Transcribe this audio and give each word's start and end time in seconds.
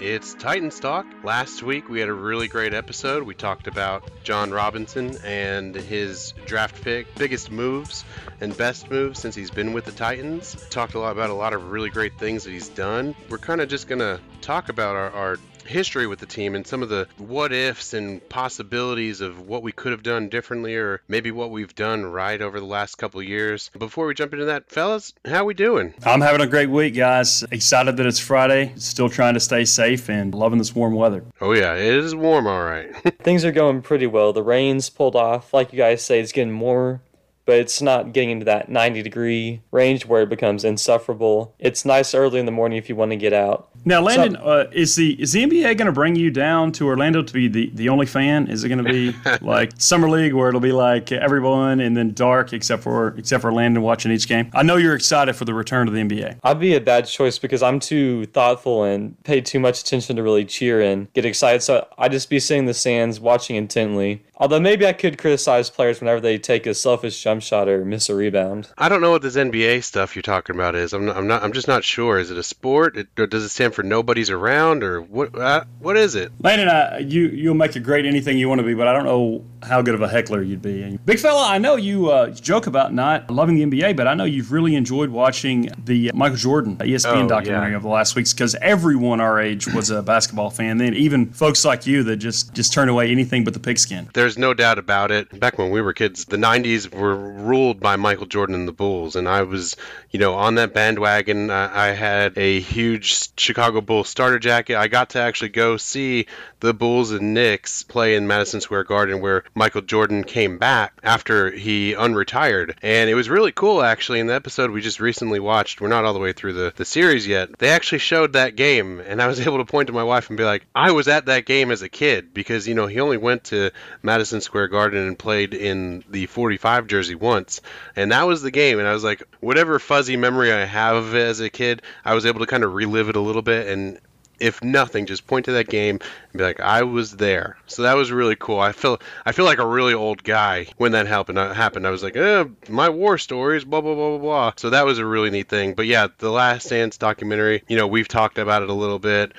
It's 0.00 0.34
Titans 0.34 0.78
Talk. 0.78 1.06
Last 1.24 1.64
week 1.64 1.88
we 1.88 1.98
had 1.98 2.08
a 2.08 2.14
really 2.14 2.46
great 2.46 2.72
episode. 2.72 3.24
We 3.24 3.34
talked 3.34 3.66
about 3.66 4.08
Jon 4.22 4.52
Robinson 4.52 5.18
and 5.24 5.74
his 5.74 6.34
draft 6.46 6.80
pick, 6.82 7.12
biggest 7.16 7.50
moves 7.50 8.04
and 8.40 8.56
best 8.56 8.92
moves 8.92 9.18
since 9.18 9.34
he's 9.34 9.50
been 9.50 9.72
with 9.72 9.86
the 9.86 9.90
Titans. 9.92 10.56
Talked 10.70 10.94
a 10.94 11.00
lot 11.00 11.10
about 11.10 11.30
a 11.30 11.34
lot 11.34 11.52
of 11.52 11.72
really 11.72 11.90
great 11.90 12.16
things 12.16 12.44
that 12.44 12.52
he's 12.52 12.68
done. 12.68 13.16
We're 13.28 13.38
kind 13.38 13.60
of 13.60 13.68
just 13.68 13.88
going 13.88 13.98
to 13.98 14.20
talk 14.40 14.68
about 14.68 14.94
our, 14.94 15.10
our 15.10 15.36
history 15.68 16.06
with 16.06 16.18
the 16.18 16.26
team 16.26 16.54
and 16.54 16.66
some 16.66 16.82
of 16.82 16.88
the 16.88 17.06
what 17.18 17.52
ifs 17.52 17.94
and 17.94 18.26
possibilities 18.28 19.20
of 19.20 19.46
what 19.46 19.62
we 19.62 19.72
could 19.72 19.92
have 19.92 20.02
done 20.02 20.28
differently 20.28 20.74
or 20.74 21.00
maybe 21.08 21.30
what 21.30 21.50
we've 21.50 21.74
done 21.74 22.04
right 22.04 22.40
over 22.40 22.58
the 22.58 22.66
last 22.66 22.96
couple 22.96 23.20
of 23.20 23.26
years. 23.26 23.70
Before 23.78 24.06
we 24.06 24.14
jump 24.14 24.32
into 24.32 24.46
that, 24.46 24.68
fellas, 24.70 25.14
how 25.24 25.44
we 25.44 25.54
doing? 25.54 25.94
I'm 26.04 26.20
having 26.20 26.40
a 26.40 26.46
great 26.46 26.70
week, 26.70 26.94
guys. 26.94 27.42
Excited 27.50 27.96
that 27.96 28.06
it's 28.06 28.18
Friday. 28.18 28.72
Still 28.76 29.08
trying 29.08 29.34
to 29.34 29.40
stay 29.40 29.64
safe 29.64 30.08
and 30.08 30.34
loving 30.34 30.58
this 30.58 30.74
warm 30.74 30.94
weather. 30.94 31.24
Oh 31.40 31.52
yeah, 31.52 31.74
it 31.74 31.94
is 31.94 32.14
warm 32.14 32.46
all 32.46 32.64
right. 32.64 32.94
Things 33.22 33.44
are 33.44 33.52
going 33.52 33.82
pretty 33.82 34.06
well. 34.06 34.32
The 34.32 34.42
rain's 34.42 34.88
pulled 34.90 35.16
off. 35.16 35.52
Like 35.52 35.72
you 35.72 35.76
guys 35.76 36.02
say, 36.02 36.20
it's 36.20 36.32
getting 36.32 36.52
more 36.52 37.00
but 37.48 37.56
it's 37.56 37.80
not 37.80 38.12
getting 38.12 38.28
into 38.28 38.44
that 38.44 38.68
90 38.68 39.00
degree 39.00 39.62
range 39.70 40.04
where 40.04 40.20
it 40.20 40.28
becomes 40.28 40.66
insufferable. 40.66 41.54
It's 41.58 41.86
nice 41.86 42.14
early 42.14 42.38
in 42.38 42.44
the 42.44 42.52
morning 42.52 42.76
if 42.76 42.90
you 42.90 42.94
want 42.94 43.10
to 43.12 43.16
get 43.16 43.32
out. 43.32 43.70
Now, 43.86 44.02
Landon, 44.02 44.34
so, 44.34 44.40
uh, 44.40 44.70
is 44.70 44.96
the 44.96 45.18
is 45.18 45.32
the 45.32 45.46
NBA 45.46 45.78
going 45.78 45.86
to 45.86 45.92
bring 45.92 46.14
you 46.14 46.30
down 46.30 46.72
to 46.72 46.86
Orlando 46.86 47.22
to 47.22 47.32
be 47.32 47.48
the, 47.48 47.70
the 47.72 47.88
only 47.88 48.04
fan? 48.04 48.48
Is 48.48 48.64
it 48.64 48.68
going 48.68 48.84
to 48.84 48.90
be 48.90 49.16
like 49.40 49.72
summer 49.78 50.10
league 50.10 50.34
where 50.34 50.50
it'll 50.50 50.60
be 50.60 50.72
like 50.72 51.10
everyone 51.10 51.80
and 51.80 51.96
then 51.96 52.12
dark 52.12 52.52
except 52.52 52.82
for 52.82 53.14
except 53.16 53.40
for 53.40 53.50
Landon 53.50 53.82
watching 53.82 54.12
each 54.12 54.28
game? 54.28 54.50
I 54.52 54.62
know 54.62 54.76
you're 54.76 54.94
excited 54.94 55.34
for 55.34 55.46
the 55.46 55.54
return 55.54 55.88
of 55.88 55.94
the 55.94 56.00
NBA. 56.00 56.40
I'd 56.42 56.60
be 56.60 56.74
a 56.74 56.82
bad 56.82 57.06
choice 57.06 57.38
because 57.38 57.62
I'm 57.62 57.80
too 57.80 58.26
thoughtful 58.26 58.84
and 58.84 59.16
pay 59.24 59.40
too 59.40 59.58
much 59.58 59.80
attention 59.80 60.16
to 60.16 60.22
really 60.22 60.44
cheer 60.44 60.82
and 60.82 61.10
get 61.14 61.24
excited. 61.24 61.62
So 61.62 61.88
I'd 61.96 62.12
just 62.12 62.28
be 62.28 62.40
sitting 62.40 62.64
in 62.64 62.66
the 62.66 62.74
stands 62.74 63.20
watching 63.20 63.56
intently. 63.56 64.22
Although 64.38 64.60
maybe 64.60 64.86
I 64.86 64.92
could 64.92 65.18
criticize 65.18 65.68
players 65.68 66.00
whenever 66.00 66.20
they 66.20 66.38
take 66.38 66.66
a 66.66 66.74
selfish 66.74 67.20
jump 67.20 67.42
shot 67.42 67.68
or 67.68 67.84
miss 67.84 68.08
a 68.08 68.14
rebound. 68.14 68.70
I 68.78 68.88
don't 68.88 69.00
know 69.00 69.10
what 69.10 69.22
this 69.22 69.36
NBA 69.36 69.82
stuff 69.82 70.14
you're 70.14 70.22
talking 70.22 70.54
about 70.54 70.76
is. 70.76 70.92
I'm 70.92 71.06
not, 71.06 71.16
I'm 71.16 71.26
not. 71.26 71.42
I'm 71.42 71.52
just 71.52 71.66
not 71.66 71.84
sure. 71.84 72.18
Is 72.18 72.30
it 72.30 72.38
a 72.38 72.42
sport? 72.42 72.96
It, 72.96 73.08
or 73.18 73.26
does 73.26 73.42
it 73.42 73.48
stand 73.48 73.74
for 73.74 73.82
nobody's 73.82 74.30
around, 74.30 74.84
or 74.84 75.00
what? 75.00 75.36
Uh, 75.36 75.64
what 75.80 75.96
is 75.96 76.14
it? 76.14 76.30
Landon, 76.40 76.68
uh, 76.68 76.98
you 77.00 77.26
you'll 77.28 77.54
make 77.54 77.74
a 77.74 77.80
great 77.80 78.06
anything 78.06 78.38
you 78.38 78.48
want 78.48 78.60
to 78.60 78.66
be, 78.66 78.74
but 78.74 78.86
I 78.86 78.92
don't 78.92 79.04
know 79.04 79.44
how 79.62 79.82
good 79.82 79.94
of 79.94 80.02
a 80.02 80.08
heckler 80.08 80.42
you'd 80.42 80.62
be. 80.62 80.98
Big 81.04 81.18
fella, 81.18 81.48
I 81.48 81.58
know 81.58 81.76
you 81.76 82.10
uh, 82.10 82.30
joke 82.30 82.66
about 82.66 82.94
not 82.94 83.30
loving 83.30 83.56
the 83.56 83.64
NBA, 83.64 83.96
but 83.96 84.06
I 84.06 84.14
know 84.14 84.24
you've 84.24 84.52
really 84.52 84.76
enjoyed 84.76 85.10
watching 85.10 85.70
the 85.84 86.12
Michael 86.14 86.36
Jordan 86.36 86.76
ESPN 86.76 87.24
oh, 87.24 87.28
documentary 87.28 87.70
yeah. 87.70 87.76
of 87.76 87.82
the 87.82 87.88
last 87.88 88.14
weeks 88.14 88.32
because 88.32 88.54
everyone 88.56 89.20
our 89.20 89.40
age 89.40 89.66
was 89.66 89.90
a 89.90 90.02
basketball 90.02 90.50
fan. 90.50 90.78
Then 90.78 90.94
even 90.94 91.32
folks 91.32 91.64
like 91.64 91.86
you 91.86 92.02
that 92.04 92.16
just 92.16 92.54
just 92.54 92.72
turn 92.72 92.88
away 92.88 93.10
anything 93.10 93.44
but 93.44 93.54
the 93.54 93.60
pigskin. 93.60 94.08
There's 94.14 94.27
no 94.36 94.52
doubt 94.52 94.78
about 94.78 95.10
it. 95.10 95.38
Back 95.38 95.56
when 95.58 95.70
we 95.70 95.80
were 95.80 95.92
kids, 95.92 96.24
the 96.24 96.36
90s 96.36 96.92
were 96.92 97.16
ruled 97.16 97.80
by 97.80 97.96
Michael 97.96 98.26
Jordan 98.26 98.54
and 98.54 98.68
the 98.68 98.72
Bulls. 98.72 99.16
And 99.16 99.28
I 99.28 99.42
was, 99.42 99.76
you 100.10 100.18
know, 100.18 100.34
on 100.34 100.56
that 100.56 100.74
bandwagon. 100.74 101.50
I, 101.50 101.90
I 101.90 101.92
had 101.92 102.36
a 102.36 102.60
huge 102.60 103.36
Chicago 103.38 103.80
Bulls 103.80 104.08
starter 104.08 104.38
jacket. 104.38 104.76
I 104.76 104.88
got 104.88 105.10
to 105.10 105.20
actually 105.20 105.50
go 105.50 105.76
see 105.76 106.26
the 106.60 106.74
Bulls 106.74 107.12
and 107.12 107.34
Knicks 107.34 107.82
play 107.82 108.16
in 108.16 108.26
Madison 108.26 108.60
Square 108.60 108.84
Garden 108.84 109.20
where 109.20 109.44
Michael 109.54 109.82
Jordan 109.82 110.24
came 110.24 110.58
back 110.58 110.92
after 111.02 111.50
he 111.50 111.94
unretired. 111.94 112.74
And 112.82 113.08
it 113.08 113.14
was 113.14 113.30
really 113.30 113.52
cool, 113.52 113.82
actually. 113.82 114.20
In 114.20 114.26
the 114.26 114.34
episode 114.34 114.70
we 114.70 114.80
just 114.80 115.00
recently 115.00 115.40
watched, 115.40 115.80
we're 115.80 115.88
not 115.88 116.04
all 116.04 116.12
the 116.12 116.18
way 116.18 116.32
through 116.32 116.54
the, 116.54 116.72
the 116.76 116.84
series 116.84 117.26
yet, 117.26 117.58
they 117.58 117.70
actually 117.70 117.98
showed 117.98 118.32
that 118.34 118.56
game. 118.56 119.00
And 119.00 119.22
I 119.22 119.26
was 119.26 119.40
able 119.46 119.58
to 119.58 119.64
point 119.64 119.86
to 119.86 119.92
my 119.92 120.04
wife 120.04 120.28
and 120.28 120.36
be 120.36 120.44
like, 120.44 120.66
I 120.74 120.90
was 120.90 121.08
at 121.08 121.26
that 121.26 121.46
game 121.46 121.70
as 121.70 121.82
a 121.82 121.88
kid 121.88 122.34
because, 122.34 122.66
you 122.66 122.74
know, 122.74 122.86
he 122.86 123.00
only 123.00 123.16
went 123.16 123.44
to 123.44 123.70
Madison 124.02 124.17
Madison 124.18 124.40
Square 124.40 124.68
Garden 124.68 125.06
and 125.06 125.16
played 125.16 125.54
in 125.54 126.02
the 126.10 126.26
45 126.26 126.88
jersey 126.88 127.14
once, 127.14 127.60
and 127.94 128.10
that 128.10 128.26
was 128.26 128.42
the 128.42 128.50
game. 128.50 128.80
And 128.80 128.88
I 128.88 128.92
was 128.92 129.04
like, 129.04 129.22
whatever 129.38 129.78
fuzzy 129.78 130.16
memory 130.16 130.52
I 130.52 130.64
have 130.64 130.96
of 130.96 131.14
it 131.14 131.22
as 131.22 131.38
a 131.38 131.48
kid, 131.48 131.82
I 132.04 132.14
was 132.14 132.26
able 132.26 132.40
to 132.40 132.46
kind 132.46 132.64
of 132.64 132.74
relive 132.74 133.08
it 133.08 133.14
a 133.14 133.20
little 133.20 133.42
bit 133.42 133.68
and 133.68 134.00
if 134.40 134.62
nothing, 134.62 135.06
just 135.06 135.26
point 135.26 135.46
to 135.46 135.52
that 135.52 135.68
game 135.68 135.98
and 136.32 136.38
be 136.38 136.44
like, 136.44 136.60
I 136.60 136.82
was 136.82 137.16
there. 137.16 137.58
So 137.66 137.82
that 137.82 137.96
was 137.96 138.12
really 138.12 138.36
cool. 138.36 138.60
I 138.60 138.70
feel 138.70 139.00
I 139.26 139.32
feel 139.32 139.44
like 139.44 139.58
a 139.58 139.66
really 139.66 139.94
old 139.94 140.22
guy 140.22 140.66
when 140.76 140.92
that 140.92 141.08
happened. 141.08 141.38
Uh, 141.38 141.52
happened. 141.52 141.86
I 141.86 141.90
was 141.90 142.04
like, 142.04 142.16
eh, 142.16 142.44
my 142.68 142.88
war 142.88 143.18
stories, 143.18 143.64
blah 143.64 143.80
blah 143.80 143.94
blah 143.94 144.10
blah 144.10 144.18
blah. 144.18 144.52
So 144.56 144.70
that 144.70 144.86
was 144.86 144.98
a 144.98 145.06
really 145.06 145.30
neat 145.30 145.48
thing. 145.48 145.74
But 145.74 145.86
yeah, 145.86 146.08
the 146.18 146.30
Last 146.30 146.70
Dance 146.70 146.98
documentary. 146.98 147.64
You 147.66 147.76
know, 147.76 147.88
we've 147.88 148.06
talked 148.06 148.38
about 148.38 148.62
it 148.62 148.70
a 148.70 148.74
little 148.74 149.00
bit 149.00 149.32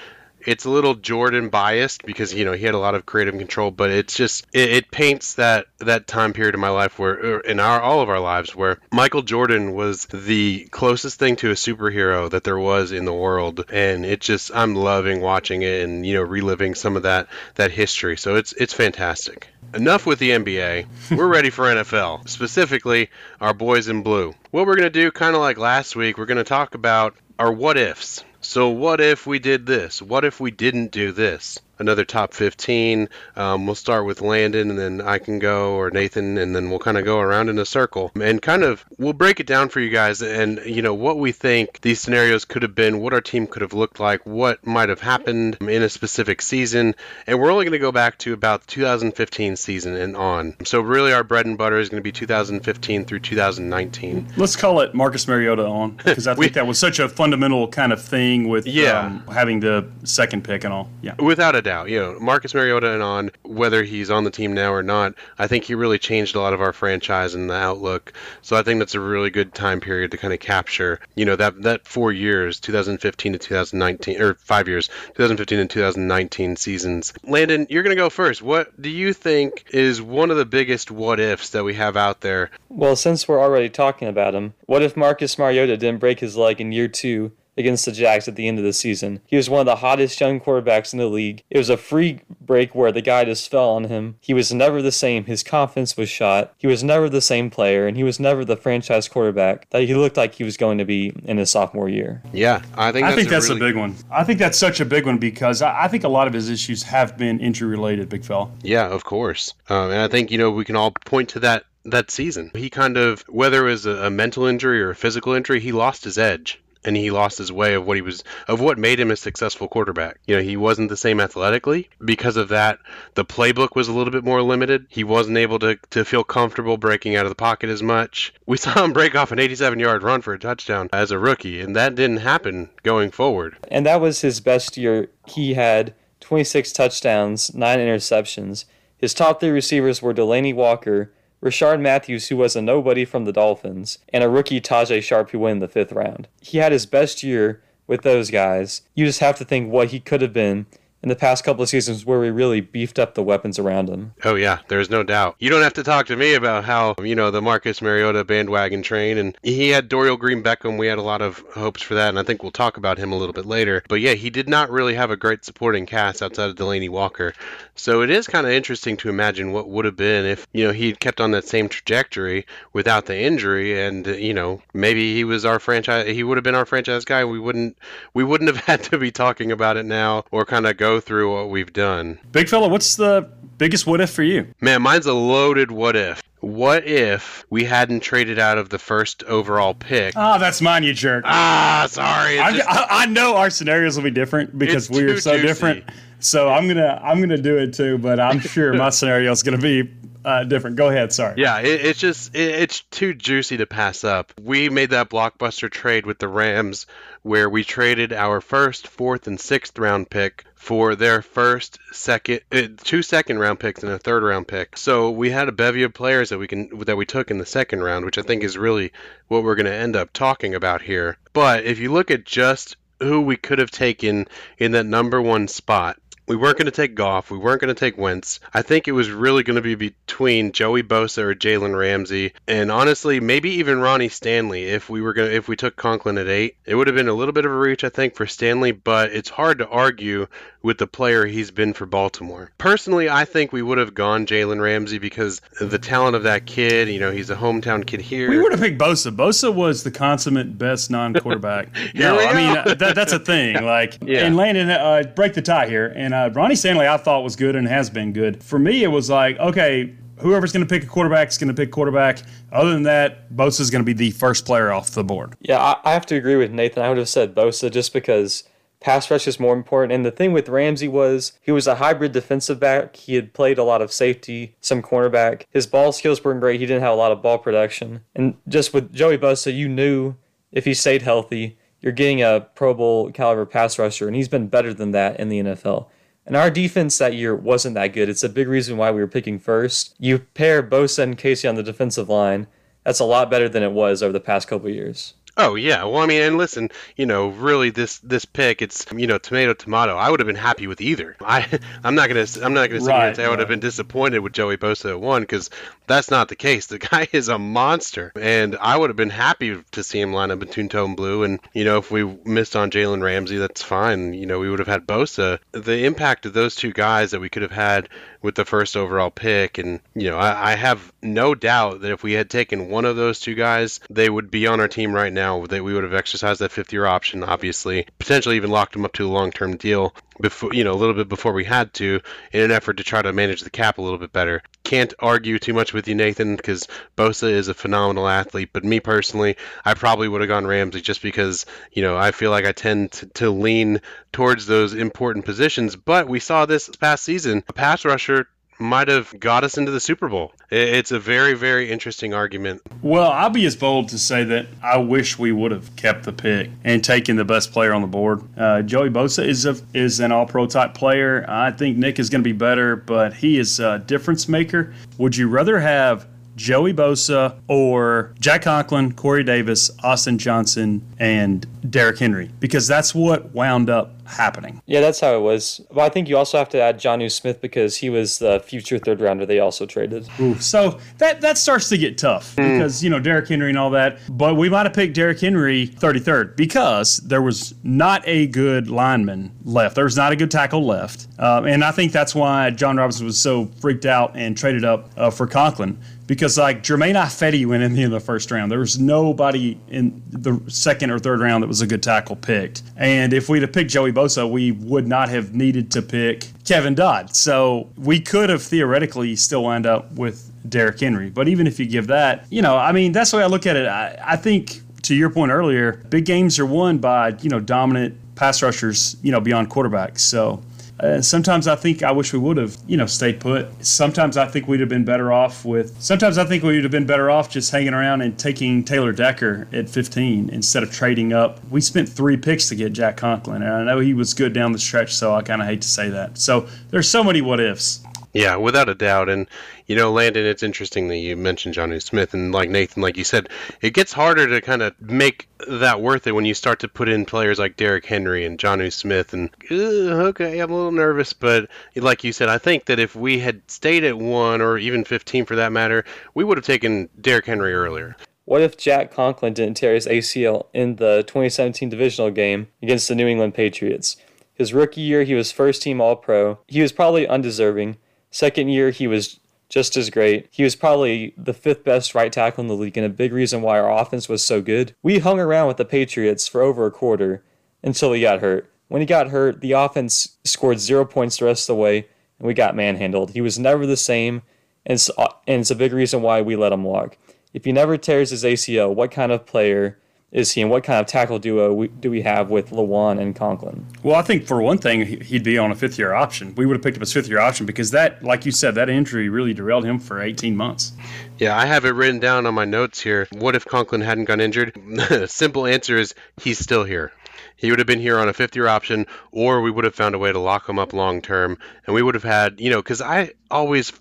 it's 0.46 0.66
a 0.66 0.70
little 0.70 0.96
Jordan 0.96 1.50
biased 1.50 2.06
because 2.06 2.34
you 2.34 2.46
know 2.46 2.54
he 2.54 2.66
had 2.66 2.76
a 2.76 2.80
lot 2.80 2.96
of 2.96 3.06
creative 3.06 3.38
control, 3.38 3.72
but 3.72 3.90
it's 3.90 4.16
just 4.16 4.46
it, 4.54 4.70
it 4.72 4.92
paints 4.92 5.36
that 5.36 5.68
that 5.80 6.08
time 6.08 6.34
period 6.34 6.56
in 6.56 6.62
my 6.62 6.70
life 6.70 7.00
where 7.00 7.14
er, 7.14 7.40
in 7.40 7.60
our 7.60 7.82
all 7.82 8.02
of 8.02 8.10
our 8.10 8.20
lives 8.20 8.56
where 8.56 8.80
Michael 8.92 9.22
Jordan 9.22 9.74
was 9.74 10.06
the 10.06 10.68
closest 10.72 11.20
thing 11.20 11.36
to 11.38 11.52
a 11.52 11.56
superhero 11.56 12.30
that 12.30 12.44
there 12.44 12.60
was 12.60 12.92
in 12.92 13.06
the 13.06 13.14
world, 13.14 13.66
and 13.72 14.06
it 14.06 14.22
just 14.22 14.52
I'm 14.54 14.76
loving 14.76 15.22
watching 15.22 15.62
it 15.62 15.84
and 15.84 16.06
you 16.06 16.16
know 16.16 16.24
reliving 16.24 16.76
some 16.76 16.96
of 16.96 17.04
that 17.04 17.28
that 17.56 17.72
history. 17.72 18.18
So 18.18 18.36
it's 18.36 18.54
it's 18.54 18.74
fantastic. 18.74 19.48
Enough 19.74 20.06
with 20.06 20.18
the 20.20 20.32
NBA. 20.32 20.88
We're 21.12 21.28
ready 21.40 21.52
for 21.52 21.66
NFL, 21.66 22.28
specifically 22.28 23.10
our 23.40 23.54
boys 23.54 23.88
in 23.88 24.02
blue. 24.02 24.34
What 24.52 24.66
we're 24.66 24.76
going 24.76 24.92
to 24.92 25.02
do, 25.02 25.12
kind 25.12 25.36
of 25.36 25.42
like 25.42 25.60
last 25.60 25.96
week, 25.96 26.18
we're 26.18 26.26
going 26.26 26.38
to 26.40 26.44
talk 26.44 26.74
about 26.74 27.16
our 27.38 27.52
what 27.52 27.78
ifs. 27.78 28.24
So, 28.50 28.70
what 28.70 29.00
if 29.00 29.28
we 29.28 29.38
did 29.38 29.68
this? 29.68 30.02
What 30.02 30.26
if 30.26 30.40
we 30.40 30.50
didn't 30.50 30.92
do 30.92 31.12
this? 31.12 31.60
Another 31.80 32.06
top 32.06 32.34
15. 32.34 33.10
Um, 33.36 33.66
we'll 33.66 33.76
start 33.76 34.06
with 34.06 34.22
Landon, 34.22 34.70
and 34.70 34.80
then 34.80 35.02
I 35.02 35.18
can 35.18 35.40
go, 35.40 35.74
or 35.74 35.90
Nathan, 35.90 36.38
and 36.38 36.56
then 36.56 36.70
we'll 36.70 36.80
kind 36.80 36.98
of 36.98 37.06
go 37.06 37.20
around 37.20 37.50
in 37.50 37.58
a 37.58 37.66
circle 37.66 38.12
and 38.20 38.42
kind 38.42 38.64
of 38.64 38.86
we'll 38.98 39.14
break 39.14 39.40
it 39.40 39.48
down 39.48 39.70
for 39.70 39.80
you 39.80 39.90
guys, 39.90 40.22
and 40.22 40.60
you 40.66 40.82
know 40.82 40.94
what 40.94 41.18
we 41.18 41.32
think 41.32 41.82
these 41.82 42.00
scenarios 42.00 42.46
could 42.46 42.62
have 42.62 42.76
been, 42.76 43.00
what 43.00 43.14
our 43.14 43.22
team 43.22 43.48
could 43.48 43.62
have 43.62 43.74
looked 43.74 44.00
like, 44.00 44.26
what 44.26 44.66
might 44.66 44.90
have 44.90 45.02
happened 45.02 45.58
in 45.62 45.82
a 45.82 45.90
specific 45.90 46.42
season, 46.42 46.96
and 47.28 47.40
we're 47.40 47.52
only 47.52 47.66
going 47.66 47.72
to 47.72 47.80
go 47.80 47.92
back 47.92 48.18
to 48.20 48.34
about 48.34 48.66
2015 48.68 49.56
season 49.56 49.96
and 49.96 50.16
on. 50.16 50.56
So 50.66 50.82
really, 50.82 51.14
our 51.14 51.24
bread 51.24 51.46
and 51.46 51.58
butter 51.58 51.80
is 51.80 51.90
going 51.90 52.02
to 52.02 52.04
be 52.04 52.12
2015 52.12 53.06
through 53.06 53.20
2019. 53.20 54.28
Let's 54.38 54.56
call 54.56 54.82
it 54.82 54.94
Marcus 54.94 55.28
Mariota 55.28 55.66
on 55.66 55.92
because 56.04 56.28
I 56.28 56.34
think 56.34 56.40
we, 56.40 56.50
that 56.50 56.68
was 56.68 56.78
such 56.78 57.00
a 57.00 57.08
fundamental 57.08 57.68
kind 57.68 57.94
of 57.94 58.02
thing 58.02 58.48
with 58.48 58.68
yeah. 58.68 59.00
Um, 59.00 59.24
having 59.32 59.60
the 59.60 59.88
second 60.04 60.44
pick 60.44 60.64
and 60.64 60.74
all. 60.74 60.90
Yeah, 61.02 61.16
without 61.20 61.56
a 61.56 61.62
doubt. 61.62 61.69
You 61.70 62.00
know, 62.00 62.20
Marcus 62.20 62.54
Mariota 62.54 62.94
and 62.94 63.04
on 63.04 63.32
whether 63.44 63.84
he's 63.84 64.10
on 64.10 64.24
the 64.24 64.32
team 64.32 64.54
now 64.54 64.74
or 64.74 64.84
not, 64.84 65.14
I 65.38 65.48
think 65.48 65.64
he 65.64 65.76
really 65.76 66.00
changed 66.00 66.36
a 66.36 66.42
lot 66.42 66.54
of 66.54 66.62
our 66.62 66.74
franchise 66.74 67.36
and 67.36 67.50
the 67.50 67.54
outlook. 67.54 68.14
So 68.42 68.56
I 68.56 68.64
think 68.64 68.80
that's 68.80 68.96
a 68.96 69.00
really 69.00 69.30
good 69.30 69.54
time 69.54 69.80
period 69.80 70.12
to 70.12 70.18
kind 70.18 70.34
of 70.34 70.40
capture, 70.40 71.00
you 71.16 71.26
know, 71.26 71.36
that 71.36 71.62
that 71.64 71.88
four 71.88 72.12
years, 72.12 72.60
2015 72.60 73.34
to 73.34 73.40
2019, 73.40 74.22
or 74.22 74.34
five 74.36 74.68
years, 74.68 74.88
2015 75.16 75.60
and 75.60 75.70
2019 75.70 76.56
seasons. 76.56 77.14
Landon, 77.24 77.68
you're 77.70 77.84
going 77.84 77.96
to 77.96 78.02
go 78.02 78.10
first. 78.10 78.42
What 78.42 78.82
do 78.82 78.90
you 78.90 79.14
think 79.14 79.66
is 79.72 80.02
one 80.02 80.32
of 80.32 80.38
the 80.38 80.46
biggest 80.46 80.92
what 80.92 81.20
ifs 81.20 81.50
that 81.52 81.64
we 81.64 81.76
have 81.76 81.96
out 81.96 82.22
there? 82.22 82.52
Well, 82.70 82.96
since 82.96 83.28
we're 83.28 83.42
already 83.42 83.70
talking 83.70 84.08
about 84.08 84.36
him, 84.36 84.54
what 84.66 84.82
if 84.82 84.98
Marcus 84.98 85.38
Mariota 85.38 85.78
didn't 85.78 86.00
break 86.00 86.20
his 86.20 86.36
leg 86.36 86.60
in 86.60 86.72
year 86.72 86.88
two 86.88 87.32
against 87.60 87.86
the 87.86 87.92
Jags 87.92 88.28
at 88.28 88.36
the 88.36 88.48
end 88.48 88.58
of 88.58 88.64
the 88.64 88.74
season. 88.74 89.22
He 89.28 89.36
was 89.36 89.50
one 89.50 89.60
of 89.60 89.66
the 89.66 89.78
hottest 89.78 90.20
young 90.20 90.40
quarterbacks 90.40 90.94
in 90.94 91.00
the 91.00 91.08
league. 91.08 91.44
It 91.50 91.58
was 91.58 91.70
a 91.70 91.78
free 91.78 92.22
break 92.42 92.74
where 92.74 92.92
the 92.92 93.02
guy 93.02 93.26
just 93.26 93.52
fell 93.52 93.70
on 93.72 93.84
him. 93.86 94.16
He 94.22 94.34
was 94.34 94.54
never 94.54 94.82
the 94.82 94.92
same. 94.92 95.26
His 95.26 95.44
confidence 95.44 95.98
was 95.98 96.10
shot. 96.10 96.54
He 96.58 96.68
was 96.68 96.84
never 96.84 97.10
the 97.10 97.22
same 97.22 97.50
player, 97.50 97.86
and 97.86 97.98
he 97.98 98.04
was 98.04 98.20
never 98.20 98.44
the 98.46 98.56
franchise 98.56 99.08
quarterback 99.08 99.70
that 99.70 99.84
he 99.84 99.94
looked 99.94 100.18
like 100.18 100.36
he 100.36 100.44
was 100.44 100.58
going 100.58 100.78
to 100.78 100.86
be 100.86 101.14
in 101.26 101.38
his 101.38 101.52
sophomore 101.52 101.90
year. 101.90 102.24
Yeah, 102.34 102.62
I 102.76 102.92
think 102.92 103.06
I 103.06 103.10
that's 103.10 103.16
think 103.16 103.28
a 103.28 103.32
that's 103.32 103.50
really... 103.50 103.62
a 103.62 103.64
big 103.66 103.76
one. 103.76 103.96
I 104.10 104.24
think 104.24 104.40
that's 104.40 104.58
such 104.58 104.80
a 104.80 104.86
big 104.86 105.06
one 105.06 105.18
because 105.18 105.62
I 105.62 105.88
think 105.88 106.04
a 106.04 106.10
lot 106.10 106.28
of 106.28 106.34
his 106.34 106.50
issues 106.50 106.84
have 106.84 107.18
been 107.18 107.40
injury 107.40 107.70
related, 107.70 108.10
big 108.10 108.24
fella. 108.24 108.50
Yeah, 108.64 108.88
of 108.88 109.04
course. 109.04 109.54
Um, 109.70 109.92
and 109.92 110.02
I 110.02 110.08
think 110.08 110.32
you 110.32 110.38
know 110.38 110.50
we 110.50 110.66
can 110.66 110.76
all 110.76 110.92
point 111.06 111.30
to 111.30 111.40
that 111.42 111.64
that 111.86 112.12
season. 112.12 112.52
He 112.56 112.70
kind 112.70 112.98
of, 112.98 113.22
whether 113.30 113.68
it 113.68 113.72
was 113.72 113.86
a, 113.86 114.06
a 114.06 114.10
mental 114.10 114.46
injury 114.46 114.82
or 114.82 114.92
a 114.92 114.96
physical 114.96 115.34
injury, 115.34 115.60
he 115.60 115.72
lost 115.72 116.04
his 116.04 116.18
edge 116.18 116.60
and 116.84 116.96
he 116.96 117.12
lost 117.12 117.38
his 117.38 117.52
way 117.52 117.74
of 117.74 117.86
what 117.86 117.98
he 117.98 118.02
was 118.02 118.24
of 118.48 118.62
what 118.62 118.78
made 118.78 119.00
him 119.00 119.12
a 119.12 119.16
successful 119.16 119.68
quarterback. 119.68 120.20
You 120.28 120.38
know, 120.38 120.42
he 120.42 120.58
wasn't 120.58 120.90
the 120.90 120.98
same 120.98 121.20
athletically. 121.20 121.90
Because 122.04 122.38
of 122.38 122.50
that, 122.50 122.80
the 123.16 123.26
playbook 123.26 123.76
was 123.76 123.88
a 123.88 123.94
little 123.94 124.12
bit 124.12 124.24
more 124.24 124.42
limited. 124.42 124.86
He 124.90 125.04
wasn't 125.04 125.38
able 125.38 125.60
to, 125.60 125.78
to 125.92 126.06
feel 126.06 126.24
comfortable 126.24 126.78
breaking 126.78 127.16
out 127.16 127.26
of 127.26 127.30
the 127.30 127.36
pocket 127.36 127.70
as 127.70 127.84
much. 127.84 128.34
We 128.46 128.58
saw 128.58 128.84
him 128.84 128.94
break 128.94 129.16
off 129.16 129.32
an 129.32 129.40
87 129.40 129.80
yard 129.80 130.04
run 130.04 130.22
for 130.22 130.34
a 130.34 130.40
touchdown 130.40 130.90
as 130.94 131.12
a 131.12 131.20
rookie, 131.20 131.60
and 131.60 131.76
that 131.76 131.96
didn't 131.96 132.18
happen 132.18 132.70
going 132.84 133.12
forward. 133.12 133.58
And 133.70 133.86
that 133.86 134.02
was 134.02 134.22
his 134.22 134.40
best 134.40 134.78
year. 134.78 135.10
He 135.28 135.54
had 135.56 135.94
26 136.22 136.72
touchdowns, 136.72 137.54
9 137.54 137.80
interceptions. 137.80 138.66
His 138.98 139.14
top 139.14 139.40
three 139.40 139.50
receivers 139.50 140.02
were 140.02 140.14
Delanie 140.14 140.54
Walker, 140.54 141.12
Rishard 141.42 141.80
Matthews, 141.80 142.28
who 142.28 142.38
was 142.38 142.56
a 142.56 142.62
nobody 142.62 143.06
from 143.06 143.26
the 143.26 143.32
Dolphins, 143.32 144.00
and 144.12 144.24
a 144.24 144.30
rookie 144.30 144.60
Tajae 144.60 145.02
Sharpe, 145.02 145.32
who 145.32 145.40
went 145.40 145.54
in 145.54 145.60
the 145.60 145.68
fifth 145.68 145.92
round. 145.92 146.28
He 146.42 146.58
had 146.58 146.72
his 146.72 146.86
best 146.86 147.24
year 147.24 147.62
with 147.88 148.02
those 148.02 148.30
guys. 148.30 148.82
You 148.94 149.06
just 149.06 149.22
have 149.22 149.38
to 149.38 149.46
think 149.46 149.72
what 149.72 149.90
he 149.90 150.00
could 150.00 150.22
have 150.22 150.34
been 150.34 150.66
in 151.02 151.10
the 151.10 151.16
past 151.16 151.44
couple 151.44 151.64
of 151.64 151.70
seasons 151.70 152.06
where 152.06 152.20
we 152.20 152.30
really 152.30 152.62
beefed 152.62 153.00
up 153.00 153.14
the 153.14 153.24
weapons 153.24 153.58
around 153.58 153.90
him. 153.90 154.14
Oh 154.24 154.36
yeah, 154.36 154.60
there's 154.68 154.90
no 154.90 155.04
doubt. 155.04 155.36
You 155.40 155.50
don't 155.50 155.62
have 155.62 155.74
to 155.74 155.84
talk 155.84 156.08
to 156.08 156.18
me 156.18 156.34
about 156.34 156.66
how 156.66 156.96
you 157.02 157.16
know 157.16 157.32
the 157.32 157.42
Marcus 157.42 157.82
Mariota 157.82 158.24
bandwagon 158.24 158.84
train, 158.84 159.18
and 159.18 159.38
he 159.42 159.70
had 159.70 159.90
Dorial 159.90 160.20
Green 160.20 160.44
Beckham. 160.44 160.78
We 160.78 160.88
had 160.88 160.98
a 160.98 161.04
lot 161.04 161.22
of 161.22 161.44
hopes 161.54 161.82
for 161.82 161.94
that, 161.94 162.10
and 162.10 162.20
I 162.20 162.24
think 162.24 162.44
we'll 162.44 162.52
talk 162.52 162.78
about 162.78 162.98
him 162.98 163.12
a 163.12 163.18
little 163.18 163.34
bit 163.34 163.46
later. 163.46 163.84
But 163.88 164.02
yeah, 164.02 164.14
he 164.14 164.30
did 164.30 164.50
not 164.50 164.70
really 164.70 164.96
have 164.96 165.12
a 165.12 165.18
great 165.18 165.46
supporting 165.46 165.86
cast 165.86 166.22
outside 166.22 166.50
of 166.50 166.56
Delanie 166.56 166.90
Walker. 166.90 167.34
So 167.76 168.02
it 168.02 168.10
is 168.10 168.28
kind 168.28 168.46
of 168.46 168.52
interesting 168.52 168.98
to 168.98 169.10
imagine 169.10 169.54
what 169.54 169.70
would 169.70 169.86
have 169.86 169.96
been 169.96 170.26
if 170.26 170.48
you 170.52 170.68
know 170.68 170.74
he 170.74 170.88
had 170.88 171.00
kept 171.00 171.22
on 171.22 171.32
that 171.32 171.48
same 171.48 171.70
trajectory 171.70 172.46
without 172.74 173.06
the 173.06 173.18
injury, 173.18 173.82
and 173.82 174.06
you 174.06 174.34
know 174.34 174.62
maybe 174.74 175.14
he 175.14 175.24
was 175.24 175.46
our 175.46 175.60
franchise. 175.60 176.08
He 176.08 176.24
would 176.24 176.38
have 176.38 176.44
been 176.44 176.56
our 176.56 176.66
franchise 176.66 177.06
guy. 177.06 177.24
We 177.24 177.40
wouldn't 177.40 177.78
we 178.14 178.24
wouldn't 178.26 178.54
have 178.54 178.66
had 178.66 178.84
to 178.84 178.98
be 178.98 179.12
talking 179.12 179.52
about 179.52 179.78
it 179.78 179.86
now 179.86 180.26
or 180.32 180.46
kind 180.46 180.68
of 180.68 180.76
go 180.76 180.89
through 180.98 181.36
what 181.36 181.50
we've 181.50 181.74
done. 181.74 182.20
Big 182.32 182.50
fella, 182.50 182.70
what's 182.70 182.96
the 182.96 183.30
biggest 183.58 183.86
what 183.86 184.02
if 184.02 184.10
for 184.10 184.24
you? 184.24 184.48
Man, 184.62 184.82
mine's 184.82 185.06
a 185.06 185.14
loaded 185.14 185.70
what 185.70 185.96
if. 185.96 186.24
What 186.40 186.88
if 186.88 187.46
we 187.50 187.66
hadn't 187.66 188.00
traded 188.00 188.40
out 188.40 188.58
of 188.58 188.70
the 188.70 188.80
first 188.80 189.24
overall 189.26 189.74
pick? 189.74 190.14
Ah, 190.16 190.36
oh, 190.36 190.40
that's 190.40 190.62
mine, 190.62 190.84
you 190.84 190.94
jerk. 190.94 191.26
Ah, 191.28 191.86
sorry. 191.90 192.38
Just, 192.38 192.68
I, 192.68 193.04
I, 193.04 193.06
know 193.08 193.36
our 193.36 193.50
scenarios 193.50 193.98
will 193.98 194.06
be 194.06 194.12
different 194.12 194.58
because 194.58 194.90
we 194.90 195.04
are 195.04 195.20
so 195.20 195.34
juicy. 195.34 195.48
different. 195.48 195.84
So 196.20 196.48
I'm 196.50 196.68
gonna 196.70 197.00
I'm 197.04 197.20
gonna 197.20 197.38
do 197.38 197.58
it 197.58 197.74
too, 197.74 197.98
but 197.98 198.22
I'm 198.22 198.40
sure 198.40 198.74
my 198.74 198.90
scenario 198.90 199.32
is 199.34 199.44
gonna 199.44 199.58
be 199.58 199.92
uh, 200.24 200.46
different. 200.46 200.78
Go 200.78 200.90
ahead. 200.90 201.12
Sorry. 201.12 201.36
Yeah, 201.38 201.60
it, 201.60 201.86
it's 201.86 202.00
just 202.00 202.36
it, 202.36 202.56
it's 202.56 202.82
too 202.84 203.14
juicy 203.14 203.58
to 203.58 203.66
pass 203.66 204.06
up. 204.06 204.32
We 204.42 204.70
made 204.70 204.92
that 204.92 205.10
blockbuster 205.10 205.70
trade 205.70 206.06
with 206.06 206.20
the 206.20 206.28
Rams, 206.28 206.88
where 207.22 207.50
we 207.50 207.64
traded 207.64 208.14
our 208.14 208.42
first, 208.42 208.88
fourth, 208.88 209.28
and 209.28 209.40
sixth 209.40 209.78
round 209.78 210.10
pick 210.10 210.46
for 210.56 210.96
their 210.96 211.22
first, 211.22 211.80
second, 211.92 212.42
uh, 212.52 212.64
two 212.84 213.02
second 213.02 213.40
round 213.40 213.60
picks 213.60 213.84
and 213.84 213.92
a 213.92 214.00
third 214.00 214.24
round 214.24 214.48
pick. 214.48 214.78
So 214.78 215.12
we 215.12 215.30
had 215.30 215.50
a 215.50 215.54
bevy 215.54 215.84
of 215.84 215.94
players 215.94 216.30
that 216.30 216.38
we 216.38 216.48
can 216.48 216.80
that 216.86 216.98
we 216.98 217.06
took 217.06 217.32
in 217.32 217.38
the 217.38 217.46
second 217.46 217.82
round, 217.82 218.06
which 218.06 218.18
I 218.18 218.22
think 218.22 218.44
is 218.44 218.58
really 218.58 218.92
what 219.28 219.44
we're 219.44 219.56
going 219.56 219.66
to 219.66 219.74
end 219.74 219.96
up 219.96 220.14
talking 220.14 220.56
about 220.56 220.82
here. 220.82 221.18
But 221.34 221.66
if 221.66 221.80
you 221.80 221.92
look 221.92 222.12
at 222.12 222.26
just 222.26 222.78
who 223.00 223.22
we 223.22 223.38
could 223.38 223.60
have 223.60 223.72
taken 223.72 224.28
in 224.58 224.74
that 224.74 224.86
number 224.86 225.22
one 225.22 225.48
spot, 225.48 225.98
we 226.30 226.36
weren't 226.36 226.60
going 226.60 226.68
to 226.68 226.72
take 226.72 226.94
Goff. 226.94 227.32
We 227.32 227.40
weren't 227.40 227.60
going 227.60 227.74
to 227.74 227.80
take 227.80 227.98
Wentz. 227.98 228.40
I 228.54 228.62
think 228.62 228.88
it 228.88 228.92
was 228.92 229.10
really 229.10 229.42
going 229.42 229.56
to 229.56 229.64
be 229.64 229.74
between 229.74 230.52
Joey 230.52 230.84
Bosa 230.84 231.24
or 231.24 231.36
Jalen 231.36 231.78
Ramsey, 231.78 232.34
and 232.48 232.72
honestly, 232.72 233.20
maybe 233.20 233.50
even 233.56 233.80
Ronnie 233.80 234.10
Stanley. 234.10 234.66
If 234.66 234.92
we 234.92 235.02
were 235.02 235.14
going, 235.14 235.32
if 235.32 235.48
we 235.48 235.56
took 235.56 235.76
Conklin 235.76 236.20
at 236.20 236.28
eight, 236.28 236.56
it 236.66 236.76
would 236.76 236.86
have 236.86 236.96
been 236.96 237.08
a 237.08 237.14
little 237.14 237.34
bit 237.34 237.46
of 237.46 237.52
a 237.52 237.58
reach, 237.58 237.84
I 237.84 237.90
think, 237.90 238.14
for 238.14 238.28
Stanley. 238.28 238.72
But 238.72 239.12
it's 239.12 239.30
hard 239.30 239.58
to 239.58 239.68
argue 239.68 240.28
with 240.62 240.78
the 240.78 240.88
player 240.88 241.26
he's 241.26 241.52
been 241.52 241.74
for 241.74 241.86
Baltimore. 241.86 242.52
Personally, 242.58 243.10
I 243.10 243.26
think 243.26 243.52
we 243.52 243.62
would 243.62 243.78
have 243.78 243.94
gone 243.94 244.26
Jalen 244.26 244.62
Ramsey 244.62 245.00
because 245.00 245.42
the 245.60 245.80
talent 245.80 246.16
of 246.16 246.24
that 246.24 246.46
kid. 246.46 246.90
You 246.90 247.00
know, 247.00 247.12
he's 247.12 247.32
a 247.32 247.36
hometown 247.36 247.86
kid 247.88 248.02
here. 248.02 248.30
We 248.30 248.40
would 248.40 248.52
have 248.52 248.62
picked 248.62 248.80
Bosa. 248.80 249.16
Bosa 249.16 249.54
was 249.54 249.84
the 249.84 249.92
consummate 249.92 250.58
best 250.60 250.92
non-quarterback. 250.92 251.70
no, 251.96 252.20
I 252.20 252.34
mean 252.36 252.78
that, 252.78 252.94
that's 252.94 253.14
a 253.14 253.20
thing. 253.20 253.64
Like, 253.64 253.98
yeah. 254.06 254.26
and 254.26 254.36
Landon, 254.36 254.70
uh, 254.70 255.04
break 255.16 255.34
the 255.34 255.42
tie 255.42 255.68
here, 255.68 255.92
and. 255.96 256.19
Uh, 256.20 256.30
Ronnie 256.32 256.56
Stanley, 256.56 256.86
I 256.86 256.98
thought 256.98 257.24
was 257.24 257.38
good 257.38 257.56
and 257.56 257.66
has 257.68 257.90
been 257.90 258.12
good. 258.12 258.44
For 258.44 258.60
me, 258.60 258.84
it 258.84 258.90
was 258.90 259.10
like, 259.10 259.40
okay, 259.40 259.96
whoever's 260.18 260.52
going 260.52 260.66
to 260.66 260.70
pick 260.70 260.84
a 260.84 260.88
quarterback 260.88 261.30
is 261.30 261.38
going 261.38 261.48
to 261.48 261.54
pick 261.54 261.72
quarterback. 261.72 262.20
Other 262.52 262.72
than 262.72 262.84
that, 262.84 263.34
Bosa 263.34 263.62
is 263.62 263.70
going 263.70 263.82
to 263.82 263.86
be 263.86 263.94
the 263.94 264.12
first 264.12 264.46
player 264.46 264.72
off 264.72 264.92
the 264.92 265.04
board. 265.04 265.36
Yeah, 265.40 265.60
I, 265.60 265.78
I 265.86 265.94
have 265.94 266.06
to 266.08 266.16
agree 266.16 266.36
with 266.36 266.52
Nathan. 266.52 266.84
I 266.84 266.90
would 266.90 266.98
have 266.98 267.08
said 267.08 267.34
Bosa 267.34 267.72
just 267.72 267.94
because 267.94 268.44
pass 268.82 269.10
rush 269.10 269.30
is 269.30 269.40
more 269.40 269.54
important. 269.54 269.94
And 269.94 270.06
the 270.06 270.12
thing 270.12 270.34
with 270.34 270.50
Ramsey 270.50 270.90
was 270.90 271.34
he 271.42 271.54
was 271.54 271.68
a 271.68 271.76
hybrid 271.76 272.12
defensive 272.12 272.60
back. 272.60 272.98
He 272.98 273.16
had 273.16 273.34
played 273.34 273.58
a 273.58 273.64
lot 273.64 273.82
of 273.82 273.94
safety, 273.94 274.58
some 274.60 274.82
cornerback. 274.82 275.44
His 275.52 275.68
ball 275.68 275.94
skills 275.94 276.22
weren't 276.22 276.42
great. 276.42 276.60
He 276.60 276.66
didn't 276.66 276.84
have 276.84 276.94
a 276.94 276.98
lot 276.98 277.14
of 277.14 277.22
ball 277.22 277.38
production. 277.38 278.02
And 278.14 278.36
just 278.46 278.74
with 278.74 278.92
Joey 278.94 279.18
Bosa, 279.18 279.56
you 279.56 279.70
knew 279.70 280.16
if 280.52 280.66
he 280.66 280.74
stayed 280.74 281.04
healthy, 281.04 281.58
you're 281.80 281.94
getting 281.94 282.22
a 282.22 282.46
Pro 282.56 282.74
Bowl 282.74 283.10
caliber 283.12 283.46
pass 283.46 283.80
rusher, 283.80 284.06
and 284.08 284.16
he's 284.18 284.28
been 284.28 284.48
better 284.48 284.74
than 284.74 284.92
that 284.92 285.18
in 285.18 285.30
the 285.30 285.40
NFL. 285.40 285.88
And 286.30 286.38
our 286.38 286.52
defense 286.52 287.00
that 287.00 287.16
year 287.16 287.36
wasn't 287.36 287.74
that 287.74 287.88
good. 287.88 288.08
It's 288.08 288.24
a 288.24 288.30
big 288.30 288.48
reason 288.48 288.78
why 288.78 288.92
we 288.92 289.02
were 289.02 289.08
picking 289.08 289.40
first. 289.40 289.96
You 289.98 290.20
pair 290.20 290.62
Bosa 290.62 291.00
and 291.00 291.18
Casey 291.18 291.48
on 291.48 291.56
the 291.56 291.64
defensive 291.64 292.08
line, 292.08 292.46
that's 292.84 293.00
a 293.00 293.06
lot 293.06 293.32
better 293.32 293.50
than 293.50 293.64
it 293.64 293.72
was 293.72 294.04
over 294.04 294.14
the 294.14 294.20
past 294.20 294.48
couple 294.48 294.70
years. 294.70 295.16
Oh 295.42 295.56
yeah, 295.56 295.86
well 295.86 296.02
I 296.02 296.06
mean, 296.06 296.22
and 296.22 296.38
listen, 296.38 296.70
you 296.98 297.06
know, 297.06 297.30
really 297.30 297.70
this 297.70 298.00
this 298.00 298.26
pick, 298.26 298.62
it's 298.62 298.86
you 298.94 299.08
know 299.08 299.18
tomato 299.18 299.54
tomato. 299.54 299.96
I 299.96 300.10
would 300.10 300.20
have 300.20 300.28
been 300.28 300.36
happy 300.36 300.68
with 300.68 300.82
either. 300.82 301.16
I 301.22 301.48
I'm 301.82 301.96
not 301.96 302.10
gonna 302.10 302.26
I'm 302.44 302.54
not 302.54 302.68
gonna 302.68 302.82
sit 302.82 302.90
right, 302.90 303.00
here 303.00 303.08
and 303.08 303.16
say 303.16 303.26
I 303.26 303.30
would 303.30 303.40
have 303.40 303.48
been 303.48 303.62
disappointed 303.62 304.20
with 304.20 304.34
Joey 304.34 304.58
Bosa 304.58 304.90
at 304.90 305.00
one 305.00 305.22
because 305.22 305.50
that's 305.88 306.12
not 306.12 306.28
the 306.28 306.36
case. 306.36 306.66
The 306.66 306.78
guy 306.92 307.08
is 307.14 307.30
a 307.30 307.40
monster, 307.40 308.12
and 308.20 308.58
I 308.58 308.76
would 308.76 308.90
have 308.90 308.98
been 308.98 309.10
happy 309.10 309.64
to 309.72 309.82
see 309.82 310.02
him 310.02 310.12
line 310.12 310.32
up 310.32 310.42
in 310.42 310.50
Toon 310.50 310.68
Tone 310.68 310.96
Blue. 310.96 311.24
And 311.24 311.40
you 311.54 311.64
know, 311.64 311.78
if 311.78 311.90
we 311.90 312.04
missed 312.26 312.58
on 312.58 312.70
Jalen 312.70 313.02
Ramsey, 313.02 313.38
that's 313.38 313.64
fine. 313.64 314.14
You 314.14 314.26
know, 314.26 314.40
we 314.40 314.50
would 314.50 314.60
have 314.60 314.68
had 314.68 314.86
Bosa. 314.86 315.40
The 315.54 315.86
impact 315.86 316.26
of 316.26 316.34
those 316.34 316.56
two 316.56 316.74
guys 316.74 317.12
that 317.12 317.22
we 317.22 317.30
could 317.30 317.44
have 317.44 317.52
had 317.52 317.88
with 318.22 318.36
the 318.36 318.46
first 318.46 318.76
overall 318.76 319.10
pick. 319.10 319.58
And, 319.58 319.80
you 319.96 320.10
know, 320.10 320.18
I, 320.18 320.52
I, 320.52 320.56
have 320.56 320.92
no 321.02 321.36
doubt 321.36 321.82
that 321.82 321.92
if 321.92 322.04
we 322.04 322.14
had 322.14 322.30
taken 322.30 322.70
one 322.70 322.86
of 322.86 322.96
those 322.96 323.20
two 323.20 323.36
guys, 323.36 323.80
they 323.90 324.10
would 324.10 324.30
be 324.30 324.48
on 324.48 324.60
our 324.60 324.68
team 324.68 324.94
right 324.94 325.14
now. 325.14 325.46
That 325.46 325.64
we 325.64 325.74
would 325.74 325.84
have 325.84 325.94
exercised 325.94 326.42
that 326.42 326.52
fifth 326.52 326.74
year 326.74 326.86
option, 326.86 327.24
obviously, 327.24 327.88
potentially 327.98 328.36
even 328.36 328.52
locked 328.52 328.74
them 328.74 328.86
up 328.86 328.94
to 328.94 329.08
a 329.08 329.12
long 329.12 329.32
term 329.32 329.58
deal 329.58 329.94
before, 330.22 330.54
you 330.54 330.64
know, 330.64 330.74
a 330.74 330.76
little 330.76 330.94
bit 330.94 331.10
before 331.10 331.34
we 331.34 331.46
had 331.46 331.74
to 331.76 332.02
in 332.32 332.42
an 332.42 332.52
effort 332.52 332.78
to 332.78 332.84
try 332.84 333.02
to 333.02 333.14
manage 333.14 333.42
the 333.42 333.50
cap 333.50 333.78
a 333.78 333.82
little 333.82 333.98
bit 333.98 334.12
better. 334.12 334.42
Can't 334.64 334.94
argue 335.00 335.40
too 335.40 335.54
much 335.54 335.74
with 335.74 335.88
you, 335.88 335.96
Nathan, 335.96 336.36
because 336.36 336.68
Bosa 336.98 337.30
is 337.32 337.48
a 337.48 337.54
phenomenal 337.54 338.08
athlete. 338.08 338.50
But 338.54 338.66
me 338.66 338.80
personally, 338.80 339.38
I 339.66 339.74
probably 339.74 340.08
would 340.08 340.22
have 340.22 340.28
gone 340.28 340.48
Ramsey 340.48 340.82
just 340.82 341.02
because, 341.02 341.46
you 341.72 341.82
know, 341.82 341.98
I 341.98 342.12
feel 342.12 342.32
like 342.32 342.46
I 342.46 342.52
tend 342.52 342.92
to, 342.94 343.06
to 343.08 343.30
lean 343.30 343.82
towards 344.12 344.46
those 344.46 344.74
important 344.74 345.26
positions. 345.26 345.76
But 345.76 346.08
we 346.08 346.20
saw 346.20 346.46
this 346.46 346.70
past 346.70 347.04
season, 347.04 347.44
a 347.48 347.54
pass 347.54 347.86
rusher 347.86 348.28
might 348.60 348.88
have 348.90 349.18
got 349.20 349.44
us 349.44 349.58
into 349.58 349.72
the 349.72 349.80
Super 349.80 350.10
Bowl. 350.10 350.34
It's 350.52 350.92
a 350.92 351.00
very, 351.00 351.34
very 351.34 351.72
interesting 351.72 352.14
argument. 352.14 352.62
Well, 352.82 353.10
I'll 353.12 353.30
be 353.30 353.46
as 353.46 353.56
bold 353.56 353.90
to 353.90 353.98
say 353.98 354.24
that 354.26 354.48
I 354.62 354.78
wish 354.78 355.18
we 355.18 355.32
would 355.32 355.52
have 355.52 355.76
kept 355.76 356.04
the 356.04 356.14
pick 356.14 356.50
and 356.64 356.84
taken 356.84 357.16
the 357.16 357.26
best 357.26 357.52
player 357.52 357.74
on 357.74 357.82
the 357.82 357.88
board. 357.88 358.22
Uh, 358.38 358.62
Joey 358.62 358.90
Bosa 358.90 359.26
is 359.26 359.46
a, 359.46 359.58
is 359.74 360.00
an 360.00 360.12
All 360.12 360.26
Pro 360.26 360.46
type 360.46 360.74
player. 360.74 361.26
I 361.28 361.52
think 361.52 361.78
Nick 361.78 362.00
is 362.00 362.10
going 362.10 362.22
to 362.22 362.28
be 362.28 362.34
better, 362.34 362.76
but 362.76 363.14
he 363.14 363.40
is 363.40 363.60
a 363.60 363.80
difference 363.80 364.28
maker. 364.28 364.74
Would 364.98 365.16
you 365.16 365.30
rather 365.30 365.60
have 365.60 366.08
Joey 366.40 366.74
Bosa 366.74 367.36
or 367.50 368.16
Jack 368.18 368.44
Conklin, 368.44 368.94
Corey 368.94 369.26
Davis, 369.26 369.70
Austin 369.84 370.18
Johnson, 370.18 370.82
and 370.98 371.46
Derrick 371.70 372.00
Henry 372.00 372.32
because 372.40 372.66
that's 372.66 372.96
what 372.96 373.34
wound 373.34 373.70
up 373.70 373.92
happening. 374.06 374.62
Yeah, 374.66 374.80
that's 374.80 375.02
how 375.02 375.16
it 375.16 375.20
was. 375.20 375.62
But 375.70 375.82
I 375.82 375.90
think 375.90 376.08
you 376.08 376.18
also 376.18 376.38
have 376.38 376.48
to 376.50 376.62
add 376.62 376.80
Jonnu 376.80 377.12
Smith 377.12 377.42
because 377.42 377.78
he 377.78 377.90
was 377.90 378.20
the 378.20 378.40
future 378.40 378.80
third 378.80 379.02
rounder 379.02 379.26
they 379.26 379.40
also 379.40 379.66
traded. 379.66 380.10
Ooh, 380.22 380.40
so 380.40 380.80
that 380.98 381.20
that 381.20 381.38
starts 381.38 381.68
to 381.70 381.78
get 381.78 381.98
tough 381.98 382.36
mm. 382.38 382.54
because 382.54 382.82
you 382.82 382.90
know 382.90 383.02
Derrick 383.02 383.28
Henry 383.28 383.50
and 383.50 383.58
all 383.58 383.72
that. 383.72 384.00
But 384.10 384.36
we 384.36 384.50
might 384.50 384.66
have 384.66 384.74
picked 384.74 384.96
Derrick 384.96 385.20
Henry 385.20 385.68
33rd 385.68 386.38
because 386.38 386.98
there 386.98 387.22
was 387.22 387.54
not 387.64 388.02
a 388.06 388.28
good 388.28 388.70
lineman 388.70 389.36
left. 389.44 389.76
There 389.76 389.84
was 389.84 389.98
not 389.98 390.14
a 390.14 390.16
good 390.16 390.32
tackle 390.32 390.66
left, 390.66 391.08
um, 391.20 391.46
and 391.46 391.66
I 391.66 391.72
think 391.72 391.92
that's 391.92 392.16
why 392.16 392.50
Jon 392.52 392.78
Robinson 392.78 393.06
was 393.06 393.20
so 393.20 393.48
freaked 393.60 393.86
out 393.86 394.16
and 394.16 394.38
traded 394.38 394.64
up 394.64 394.90
uh, 394.96 395.10
for 395.10 395.28
Conklin 395.28 395.78
because 396.10 396.40
like 396.40 396.64
Germain 396.64 396.96
Ifedi 396.96 397.46
went 397.46 397.62
in 397.62 397.76
the, 397.76 397.86
the 397.86 398.00
first 398.00 398.32
round. 398.32 398.52
There 398.52 398.58
was 398.58 398.80
nobody 398.80 399.60
in 399.68 400.02
the 400.10 400.42
second 400.48 400.90
or 400.90 400.98
third 400.98 401.20
round 401.20 401.44
that 401.44 401.48
was 401.48 401.62
a 401.62 401.68
good 401.68 401.84
tackle 401.84 402.16
picked. 402.16 402.64
And 402.76 403.14
if 403.14 403.30
we'd 403.30 403.44
have 403.44 403.54
picked 403.54 403.70
Joey 403.70 403.94
Bosa, 403.94 404.30
we 404.30 404.52
would 404.52 404.88
not 404.88 405.10
have 405.10 405.36
needed 405.36 405.70
to 405.74 405.84
pick 405.84 406.26
Kevin 406.46 406.74
Dodd. 406.74 407.16
So 407.16 407.70
we 407.78 408.00
could 408.00 408.32
have 408.32 408.42
theoretically 408.42 409.16
still 409.18 409.44
wound 409.44 409.68
up 409.68 409.92
with 409.92 410.32
Derrick 410.50 410.80
Henry. 410.80 411.12
But 411.12 411.28
even 411.28 411.46
if 411.46 411.60
you 411.60 411.68
give 411.68 411.86
that, 411.88 412.26
you 412.32 412.42
know, 412.42 412.58
I 412.58 412.72
mean, 412.72 412.92
that's 412.92 413.12
the 413.12 413.18
way 413.18 413.24
I 413.24 413.28
look 413.28 413.46
at 413.46 413.56
it. 413.56 413.68
I, 413.68 413.96
I 414.04 414.16
think 414.16 414.62
to 414.82 414.96
your 414.96 415.12
point 415.12 415.32
earlier, 415.32 415.74
big 415.90 416.06
games 416.06 416.40
are 416.40 416.46
won 416.48 416.80
by, 416.80 417.10
you 417.22 417.30
know, 417.30 417.40
dominant 417.40 417.96
pass 418.16 418.42
rushers, 418.42 418.98
you 419.04 419.12
know, 419.12 419.20
beyond 419.20 419.52
quarterbacks. 419.52 420.00
So 420.00 420.42
uh, 420.80 421.02
sometimes 421.02 421.48
I 421.48 421.56
think 421.56 421.84
I 421.84 421.92
wish 421.92 422.14
we 422.14 422.20
would 422.20 422.38
have, 422.38 422.58
you 422.66 422.78
know, 422.78 422.86
stayed 422.86 423.20
put. 423.20 423.48
Sometimes 423.66 424.16
I 424.16 424.28
think 424.28 424.48
we'd 424.48 424.62
have 424.62 424.70
been 424.70 424.86
better 424.86 425.12
off 425.12 425.44
with. 425.44 425.76
Sometimes 425.82 426.18
I 426.18 426.24
think 426.24 426.44
we'd 426.44 426.64
have 426.64 426.72
been 426.72 426.86
better 426.86 427.10
off 427.10 427.30
just 427.30 427.52
hanging 427.52 427.74
around 427.74 428.02
and 428.02 428.18
taking 428.18 428.64
Taylor 428.64 428.94
Decker 428.94 429.48
at 429.52 429.70
15 429.70 430.30
instead 430.30 430.64
of 430.64 430.72
trading 430.72 431.12
up. 431.12 431.40
We 431.50 431.60
spent 431.60 431.90
three 431.90 432.16
picks 432.16 432.48
to 432.50 432.56
get 432.56 432.72
Jack 432.72 432.96
Conklin, 432.96 433.42
and 433.42 433.52
I 433.52 433.64
know 433.64 433.80
he 433.80 433.94
was 433.94 434.14
good 434.14 434.34
down 434.34 434.54
the 434.54 434.60
stretch, 434.60 434.96
so 434.96 435.14
I 435.14 435.22
kind 435.22 435.42
of 435.42 435.48
hate 435.48 435.62
to 435.62 435.68
say 435.68 435.90
that. 435.90 436.18
So 436.18 436.48
there's 436.70 436.90
so 436.90 437.04
many 437.04 437.22
what 437.22 437.42
ifs. 437.42 437.84
Yeah, 438.14 438.38
without 438.38 438.70
a 438.70 438.76
doubt. 438.76 439.08
And, 439.08 439.28
you 439.68 439.76
know, 439.76 439.92
Landon, 439.92 440.26
it's 440.26 440.42
interesting 440.42 440.88
that 440.88 440.98
you 440.98 441.16
mentioned 441.16 441.54
Jonnu 441.54 441.82
Smith. 441.82 442.14
And 442.14 442.32
like 442.32 442.50
Nathan, 442.50 442.82
like 442.82 442.98
you 442.98 443.04
said, 443.04 443.30
it 443.62 443.76
gets 443.76 443.94
harder 443.94 444.28
to 444.28 444.42
kind 444.42 444.64
of 444.64 444.74
make 444.82 445.28
that 445.48 445.80
worth 445.82 446.08
it 446.08 446.14
when 446.14 446.26
you 446.26 446.34
start 446.34 446.60
to 446.62 446.68
put 446.68 446.90
in 446.90 447.06
players 447.06 447.38
like 447.38 447.56
Derrick 447.56 447.86
Henry 447.86 448.26
and 448.26 448.40
Jonnu 448.40 448.74
Smith. 448.74 449.14
And, 449.14 449.30
okay, 449.52 450.40
I'm 450.40 450.52
a 450.52 450.56
little 450.56 450.72
nervous. 450.72 451.14
But 451.14 451.50
like 451.76 452.04
you 452.04 452.12
said, 452.12 452.30
I 452.30 452.40
think 452.40 452.66
that 452.66 452.80
if 452.80 452.96
we 452.96 453.20
had 453.20 453.42
stayed 453.50 453.84
at 453.84 453.98
one 453.98 454.42
or 454.42 454.58
even 454.58 454.84
15 454.84 455.26
for 455.26 455.36
that 455.36 455.52
matter, 455.52 455.86
we 456.16 456.24
would 456.24 456.38
have 456.38 456.46
taken 456.46 456.90
Derrick 457.00 457.28
Henry 457.28 457.54
earlier. 457.54 457.96
What 458.26 458.42
if 458.42 458.58
Jack 458.58 458.92
Conklin 458.92 459.34
didn't 459.34 459.58
tear 459.58 459.74
his 459.74 459.88
ACL 459.88 460.48
in 460.54 460.76
the 460.76 461.04
2017 461.08 461.70
divisional 461.70 462.12
game 462.12 462.48
against 462.62 462.88
the 462.88 462.96
New 462.96 463.08
England 463.08 463.34
Patriots? 463.34 463.98
His 464.34 464.54
rookie 464.54 464.82
year, 464.82 465.04
he 465.04 465.16
was 465.16 465.32
first 465.32 465.62
team 465.62 465.82
All 465.82 465.96
Pro. 465.96 466.40
He 466.48 466.62
was 466.62 466.72
probably 466.72 467.08
undeserving. 467.08 467.78
Second 468.12 468.50
year, 468.50 468.72
he 468.72 468.88
was 468.88 469.20
just 469.50 469.76
as 469.76 469.90
great. 469.90 470.28
He 470.32 470.44
was 470.44 470.56
probably 470.56 471.14
the 471.18 471.34
fifth 471.34 471.64
best 471.64 471.96
right 471.96 472.12
tackle 472.12 472.44
in 472.44 472.48
the 472.48 472.56
league 472.56 472.78
and 472.78 472.86
a 472.86 472.90
big 472.90 473.14
reason 473.14 473.42
why 473.42 473.60
our 473.60 473.72
offense 473.72 474.08
was 474.08 474.24
so 474.24 474.42
good. 474.42 474.76
We 474.84 475.00
hung 475.00 475.20
around 475.20 475.48
with 475.48 475.58
the 475.58 475.66
Patriots 475.66 476.28
for 476.28 476.42
over 476.42 476.66
a 476.66 476.72
quarter 476.72 477.24
until 477.64 477.94
he 477.94 478.02
got 478.02 478.22
hurt. 478.22 478.52
When 478.68 478.82
he 478.82 478.86
got 478.86 479.10
hurt, 479.10 479.42
the 479.42 479.54
offense 479.54 480.18
scored 480.24 480.60
zero 480.60 480.86
points 480.86 481.18
the 481.18 481.26
rest 481.26 481.50
of 481.50 481.56
the 481.56 481.62
way 481.62 481.88
and 482.20 482.28
we 482.28 482.34
got 482.34 482.56
manhandled. 482.56 483.12
He 483.12 483.22
was 483.22 483.40
never 483.40 483.66
the 483.66 483.78
same, 483.78 484.22
and 484.66 484.76
it's, 484.76 484.90
and 485.26 485.42
it's 485.42 485.52
a 485.52 485.56
big 485.56 485.74
reason 485.74 486.02
why 486.02 486.22
we 486.22 486.36
let 486.36 486.52
him 486.52 486.64
walk 486.64 486.98
if 487.34 487.46
he 487.46 487.52
never 487.52 487.78
tears 487.78 488.10
his 488.10 488.24
ACL, 488.24 488.74
what 488.74 488.92
kind 488.92 489.12
of 489.12 489.26
player 489.26 489.78
is 490.12 490.32
he, 490.32 490.42
and 490.42 490.50
what 490.50 490.64
kind 490.64 490.80
of 490.80 490.88
tackle 490.88 491.20
duo 491.20 491.52
uh, 491.52 491.54
we, 491.54 491.68
do 491.68 491.92
we 491.92 492.02
have 492.02 492.32
with 492.32 492.50
Lewan 492.50 493.00
and 493.00 493.16
Conklin? 493.16 493.66
Well, 493.84 493.96
I 493.96 494.02
think 494.02 494.26
for 494.26 494.42
one 494.42 494.58
thing, 494.58 495.02
he'd 495.02 495.24
be 495.24 495.38
on 495.38 495.52
a 495.52 495.56
fifth 495.56 495.78
year 495.78 495.94
option. 495.94 496.34
We 496.36 496.48
would 496.48 496.56
have 496.56 496.64
picked 496.64 496.78
up 496.78 496.82
his 496.82 496.92
fifth 496.92 497.08
year 497.08 497.20
option 497.20 497.46
because 497.46 497.72
that, 497.72 498.04
like 498.04 498.26
you 498.26 498.32
said, 498.32 498.56
that 498.56 498.70
injury 498.70 499.10
really 499.10 499.34
derailed 499.36 499.66
him 499.66 499.78
for 499.78 500.02
18 500.02 500.36
months. 500.36 500.72
Yeah, 501.20 501.38
I 501.38 501.46
have 501.46 501.66
it 501.66 501.76
written 501.76 502.00
down 502.00 502.26
on 502.26 502.34
my 502.34 502.46
notes 502.46 502.82
here. 502.82 503.08
What 503.12 503.36
if 503.36 503.46
Conklin 503.46 503.82
hadn't 503.82 504.06
got 504.06 504.20
injured? 504.20 504.58
Simple 505.10 505.46
answer 505.46 505.78
is 505.78 505.94
he's 506.18 506.40
still 506.40 506.64
here. 506.64 506.92
He 507.36 507.52
would 507.52 507.60
have 507.60 507.68
been 507.68 507.80
here 507.80 508.00
on 508.00 508.10
a 508.10 508.14
fifth 508.14 508.36
year 508.36 508.48
option, 508.48 508.88
or 509.12 509.42
we 509.42 509.52
would 509.52 509.64
have 509.64 509.76
found 509.76 509.96
a 509.96 510.00
way 510.00 510.12
to 510.12 510.20
lock 510.20 510.50
him 510.50 510.58
up 510.58 510.74
long 510.74 511.02
term. 511.02 511.38
And 511.66 511.76
we 511.76 511.84
would 511.84 511.96
have 511.96 512.04
had, 512.04 512.42
you 512.42 512.50
know, 512.50 512.62
because 512.62 512.82
I 512.82 513.12
always 513.30 513.72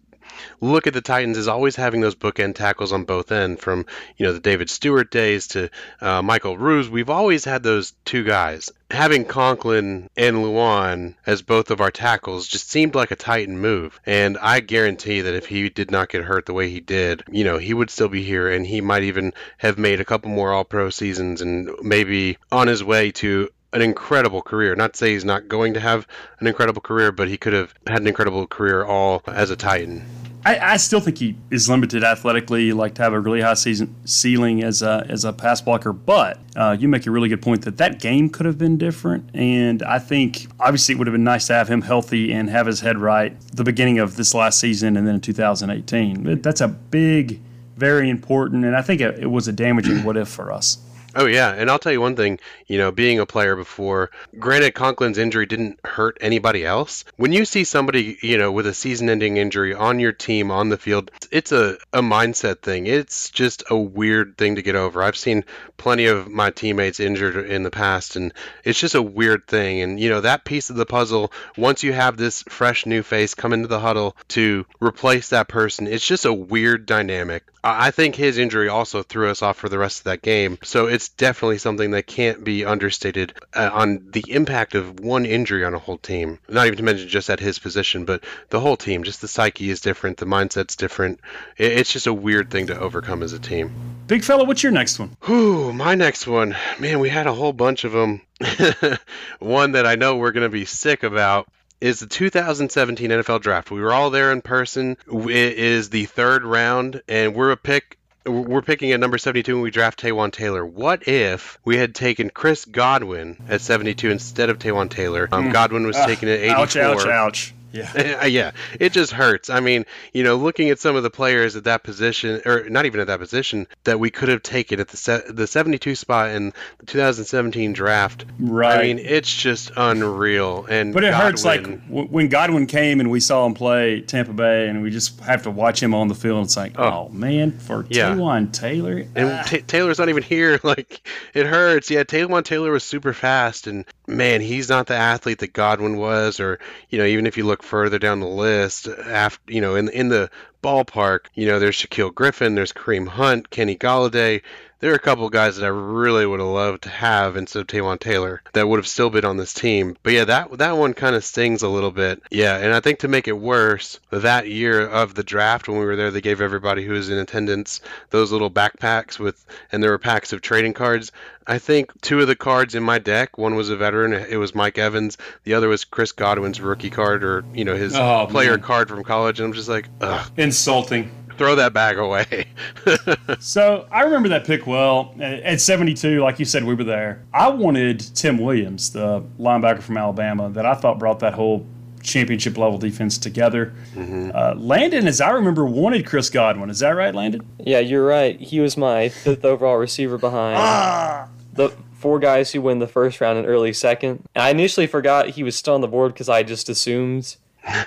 look 0.60 0.86
at 0.86 0.94
the 0.94 1.00
Titans 1.00 1.38
as 1.38 1.48
always 1.48 1.76
having 1.76 2.00
those 2.00 2.14
bookend 2.14 2.54
tackles 2.54 2.92
on 2.92 3.04
both 3.04 3.32
end, 3.32 3.60
from 3.60 3.86
you 4.16 4.26
know 4.26 4.32
the 4.32 4.40
David 4.40 4.70
Stewart 4.70 5.10
days 5.10 5.48
to 5.48 5.70
uh, 6.00 6.22
Michael 6.22 6.58
Roos. 6.58 6.88
We've 6.88 7.10
always 7.10 7.44
had 7.44 7.62
those 7.62 7.92
two 8.04 8.24
guys. 8.24 8.70
Having 8.90 9.26
Conklin 9.26 10.08
and 10.16 10.38
Lewan 10.38 11.14
as 11.26 11.42
both 11.42 11.70
of 11.70 11.80
our 11.80 11.90
tackles 11.90 12.48
just 12.48 12.70
seemed 12.70 12.94
like 12.94 13.10
a 13.10 13.16
Titan 13.16 13.58
move, 13.58 14.00
and 14.06 14.38
I 14.38 14.60
guarantee 14.60 15.20
that 15.20 15.34
if 15.34 15.46
he 15.46 15.68
did 15.68 15.90
not 15.90 16.08
get 16.08 16.24
hurt 16.24 16.46
the 16.46 16.54
way 16.54 16.70
he 16.70 16.80
did, 16.80 17.22
you 17.30 17.44
know 17.44 17.58
he 17.58 17.74
would 17.74 17.90
still 17.90 18.08
be 18.08 18.22
here, 18.22 18.50
and 18.50 18.66
he 18.66 18.80
might 18.80 19.02
even 19.02 19.32
have 19.58 19.78
made 19.78 20.00
a 20.00 20.04
couple 20.04 20.30
more 20.30 20.52
All 20.52 20.64
Pro 20.64 20.90
seasons, 20.90 21.42
and 21.42 21.70
maybe 21.82 22.38
on 22.50 22.66
his 22.66 22.82
way 22.82 23.10
to 23.12 23.48
an 23.72 23.82
incredible 23.82 24.42
career. 24.42 24.74
Not 24.74 24.94
to 24.94 24.98
say 24.98 25.12
he's 25.12 25.24
not 25.24 25.48
going 25.48 25.74
to 25.74 25.80
have 25.80 26.06
an 26.40 26.46
incredible 26.46 26.80
career, 26.80 27.12
but 27.12 27.28
he 27.28 27.36
could 27.36 27.52
have 27.52 27.74
had 27.86 28.00
an 28.00 28.06
incredible 28.06 28.46
career 28.46 28.84
all 28.84 29.22
as 29.26 29.50
a 29.50 29.56
Titan. 29.56 30.04
I, 30.44 30.58
I, 30.58 30.76
still 30.76 31.00
think 31.00 31.18
he 31.18 31.36
is 31.50 31.68
limited 31.68 32.04
athletically, 32.04 32.72
like 32.72 32.94
to 32.94 33.02
have 33.02 33.12
a 33.12 33.20
really 33.20 33.40
high 33.40 33.54
season 33.54 33.94
ceiling 34.04 34.62
as 34.62 34.82
a 34.82 35.04
as 35.08 35.24
a 35.24 35.32
pass 35.32 35.60
blocker. 35.60 35.92
But 35.92 36.38
uh, 36.56 36.76
you 36.78 36.88
make 36.88 37.06
a 37.06 37.10
really 37.10 37.28
good 37.28 37.42
point 37.42 37.62
that 37.62 37.76
that 37.78 38.00
game 38.00 38.30
could 38.30 38.46
have 38.46 38.58
been 38.58 38.78
different, 38.78 39.28
and 39.34 39.82
I 39.82 39.98
think 39.98 40.46
obviously 40.60 40.94
it 40.94 40.98
would 40.98 41.06
have 41.06 41.14
been 41.14 41.24
nice 41.24 41.46
to 41.48 41.54
have 41.54 41.68
him 41.68 41.82
healthy 41.82 42.32
and 42.32 42.48
have 42.50 42.66
his 42.66 42.80
head 42.80 42.98
right 42.98 43.38
the 43.52 43.64
beginning 43.64 43.98
of 43.98 44.16
this 44.16 44.34
last 44.34 44.60
season 44.60 44.96
and 44.96 45.06
then 45.06 45.16
in 45.16 45.20
2018. 45.20 46.40
That's 46.40 46.60
a 46.60 46.68
big, 46.68 47.40
very 47.76 48.08
important, 48.08 48.64
and 48.64 48.76
I 48.76 48.82
think 48.82 49.00
it, 49.00 49.18
it 49.18 49.30
was 49.30 49.48
a 49.48 49.52
damaging 49.52 50.04
what 50.04 50.16
if 50.16 50.28
for 50.28 50.52
us. 50.52 50.78
Oh 51.14 51.26
yeah, 51.26 51.52
and 51.52 51.70
I'll 51.70 51.78
tell 51.78 51.92
you 51.92 52.00
one 52.00 52.16
thing. 52.16 52.38
You 52.66 52.78
know, 52.78 52.92
being 52.92 53.18
a 53.18 53.26
player 53.26 53.56
before, 53.56 54.10
granted, 54.38 54.74
Conklin's 54.74 55.16
injury 55.16 55.46
didn't 55.46 55.80
hurt 55.84 56.18
anybody 56.20 56.66
else. 56.66 57.04
When 57.16 57.32
you 57.32 57.44
see 57.44 57.64
somebody, 57.64 58.18
you 58.20 58.36
know, 58.36 58.52
with 58.52 58.66
a 58.66 58.74
season-ending 58.74 59.38
injury 59.38 59.74
on 59.74 60.00
your 60.00 60.12
team 60.12 60.50
on 60.50 60.68
the 60.68 60.76
field, 60.76 61.10
it's 61.30 61.50
a 61.50 61.78
a 61.92 62.02
mindset 62.02 62.60
thing. 62.60 62.86
It's 62.86 63.30
just 63.30 63.64
a 63.70 63.76
weird 63.76 64.36
thing 64.36 64.56
to 64.56 64.62
get 64.62 64.76
over. 64.76 65.02
I've 65.02 65.16
seen 65.16 65.44
plenty 65.78 66.06
of 66.06 66.28
my 66.28 66.50
teammates 66.50 67.00
injured 67.00 67.50
in 67.50 67.62
the 67.62 67.70
past, 67.70 68.16
and 68.16 68.34
it's 68.64 68.78
just 68.78 68.94
a 68.94 69.02
weird 69.02 69.46
thing. 69.46 69.80
And 69.80 69.98
you 69.98 70.10
know, 70.10 70.20
that 70.20 70.44
piece 70.44 70.68
of 70.68 70.76
the 70.76 70.86
puzzle. 70.86 71.32
Once 71.56 71.82
you 71.82 71.92
have 71.92 72.16
this 72.16 72.42
fresh 72.48 72.84
new 72.84 73.02
face 73.02 73.34
come 73.34 73.52
into 73.52 73.68
the 73.68 73.80
huddle 73.80 74.14
to 74.28 74.66
replace 74.80 75.30
that 75.30 75.48
person, 75.48 75.86
it's 75.86 76.06
just 76.06 76.26
a 76.26 76.32
weird 76.32 76.84
dynamic. 76.84 77.44
I 77.64 77.90
think 77.90 78.14
his 78.14 78.38
injury 78.38 78.68
also 78.68 79.02
threw 79.02 79.30
us 79.30 79.42
off 79.42 79.56
for 79.56 79.68
the 79.68 79.78
rest 79.78 79.98
of 79.98 80.04
that 80.04 80.22
game. 80.22 80.58
So 80.62 80.86
it's 80.86 81.08
definitely 81.08 81.58
something 81.58 81.90
that 81.90 82.06
can't 82.06 82.44
be 82.44 82.64
understated 82.64 83.34
uh, 83.54 83.70
on 83.72 84.06
the 84.10 84.24
impact 84.28 84.74
of 84.74 85.00
one 85.00 85.26
injury 85.26 85.64
on 85.64 85.74
a 85.74 85.78
whole 85.78 85.98
team. 85.98 86.38
Not 86.48 86.66
even 86.66 86.76
to 86.78 86.82
mention 86.82 87.08
just 87.08 87.30
at 87.30 87.40
his 87.40 87.58
position, 87.58 88.04
but 88.04 88.24
the 88.50 88.60
whole 88.60 88.76
team. 88.76 89.02
Just 89.02 89.20
the 89.20 89.28
psyche 89.28 89.70
is 89.70 89.80
different, 89.80 90.18
the 90.18 90.26
mindset's 90.26 90.76
different. 90.76 91.20
It's 91.56 91.92
just 91.92 92.06
a 92.06 92.12
weird 92.12 92.50
thing 92.50 92.68
to 92.68 92.78
overcome 92.78 93.22
as 93.22 93.32
a 93.32 93.38
team. 93.38 93.72
Big 94.06 94.22
fella, 94.22 94.44
what's 94.44 94.62
your 94.62 94.72
next 94.72 94.98
one? 94.98 95.16
Whew, 95.24 95.72
my 95.72 95.94
next 95.94 96.26
one. 96.26 96.56
Man, 96.78 97.00
we 97.00 97.08
had 97.08 97.26
a 97.26 97.34
whole 97.34 97.52
bunch 97.52 97.84
of 97.84 97.92
them. 97.92 98.22
one 99.40 99.72
that 99.72 99.86
I 99.86 99.96
know 99.96 100.16
we're 100.16 100.32
going 100.32 100.46
to 100.46 100.48
be 100.48 100.64
sick 100.64 101.02
about 101.02 101.48
is 101.80 102.00
the 102.00 102.06
2017 102.06 103.10
NFL 103.10 103.40
Draft. 103.40 103.70
We 103.70 103.80
were 103.80 103.92
all 103.92 104.10
there 104.10 104.32
in 104.32 104.42
person. 104.42 104.96
It 105.06 105.58
is 105.58 105.90
the 105.90 106.06
third 106.06 106.44
round, 106.44 107.02
and 107.08 107.34
we're 107.34 107.50
a 107.50 107.56
pick. 107.56 107.98
We're 108.26 108.62
picking 108.62 108.92
at 108.92 109.00
number 109.00 109.16
72 109.16 109.54
when 109.54 109.62
we 109.62 109.70
draft 109.70 110.00
Taywan 110.00 110.32
Taylor. 110.32 110.66
What 110.66 111.08
if 111.08 111.58
we 111.64 111.78
had 111.78 111.94
taken 111.94 112.28
Chris 112.28 112.66
Godwin 112.66 113.38
at 113.48 113.62
72 113.62 114.10
instead 114.10 114.50
of 114.50 114.58
Taywan 114.58 114.90
Taylor? 114.90 115.28
Um, 115.32 115.48
mm. 115.48 115.52
Godwin 115.52 115.86
was 115.86 115.96
taken 115.96 116.28
at 116.28 116.40
84. 116.40 116.60
Ouch, 116.60 116.76
ouch, 116.76 117.06
ouch. 117.06 117.54
Yeah. 117.72 118.24
yeah. 118.26 118.52
It 118.78 118.92
just 118.92 119.12
hurts. 119.12 119.50
I 119.50 119.60
mean, 119.60 119.84
you 120.12 120.22
know, 120.22 120.36
looking 120.36 120.70
at 120.70 120.78
some 120.78 120.96
of 120.96 121.02
the 121.02 121.10
players 121.10 121.56
at 121.56 121.64
that 121.64 121.82
position, 121.82 122.40
or 122.46 122.68
not 122.68 122.86
even 122.86 123.00
at 123.00 123.06
that 123.08 123.20
position, 123.20 123.66
that 123.84 124.00
we 124.00 124.10
could 124.10 124.28
have 124.28 124.42
taken 124.42 124.80
at 124.80 124.88
the 124.88 124.96
se- 124.96 125.24
the 125.28 125.46
72 125.46 125.94
spot 125.94 126.30
in 126.30 126.52
the 126.78 126.86
2017 126.86 127.72
draft. 127.72 128.24
Right. 128.38 128.78
I 128.78 128.82
mean, 128.82 128.98
it's 128.98 129.32
just 129.32 129.70
unreal. 129.76 130.66
And 130.68 130.94
but 130.94 131.04
it 131.04 131.10
Godwin, 131.10 131.26
hurts 131.26 131.44
like 131.44 131.62
w- 131.62 132.08
when 132.08 132.28
Godwin 132.28 132.66
came 132.66 133.00
and 133.00 133.10
we 133.10 133.20
saw 133.20 133.46
him 133.46 133.54
play 133.54 134.00
Tampa 134.00 134.32
Bay, 134.32 134.68
and 134.68 134.82
we 134.82 134.90
just 134.90 135.20
have 135.20 135.42
to 135.42 135.50
watch 135.50 135.82
him 135.82 135.94
on 135.94 136.08
the 136.08 136.14
field. 136.14 136.38
And 136.38 136.46
it's 136.46 136.56
like, 136.56 136.78
oh, 136.78 136.84
oh 136.84 137.08
man, 137.10 137.58
for 137.58 137.86
yeah. 137.88 138.14
Taylor, 138.52 139.04
and 139.14 139.30
ah. 139.30 139.42
t- 139.42 139.62
Taylor's 139.62 139.98
not 139.98 140.08
even 140.08 140.22
here. 140.22 140.58
Like 140.68 141.08
it 141.32 141.46
hurts. 141.46 141.90
Yeah, 141.90 142.02
Taywan 142.02 142.44
Taylor 142.44 142.70
was 142.70 142.84
super 142.84 143.14
fast, 143.14 143.66
and 143.66 143.86
man, 144.06 144.42
he's 144.42 144.68
not 144.68 144.86
the 144.86 144.96
athlete 144.96 145.38
that 145.38 145.54
Godwin 145.54 145.96
was, 145.96 146.40
or 146.40 146.58
you 146.90 146.98
know, 146.98 147.06
even 147.06 147.26
if 147.26 147.38
you 147.38 147.44
look 147.44 147.57
further 147.62 147.98
down 147.98 148.20
the 148.20 148.26
list, 148.26 148.88
after 148.88 149.52
you 149.52 149.60
know, 149.60 149.76
in 149.76 149.88
in 149.88 150.08
the 150.08 150.30
ballpark, 150.62 151.26
you 151.34 151.46
know, 151.46 151.58
there's 151.58 151.76
Shaquill 151.76 152.14
Griffin, 152.14 152.54
there's 152.54 152.72
Kareem 152.72 153.08
Hunt, 153.08 153.50
Kenny 153.50 153.76
Golladay. 153.76 154.42
There 154.80 154.92
are 154.92 154.96
a 154.96 155.00
couple 155.00 155.26
of 155.26 155.32
guys 155.32 155.56
that 155.56 155.64
I 155.64 155.68
really 155.68 156.24
would 156.24 156.38
have 156.38 156.48
loved 156.48 156.82
to 156.84 156.88
have 156.88 157.36
instead 157.36 157.60
of 157.60 157.66
Taywan 157.66 157.98
Taylor 157.98 158.42
that 158.52 158.68
would 158.68 158.78
have 158.78 158.86
still 158.86 159.10
been 159.10 159.24
on 159.24 159.36
this 159.36 159.52
team. 159.52 159.96
But 160.04 160.12
yeah, 160.12 160.24
that 160.26 160.58
that 160.58 160.76
one 160.76 160.94
kind 160.94 161.16
of 161.16 161.24
stings 161.24 161.62
a 161.62 161.68
little 161.68 161.90
bit. 161.90 162.22
Yeah, 162.30 162.56
and 162.56 162.72
I 162.72 162.78
think 162.78 163.00
to 163.00 163.08
make 163.08 163.26
it 163.26 163.32
worse, 163.32 163.98
that 164.10 164.48
year 164.48 164.86
of 164.86 165.14
the 165.14 165.24
draft 165.24 165.68
when 165.68 165.78
we 165.78 165.84
were 165.84 165.96
there, 165.96 166.12
they 166.12 166.20
gave 166.20 166.40
everybody 166.40 166.84
who 166.84 166.92
was 166.92 167.10
in 167.10 167.18
attendance 167.18 167.80
those 168.10 168.30
little 168.30 168.52
backpacks 168.52 169.18
with, 169.18 169.44
and 169.72 169.82
there 169.82 169.90
were 169.90 169.98
packs 169.98 170.32
of 170.32 170.42
trading 170.42 170.74
cards. 170.74 171.10
I 171.44 171.58
think 171.58 172.00
two 172.00 172.20
of 172.20 172.28
the 172.28 172.36
cards 172.36 172.76
in 172.76 172.82
my 172.84 173.00
deck, 173.00 173.36
one 173.36 173.56
was 173.56 173.70
a 173.70 173.76
veteran, 173.76 174.12
it 174.12 174.36
was 174.36 174.54
Mike 174.54 174.78
Evans. 174.78 175.18
The 175.42 175.54
other 175.54 175.68
was 175.68 175.84
Chris 175.84 176.12
Godwin's 176.12 176.60
rookie 176.60 176.90
card 176.90 177.24
or 177.24 177.44
you 177.52 177.64
know 177.64 177.74
his 177.74 177.96
oh, 177.96 178.28
player 178.30 178.52
man. 178.52 178.60
card 178.60 178.88
from 178.88 179.02
college, 179.02 179.40
and 179.40 179.46
I'm 179.46 179.54
just 179.54 179.68
like, 179.68 179.88
ugh. 180.00 180.30
Insulting 180.36 181.10
throw 181.38 181.54
that 181.54 181.72
bag 181.72 181.98
away. 181.98 182.46
so 183.38 183.86
I 183.90 184.02
remember 184.02 184.28
that 184.30 184.44
pick 184.44 184.66
well. 184.66 185.14
At 185.20 185.60
72, 185.60 186.20
like 186.20 186.38
you 186.38 186.44
said, 186.44 186.64
we 186.64 186.74
were 186.74 186.84
there. 186.84 187.24
I 187.32 187.48
wanted 187.48 188.00
Tim 188.14 188.38
Williams, 188.38 188.90
the 188.90 189.22
linebacker 189.38 189.82
from 189.82 189.96
Alabama, 189.96 190.50
that 190.50 190.66
I 190.66 190.74
thought 190.74 190.98
brought 190.98 191.20
that 191.20 191.34
whole 191.34 191.66
championship 192.02 192.56
level 192.58 192.78
defense 192.78 193.18
together. 193.18 193.72
Mm-hmm. 193.94 194.30
Uh, 194.34 194.54
Landon, 194.56 195.06
as 195.06 195.20
I 195.20 195.30
remember, 195.30 195.64
wanted 195.64 196.06
Chris 196.06 196.30
Godwin. 196.30 196.70
Is 196.70 196.80
that 196.80 196.90
right, 196.90 197.14
Landon? 197.14 197.46
Yeah, 197.58 197.80
you're 197.80 198.04
right. 198.04 198.38
He 198.40 198.60
was 198.60 198.76
my 198.76 199.08
fifth 199.08 199.44
overall 199.44 199.76
receiver 199.76 200.18
behind 200.18 200.58
ah! 200.58 201.28
the 201.54 201.70
four 201.98 202.18
guys 202.18 202.52
who 202.52 202.62
win 202.62 202.78
the 202.78 202.86
first 202.86 203.20
round 203.20 203.38
and 203.38 203.46
early 203.46 203.72
second. 203.72 204.24
And 204.34 204.42
I 204.42 204.50
initially 204.50 204.86
forgot 204.86 205.30
he 205.30 205.42
was 205.42 205.56
still 205.56 205.74
on 205.74 205.80
the 205.80 205.88
board 205.88 206.12
because 206.12 206.28
I 206.28 206.42
just 206.42 206.68
assumed 206.68 207.36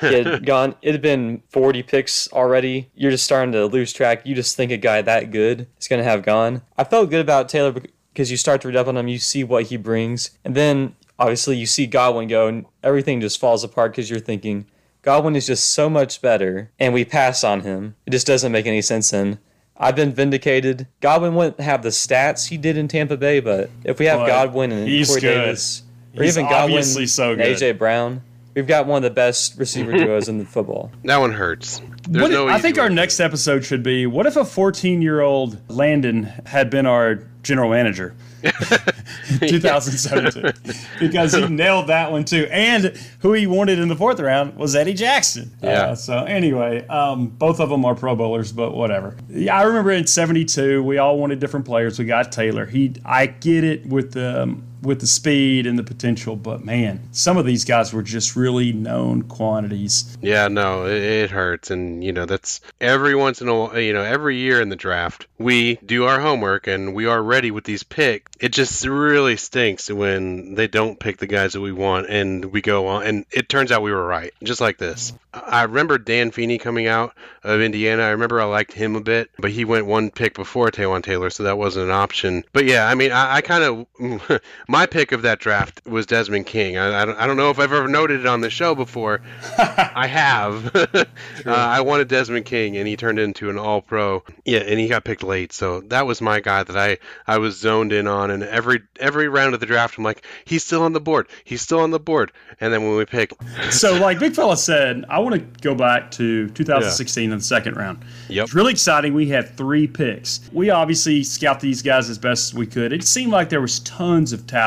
he 0.02 0.14
had 0.14 0.46
gone. 0.46 0.76
It 0.82 0.94
had 0.94 1.02
been 1.02 1.44
40 1.50 1.84
picks 1.84 2.32
already. 2.32 2.90
You're 2.96 3.12
just 3.12 3.26
starting 3.26 3.52
to 3.54 3.66
lose 3.66 3.94
track. 3.94 4.26
You 4.26 4.36
just 4.36 4.56
think 4.56 4.72
a 4.72 4.78
guy 4.78 5.02
that 5.02 5.32
good 5.32 5.68
is 5.80 5.88
going 5.88 6.00
to 6.00 6.10
have 6.10 6.24
gone. 6.24 6.62
I 6.78 6.84
felt 6.84 7.10
good 7.10 7.22
about 7.22 7.50
Taylor 7.50 7.74
because 8.14 8.32
you 8.32 8.38
start 8.38 8.62
to 8.62 8.68
read 8.68 8.78
up 8.78 8.88
on 8.88 8.98
him. 8.98 9.08
You 9.08 9.20
see 9.20 9.44
what 9.44 9.66
he 9.66 9.78
brings, 9.78 10.32
and 10.44 10.56
then 10.56 10.96
obviously 11.20 11.58
you 11.58 11.66
see 11.66 11.88
Godwin 11.88 12.28
go, 12.28 12.48
and 12.48 12.66
everything 12.84 13.22
just 13.22 13.40
falls 13.40 13.64
apart 13.64 13.92
because 13.92 14.10
you're 14.10 14.20
thinking, 14.20 14.66
Godwin 15.02 15.36
is 15.36 15.48
just 15.48 15.72
so 15.72 15.90
much 15.90 16.22
better, 16.22 16.72
and 16.80 16.94
we 16.94 17.06
pass 17.06 17.44
on 17.44 17.62
him. 17.62 17.96
It 18.06 18.12
just 18.12 18.28
doesn't 18.28 18.52
make 18.52 18.66
any 18.66 18.82
sense. 18.82 19.12
And 19.14 19.40
I've 19.78 19.96
been 19.96 20.14
vindicated. 20.14 20.88
Godwin 21.00 21.34
wouldn't 21.34 21.60
have 21.60 21.82
the 21.82 21.90
stats 21.90 22.50
he 22.50 22.58
did 22.58 22.78
in 22.78 22.88
Tampa 22.88 23.18
Bay, 23.18 23.40
but 23.40 23.72
if 23.84 23.98
we 23.98 24.06
have 24.06 24.20
But 24.20 24.28
Godwin 24.28 24.72
and 24.72 24.88
he's 24.88 25.08
Corey 25.08 25.22
good. 25.22 25.34
Davis, 25.34 25.84
or 26.16 26.24
He's 26.24 26.38
even 26.38 26.50
Godwin 26.50 26.84
so. 26.84 27.36
AJ 27.36 27.78
Brown, 27.78 28.22
we've 28.56 28.68
got 28.68 28.86
one 28.88 28.98
of 28.98 29.04
the 29.04 29.14
best 29.14 29.58
receiver 29.58 29.92
duos 29.98 30.28
in 30.30 30.38
the 30.38 30.46
football. 30.46 30.92
That 31.04 31.18
one 31.18 31.32
hurts. 31.32 31.82
There's 32.10 32.22
What 32.24 32.32
if- 32.32 32.38
no 32.38 32.48
I 32.48 32.60
think 32.60 32.78
our 32.80 32.90
to 32.90 32.94
next 32.94 33.20
episode 33.20 33.64
should 33.66 33.84
be 33.84 34.06
what 34.08 34.26
if 34.26 34.36
a 34.36 34.46
14 34.46 35.02
year 35.02 35.22
old 35.22 35.58
Landon 35.70 36.24
had 36.46 36.70
been 36.70 36.86
our 36.86 37.24
general 37.44 37.70
manager? 37.70 38.16
in 38.44 39.50
2017 39.50 40.52
because 41.00 41.32
he 41.34 41.48
nailed 41.48 41.88
that 41.88 42.12
one 42.12 42.26
too 42.26 42.48
and 42.50 42.86
who 43.20 43.34
he 43.34 43.46
wanted 43.46 43.78
in 43.78 43.88
the 43.88 43.96
fourth 43.96 44.20
round 44.20 44.56
was 44.56 44.76
eddie 44.76 44.96
jackson 44.96 45.52
Yeah. 45.62 45.70
Uh, 45.92 45.96
so 45.96 46.24
anyway 46.24 46.84
um, 46.88 47.28
both 47.28 47.60
of 47.60 47.70
them 47.70 47.86
are 47.86 47.94
pro 47.94 48.16
bowlers 48.16 48.52
but 48.52 48.74
whatever 48.74 49.16
yeah, 49.30 49.56
i 49.56 49.62
remember 49.62 49.92
in 49.92 50.08
72 50.08 50.82
we 50.82 50.98
all 50.98 51.20
wanted 51.20 51.38
different 51.40 51.68
players 51.68 52.00
we 52.00 52.06
got 52.06 52.32
taylor 52.32 52.66
he 52.66 52.96
i 53.06 53.28
get 53.28 53.64
it 53.64 53.86
with 53.86 54.14
the 54.14 54.42
um, 54.42 54.64
with 54.82 55.00
the 55.00 55.08
speed 55.08 55.68
and 55.68 55.78
the 55.78 55.84
potential 55.84 56.36
but 56.36 56.64
man 56.64 57.00
some 57.12 57.38
of 57.38 57.46
these 57.46 57.66
guys 57.66 57.94
were 57.94 58.02
just 58.02 58.36
really 58.36 58.72
known 58.74 59.22
quantities 59.24 60.18
Yeah, 60.22 60.48
no, 60.48 60.86
it, 60.86 61.02
it 61.02 61.32
hurts, 61.32 61.72
and 61.72 62.04
you 62.04 62.12
know 62.12 62.26
that's 62.26 62.62
every 62.80 63.16
once 63.16 63.42
in 63.42 63.48
a 63.48 63.56
while. 63.56 63.80
You 63.80 63.94
know, 63.94 64.04
every 64.04 64.38
year 64.38 64.62
in 64.62 64.70
the 64.70 64.76
draft, 64.76 65.28
we 65.38 65.76
do 65.86 66.06
our 66.06 66.20
homework 66.20 66.68
and 66.68 66.94
we 66.94 67.06
are 67.08 67.22
ready 67.22 67.52
with 67.52 67.64
these 67.64 67.84
picks. 67.84 68.32
It 68.40 68.50
just 68.50 68.86
really 68.86 69.38
stinks 69.38 69.90
when 69.90 70.56
they 70.56 70.68
don't 70.68 71.00
pick 71.00 71.18
the 71.18 71.28
guys 71.28 71.54
that 71.54 71.62
we 71.62 71.72
want, 71.72 72.08
and 72.10 72.46
we 72.46 72.62
go 72.62 72.88
on, 72.88 73.04
and 73.04 73.26
it 73.32 73.50
turns 73.50 73.72
out 73.72 73.82
we 73.82 73.92
were 73.92 74.06
right, 74.06 74.34
just 74.44 74.62
like 74.62 74.78
this. 74.78 75.14
I 75.34 75.64
remember 75.64 75.98
Dan 75.98 76.32
Feeney 76.32 76.58
coming 76.58 76.88
out 76.88 77.14
of 77.44 77.62
Indiana. 77.62 78.04
I 78.04 78.10
remember 78.10 78.42
I 78.42 78.46
liked 78.46 78.74
him 78.74 78.96
a 78.96 79.02
bit, 79.02 79.30
but 79.38 79.52
he 79.52 79.64
went 79.64 79.86
one 79.86 80.12
pick 80.12 80.34
before 80.34 80.70
Taywan 80.72 81.04
Taylor, 81.04 81.30
so 81.30 81.44
that 81.44 81.58
wasn't 81.58 81.86
an 81.86 81.92
option. 81.92 82.44
But 82.52 82.66
yeah, 82.66 82.88
I 82.88 82.96
mean, 82.96 83.12
I, 83.12 83.36
I 83.36 83.42
kind 83.42 83.64
of 83.64 84.42
my 84.72 84.86
pick 84.86 85.12
of 85.12 85.22
that 85.24 85.40
draft 85.40 85.82
was 85.86 86.06
Desmond 86.06 86.46
King. 86.46 86.78
I, 86.78 87.02
I, 87.02 87.06
don't, 87.06 87.18
I 87.18 87.28
don't 87.28 87.36
know 87.38 87.50
if 87.50 87.60
I've 87.60 87.74
ever 87.74 87.88
noted 87.88 88.22
it 88.22 88.26
on 88.26 88.40
the 88.40 88.50
show 88.50 88.74
before. 88.74 89.22
I 89.58 90.08
have. 90.08 90.74
uh, 90.76 91.06
I 91.46 91.82
wanted 91.82 92.08
Desmond 92.08 92.46
King, 92.46 92.78
and 92.78 92.88
he 92.88 92.96
turned 92.96 93.20
into 93.20 93.50
an 93.50 93.58
All 93.58 93.82
Pro. 93.82 94.24
Yeah, 94.46 94.60
and 94.60 94.80
he 94.80 94.88
got 94.88 95.04
picked 95.04 95.24
late, 95.24 95.52
so 95.52 95.82
that 95.82 96.08
was 96.08 96.22
my 96.22 96.40
guy 96.40 96.64
that 96.64 96.78
I 96.78 96.98
I 97.28 97.38
was 97.38 97.58
zoned 97.60 97.92
in 97.92 98.08
on. 98.08 98.32
And 98.32 98.44
every 98.44 98.82
every 99.00 99.28
round 99.28 99.54
of 99.54 99.60
the 99.60 99.66
draft, 99.66 99.98
I'm 99.98 100.04
like, 100.04 100.26
he's 100.46 100.64
still 100.64 100.84
on 100.84 100.94
the 100.94 101.02
board. 101.02 101.28
He's 101.44 101.62
still 101.62 101.82
on 101.82 101.92
the 101.92 102.00
board. 102.00 102.32
And 102.62 102.74
then 102.74 102.84
when 102.84 102.96
we 102.96 103.06
pick, 103.06 103.34
so 103.72 104.00
like 104.00 104.20
big 104.20 104.36
fella 104.36 104.56
said 104.56 105.04
i 105.10 105.20
want 105.20 105.36
to 105.36 105.62
go 105.62 105.76
back 105.76 106.12
to 106.12 106.48
2016 106.50 107.32
in 107.32 107.38
the 107.38 107.44
second 107.44 107.76
round 107.76 108.04
Yep. 108.30 108.46
it's 108.46 108.54
really 108.54 108.72
exciting 108.72 109.14
we 109.14 109.28
had 109.28 109.56
three 109.58 109.88
picks 109.88 110.40
we 110.54 110.70
obviously 110.70 111.24
scout 111.24 111.60
these 111.60 111.82
guys 111.82 112.10
as 112.10 112.18
best 112.18 112.52
as 112.52 112.58
we 112.58 112.68
could 112.68 112.94
it 112.94 113.04
seemed 113.04 113.32
like 113.32 113.50
there 113.50 113.62
was 113.62 113.80
tons 113.82 114.32
of 114.34 114.46
talent 114.48 114.61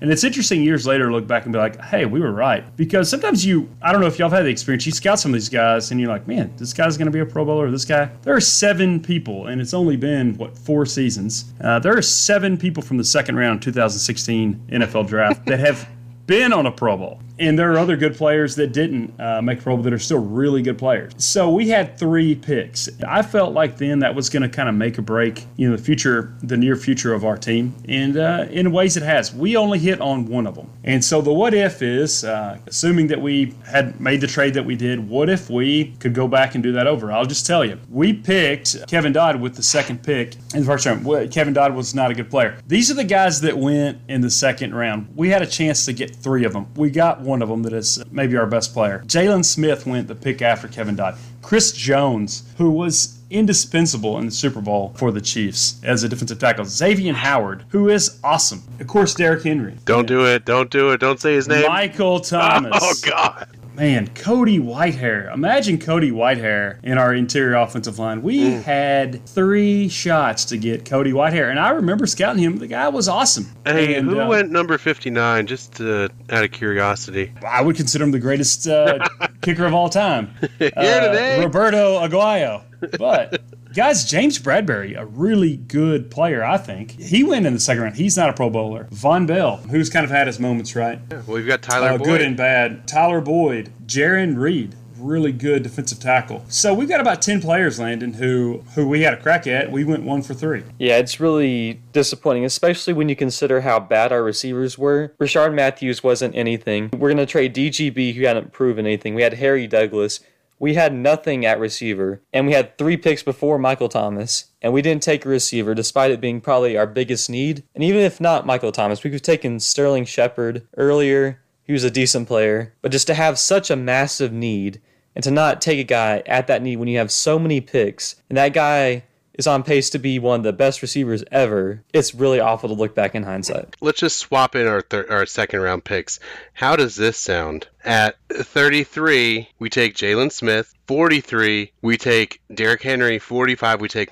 and 0.00 0.10
it's 0.10 0.24
interesting 0.24 0.62
years 0.62 0.86
later 0.86 1.06
to 1.06 1.12
look 1.12 1.26
back 1.26 1.44
and 1.44 1.52
be 1.52 1.58
like 1.58 1.80
hey 1.80 2.04
we 2.06 2.20
were 2.20 2.32
right. 2.32 2.64
Because 2.76 3.08
sometimes 3.08 3.44
you 3.44 3.68
i 3.82 3.92
don't 3.92 4.00
know 4.00 4.06
if 4.06 4.18
y'all 4.18 4.28
have 4.28 4.38
had 4.38 4.46
the 4.46 4.50
experience 4.50 4.86
you 4.86 4.92
scout 4.92 5.18
some 5.18 5.32
of 5.32 5.34
these 5.34 5.48
guys 5.48 5.90
and 5.90 6.00
you're 6.00 6.08
like 6.08 6.26
man 6.28 6.52
this 6.56 6.72
guy's 6.72 6.96
going 6.96 7.06
to 7.06 7.12
be 7.12 7.20
a 7.20 7.26
pro 7.26 7.44
bowler 7.44 7.70
this 7.70 7.84
guy. 7.84 8.10
There 8.22 8.34
are 8.34 8.40
seven 8.40 9.00
people 9.00 9.46
and 9.46 9.60
it's 9.60 9.74
only 9.74 9.96
been 9.96 10.36
what 10.36 10.56
four 10.56 10.86
seasons. 10.86 11.52
Uh, 11.60 11.78
there 11.78 11.96
are 11.96 12.02
seven 12.02 12.56
people 12.56 12.82
from 12.82 12.96
the 12.96 13.04
second 13.04 13.36
round 13.36 13.62
2016 13.62 14.68
nfl 14.70 15.06
draft 15.06 15.46
that 15.46 15.58
have 15.58 15.88
been 16.26 16.52
on 16.52 16.66
a 16.66 16.72
Pro 16.72 16.96
Bowl. 16.96 17.20
And 17.38 17.58
there 17.58 17.72
are 17.72 17.78
other 17.78 17.96
good 17.96 18.14
players 18.14 18.54
that 18.56 18.72
didn't 18.72 19.18
uh, 19.20 19.42
make 19.42 19.60
Pro 19.60 19.76
Bowl 19.76 19.82
that 19.84 19.92
are 19.92 19.98
still 19.98 20.20
really 20.20 20.62
good 20.62 20.78
players. 20.78 21.12
So 21.16 21.50
we 21.50 21.68
had 21.68 21.98
three 21.98 22.34
picks. 22.34 22.88
I 23.06 23.22
felt 23.22 23.54
like 23.54 23.76
then 23.76 23.98
that 24.00 24.14
was 24.14 24.28
going 24.28 24.42
to 24.42 24.48
kind 24.48 24.68
of 24.68 24.74
make 24.74 24.98
a 24.98 25.02
break, 25.02 25.44
you 25.56 25.68
know, 25.68 25.76
the 25.76 25.82
future, 25.82 26.34
the 26.42 26.56
near 26.56 26.76
future 26.76 27.12
of 27.12 27.24
our 27.24 27.36
team. 27.36 27.74
And 27.88 28.16
uh, 28.16 28.46
in 28.50 28.70
ways 28.72 28.96
it 28.96 29.02
has. 29.02 29.34
We 29.34 29.56
only 29.56 29.78
hit 29.78 30.00
on 30.00 30.26
one 30.26 30.46
of 30.46 30.54
them. 30.54 30.70
And 30.84 31.04
so 31.04 31.20
the 31.20 31.32
what 31.32 31.54
if 31.54 31.82
is, 31.82 32.24
uh, 32.24 32.58
assuming 32.66 33.08
that 33.08 33.20
we 33.20 33.54
had 33.66 34.00
made 34.00 34.20
the 34.20 34.26
trade 34.26 34.54
that 34.54 34.64
we 34.64 34.76
did, 34.76 35.08
what 35.08 35.28
if 35.28 35.50
we 35.50 35.92
could 35.98 36.14
go 36.14 36.28
back 36.28 36.54
and 36.54 36.62
do 36.62 36.72
that 36.72 36.86
over? 36.86 37.10
I'll 37.10 37.26
just 37.26 37.46
tell 37.46 37.64
you. 37.64 37.78
We 37.90 38.12
picked 38.12 38.86
Kevin 38.88 39.12
Dodd 39.12 39.40
with 39.40 39.56
the 39.56 39.62
second 39.62 40.02
pick 40.02 40.36
in 40.54 40.60
the 40.60 40.66
first 40.66 40.86
round. 40.86 41.32
Kevin 41.32 41.52
Dodd 41.52 41.74
was 41.74 41.94
not 41.94 42.10
a 42.10 42.14
good 42.14 42.30
player. 42.30 42.58
These 42.66 42.90
are 42.90 42.94
the 42.94 43.04
guys 43.04 43.40
that 43.40 43.56
went 43.58 43.98
in 44.08 44.20
the 44.20 44.30
second 44.30 44.74
round. 44.74 45.08
We 45.16 45.30
had 45.30 45.42
a 45.42 45.46
chance 45.46 45.84
to 45.86 45.92
get 45.92 46.14
three 46.14 46.44
of 46.44 46.52
them. 46.52 46.66
We 46.76 46.90
got 46.90 47.23
one 47.24 47.42
of 47.42 47.48
them 47.48 47.62
that 47.62 47.72
is 47.72 48.02
maybe 48.10 48.36
our 48.36 48.46
best 48.46 48.72
player. 48.72 49.02
Jaylon 49.06 49.44
Smith 49.44 49.86
went 49.86 50.08
the 50.08 50.14
pick 50.14 50.42
after 50.42 50.68
Kevin 50.68 50.96
Dodd. 50.96 51.16
Chris 51.42 51.72
Jones, 51.72 52.42
who 52.58 52.70
was 52.70 53.18
indispensable 53.30 54.18
in 54.18 54.26
the 54.26 54.30
Super 54.32 54.60
Bowl 54.60 54.94
for 54.96 55.10
the 55.10 55.20
Chiefs 55.20 55.80
as 55.82 56.02
a 56.04 56.08
defensive 56.08 56.38
tackle. 56.38 56.64
Xavien 56.64 57.14
Howard, 57.14 57.64
who 57.68 57.88
is 57.88 58.18
awesome. 58.22 58.62
Of 58.80 58.86
course, 58.86 59.14
Derrick 59.14 59.42
Henry. 59.42 59.74
don't 59.84 60.06
do 60.06 60.24
it, 60.26 60.44
don't 60.44 60.70
do 60.70 60.90
it, 60.90 61.00
don't 61.00 61.20
say 61.20 61.34
his 61.34 61.48
name. 61.48 61.66
Michael 61.66 62.20
Thomas. 62.20 62.78
Oh 62.80 62.94
God. 63.10 63.48
Man, 63.74 64.06
Cody 64.14 64.60
Whitehair. 64.60 65.34
Imagine 65.34 65.78
Cody 65.78 66.12
Whitehair 66.12 66.78
in 66.84 66.96
our 66.96 67.12
interior 67.12 67.56
offensive 67.56 67.98
line. 67.98 68.22
We 68.22 68.52
had 68.52 69.26
three 69.26 69.88
shots 69.88 70.44
to 70.46 70.56
get 70.56 70.84
Cody 70.84 71.10
Whitehair, 71.12 71.50
and 71.50 71.58
I 71.58 71.70
remember 71.70 72.06
scouting 72.06 72.40
him. 72.40 72.58
The 72.58 72.68
guy 72.68 72.88
was 72.88 73.08
awesome. 73.08 73.50
Hey, 73.66 73.96
And, 73.96 74.08
who 74.08 74.20
uh, 74.20 74.28
went 74.28 74.52
number 74.52 74.78
59? 74.78 75.46
Just 75.48 75.80
uh, 75.80 76.08
out 76.30 76.44
of 76.44 76.52
curiosity. 76.52 77.32
I 77.44 77.62
would 77.62 77.74
consider 77.74 78.04
him 78.04 78.12
the 78.12 78.20
greatest 78.20 78.68
uh, 78.68 79.00
kicker 79.42 79.64
of 79.66 79.74
all 79.74 79.88
time. 79.88 80.30
Here 80.60 80.70
Uh, 80.76 81.06
today. 81.08 81.40
Roberto 81.42 81.98
Aguayo. 82.06 82.62
But 82.98 83.42
guys, 83.74 84.04
James 84.04 84.38
Bradberry, 84.38 84.98
a 84.98 85.04
really 85.06 85.56
good 85.56 86.10
player, 86.10 86.44
I 86.44 86.56
think. 86.58 86.92
He 86.92 87.24
went 87.24 87.46
in 87.46 87.54
the 87.54 87.60
second 87.60 87.82
round. 87.82 87.96
He's 87.96 88.16
not 88.16 88.30
a 88.30 88.32
Pro 88.32 88.50
Bowler. 88.50 88.84
Vonn 88.92 89.26
Bell, 89.26 89.56
who's 89.58 89.90
kind 89.90 90.04
of 90.04 90.10
had 90.10 90.26
his 90.26 90.38
moments, 90.40 90.74
right? 90.76 90.98
well, 91.10 91.22
we've 91.36 91.46
got 91.46 91.62
Tyler 91.62 91.90
Uh, 91.90 91.98
Boyd. 91.98 92.06
good 92.06 92.22
and 92.22 92.36
bad. 92.36 92.86
Tyler 92.86 93.20
Boyd, 93.20 93.70
Jarran 93.86 94.36
Reed, 94.38 94.74
really 94.98 95.32
good 95.32 95.62
defensive 95.62 95.98
tackle. 96.00 96.44
So 96.48 96.72
we've 96.72 96.88
got 96.88 97.00
about 97.00 97.20
ten 97.20 97.40
players, 97.40 97.78
Landon, 97.78 98.14
who 98.14 98.62
who 98.74 98.88
we 98.88 99.02
had 99.02 99.12
a 99.12 99.16
crack 99.18 99.46
at. 99.46 99.70
We 99.70 99.84
went 99.84 100.02
one 100.04 100.22
for 100.22 100.32
three. 100.34 100.62
Yeah, 100.78 100.96
it's 100.98 101.20
really 101.20 101.80
disappointing, 101.92 102.44
especially 102.44 102.92
when 102.94 103.08
you 103.08 103.16
consider 103.16 103.60
how 103.62 103.80
bad 103.80 104.12
our 104.12 104.22
receivers 104.22 104.78
were. 104.78 105.12
Rishard 105.20 105.52
Matthews 105.52 106.02
wasn't 106.02 106.34
anything. 106.36 106.90
We're 106.92 107.08
going 107.10 107.18
to 107.18 107.26
trade 107.26 107.54
DGB, 107.54 108.14
who 108.14 108.24
hadn't 108.24 108.52
proven 108.52 108.86
anything. 108.86 109.14
We 109.14 109.22
had 109.22 109.34
Harry 109.34 109.66
Douglas. 109.66 110.20
We 110.58 110.74
had 110.74 110.94
nothing 110.94 111.44
at 111.44 111.58
receiver, 111.58 112.22
and 112.32 112.46
we 112.46 112.52
had 112.52 112.78
three 112.78 112.96
picks 112.96 113.22
before 113.22 113.58
Michael 113.58 113.88
Thomas, 113.88 114.46
and 114.62 114.72
we 114.72 114.82
didn't 114.82 115.02
take 115.02 115.24
a 115.24 115.28
receiver 115.28 115.74
despite 115.74 116.10
it 116.10 116.20
being 116.20 116.40
probably 116.40 116.76
our 116.76 116.86
biggest 116.86 117.28
need. 117.28 117.64
And 117.74 117.82
even 117.82 118.00
if 118.00 118.20
not 118.20 118.46
Michael 118.46 118.72
Thomas, 118.72 119.02
we 119.02 119.10
could 119.10 119.16
have 119.16 119.22
taken 119.22 119.60
Sterling 119.60 120.04
Shepard 120.04 120.66
earlier. 120.76 121.40
He 121.64 121.72
was 121.72 121.84
a 121.84 121.90
decent 121.90 122.28
player, 122.28 122.74
but 122.82 122.92
just 122.92 123.06
to 123.08 123.14
have 123.14 123.38
such 123.38 123.70
a 123.70 123.76
massive 123.76 124.32
need 124.32 124.80
and 125.14 125.24
to 125.24 125.30
not 125.30 125.60
take 125.60 125.78
a 125.78 125.84
guy 125.84 126.22
at 126.26 126.46
that 126.46 126.62
need 126.62 126.76
when 126.76 126.88
you 126.88 126.98
have 126.98 127.10
so 127.10 127.38
many 127.38 127.60
picks, 127.60 128.16
and 128.28 128.36
that 128.36 128.52
guy 128.52 129.04
is 129.34 129.46
on 129.46 129.62
pace 129.62 129.90
to 129.90 129.98
be 129.98 130.18
one 130.18 130.40
of 130.40 130.44
the 130.44 130.52
best 130.52 130.82
receivers 130.82 131.24
ever, 131.30 131.82
it's 131.92 132.14
really 132.14 132.40
awful 132.40 132.68
to 132.68 132.74
look 132.74 132.94
back 132.94 133.14
in 133.14 133.22
hindsight. 133.22 133.76
Let's 133.80 134.00
just 134.00 134.18
swap 134.18 134.54
in 134.54 134.66
our 134.66 134.80
thir- 134.80 135.06
our 135.10 135.26
second 135.26 135.60
round 135.60 135.84
picks. 135.84 136.20
How 136.52 136.76
does 136.76 136.96
this 136.96 137.18
sound? 137.18 137.68
At 137.84 138.16
33, 138.30 139.48
we 139.58 139.68
take 139.68 139.94
Jaylon 139.94 140.32
Smith. 140.32 140.72
43, 140.86 141.72
we 141.82 141.96
take 141.98 142.40
Derrick 142.52 142.80
Henry. 142.82 143.18
45, 143.18 143.80
we 143.80 143.88
take 143.88 144.08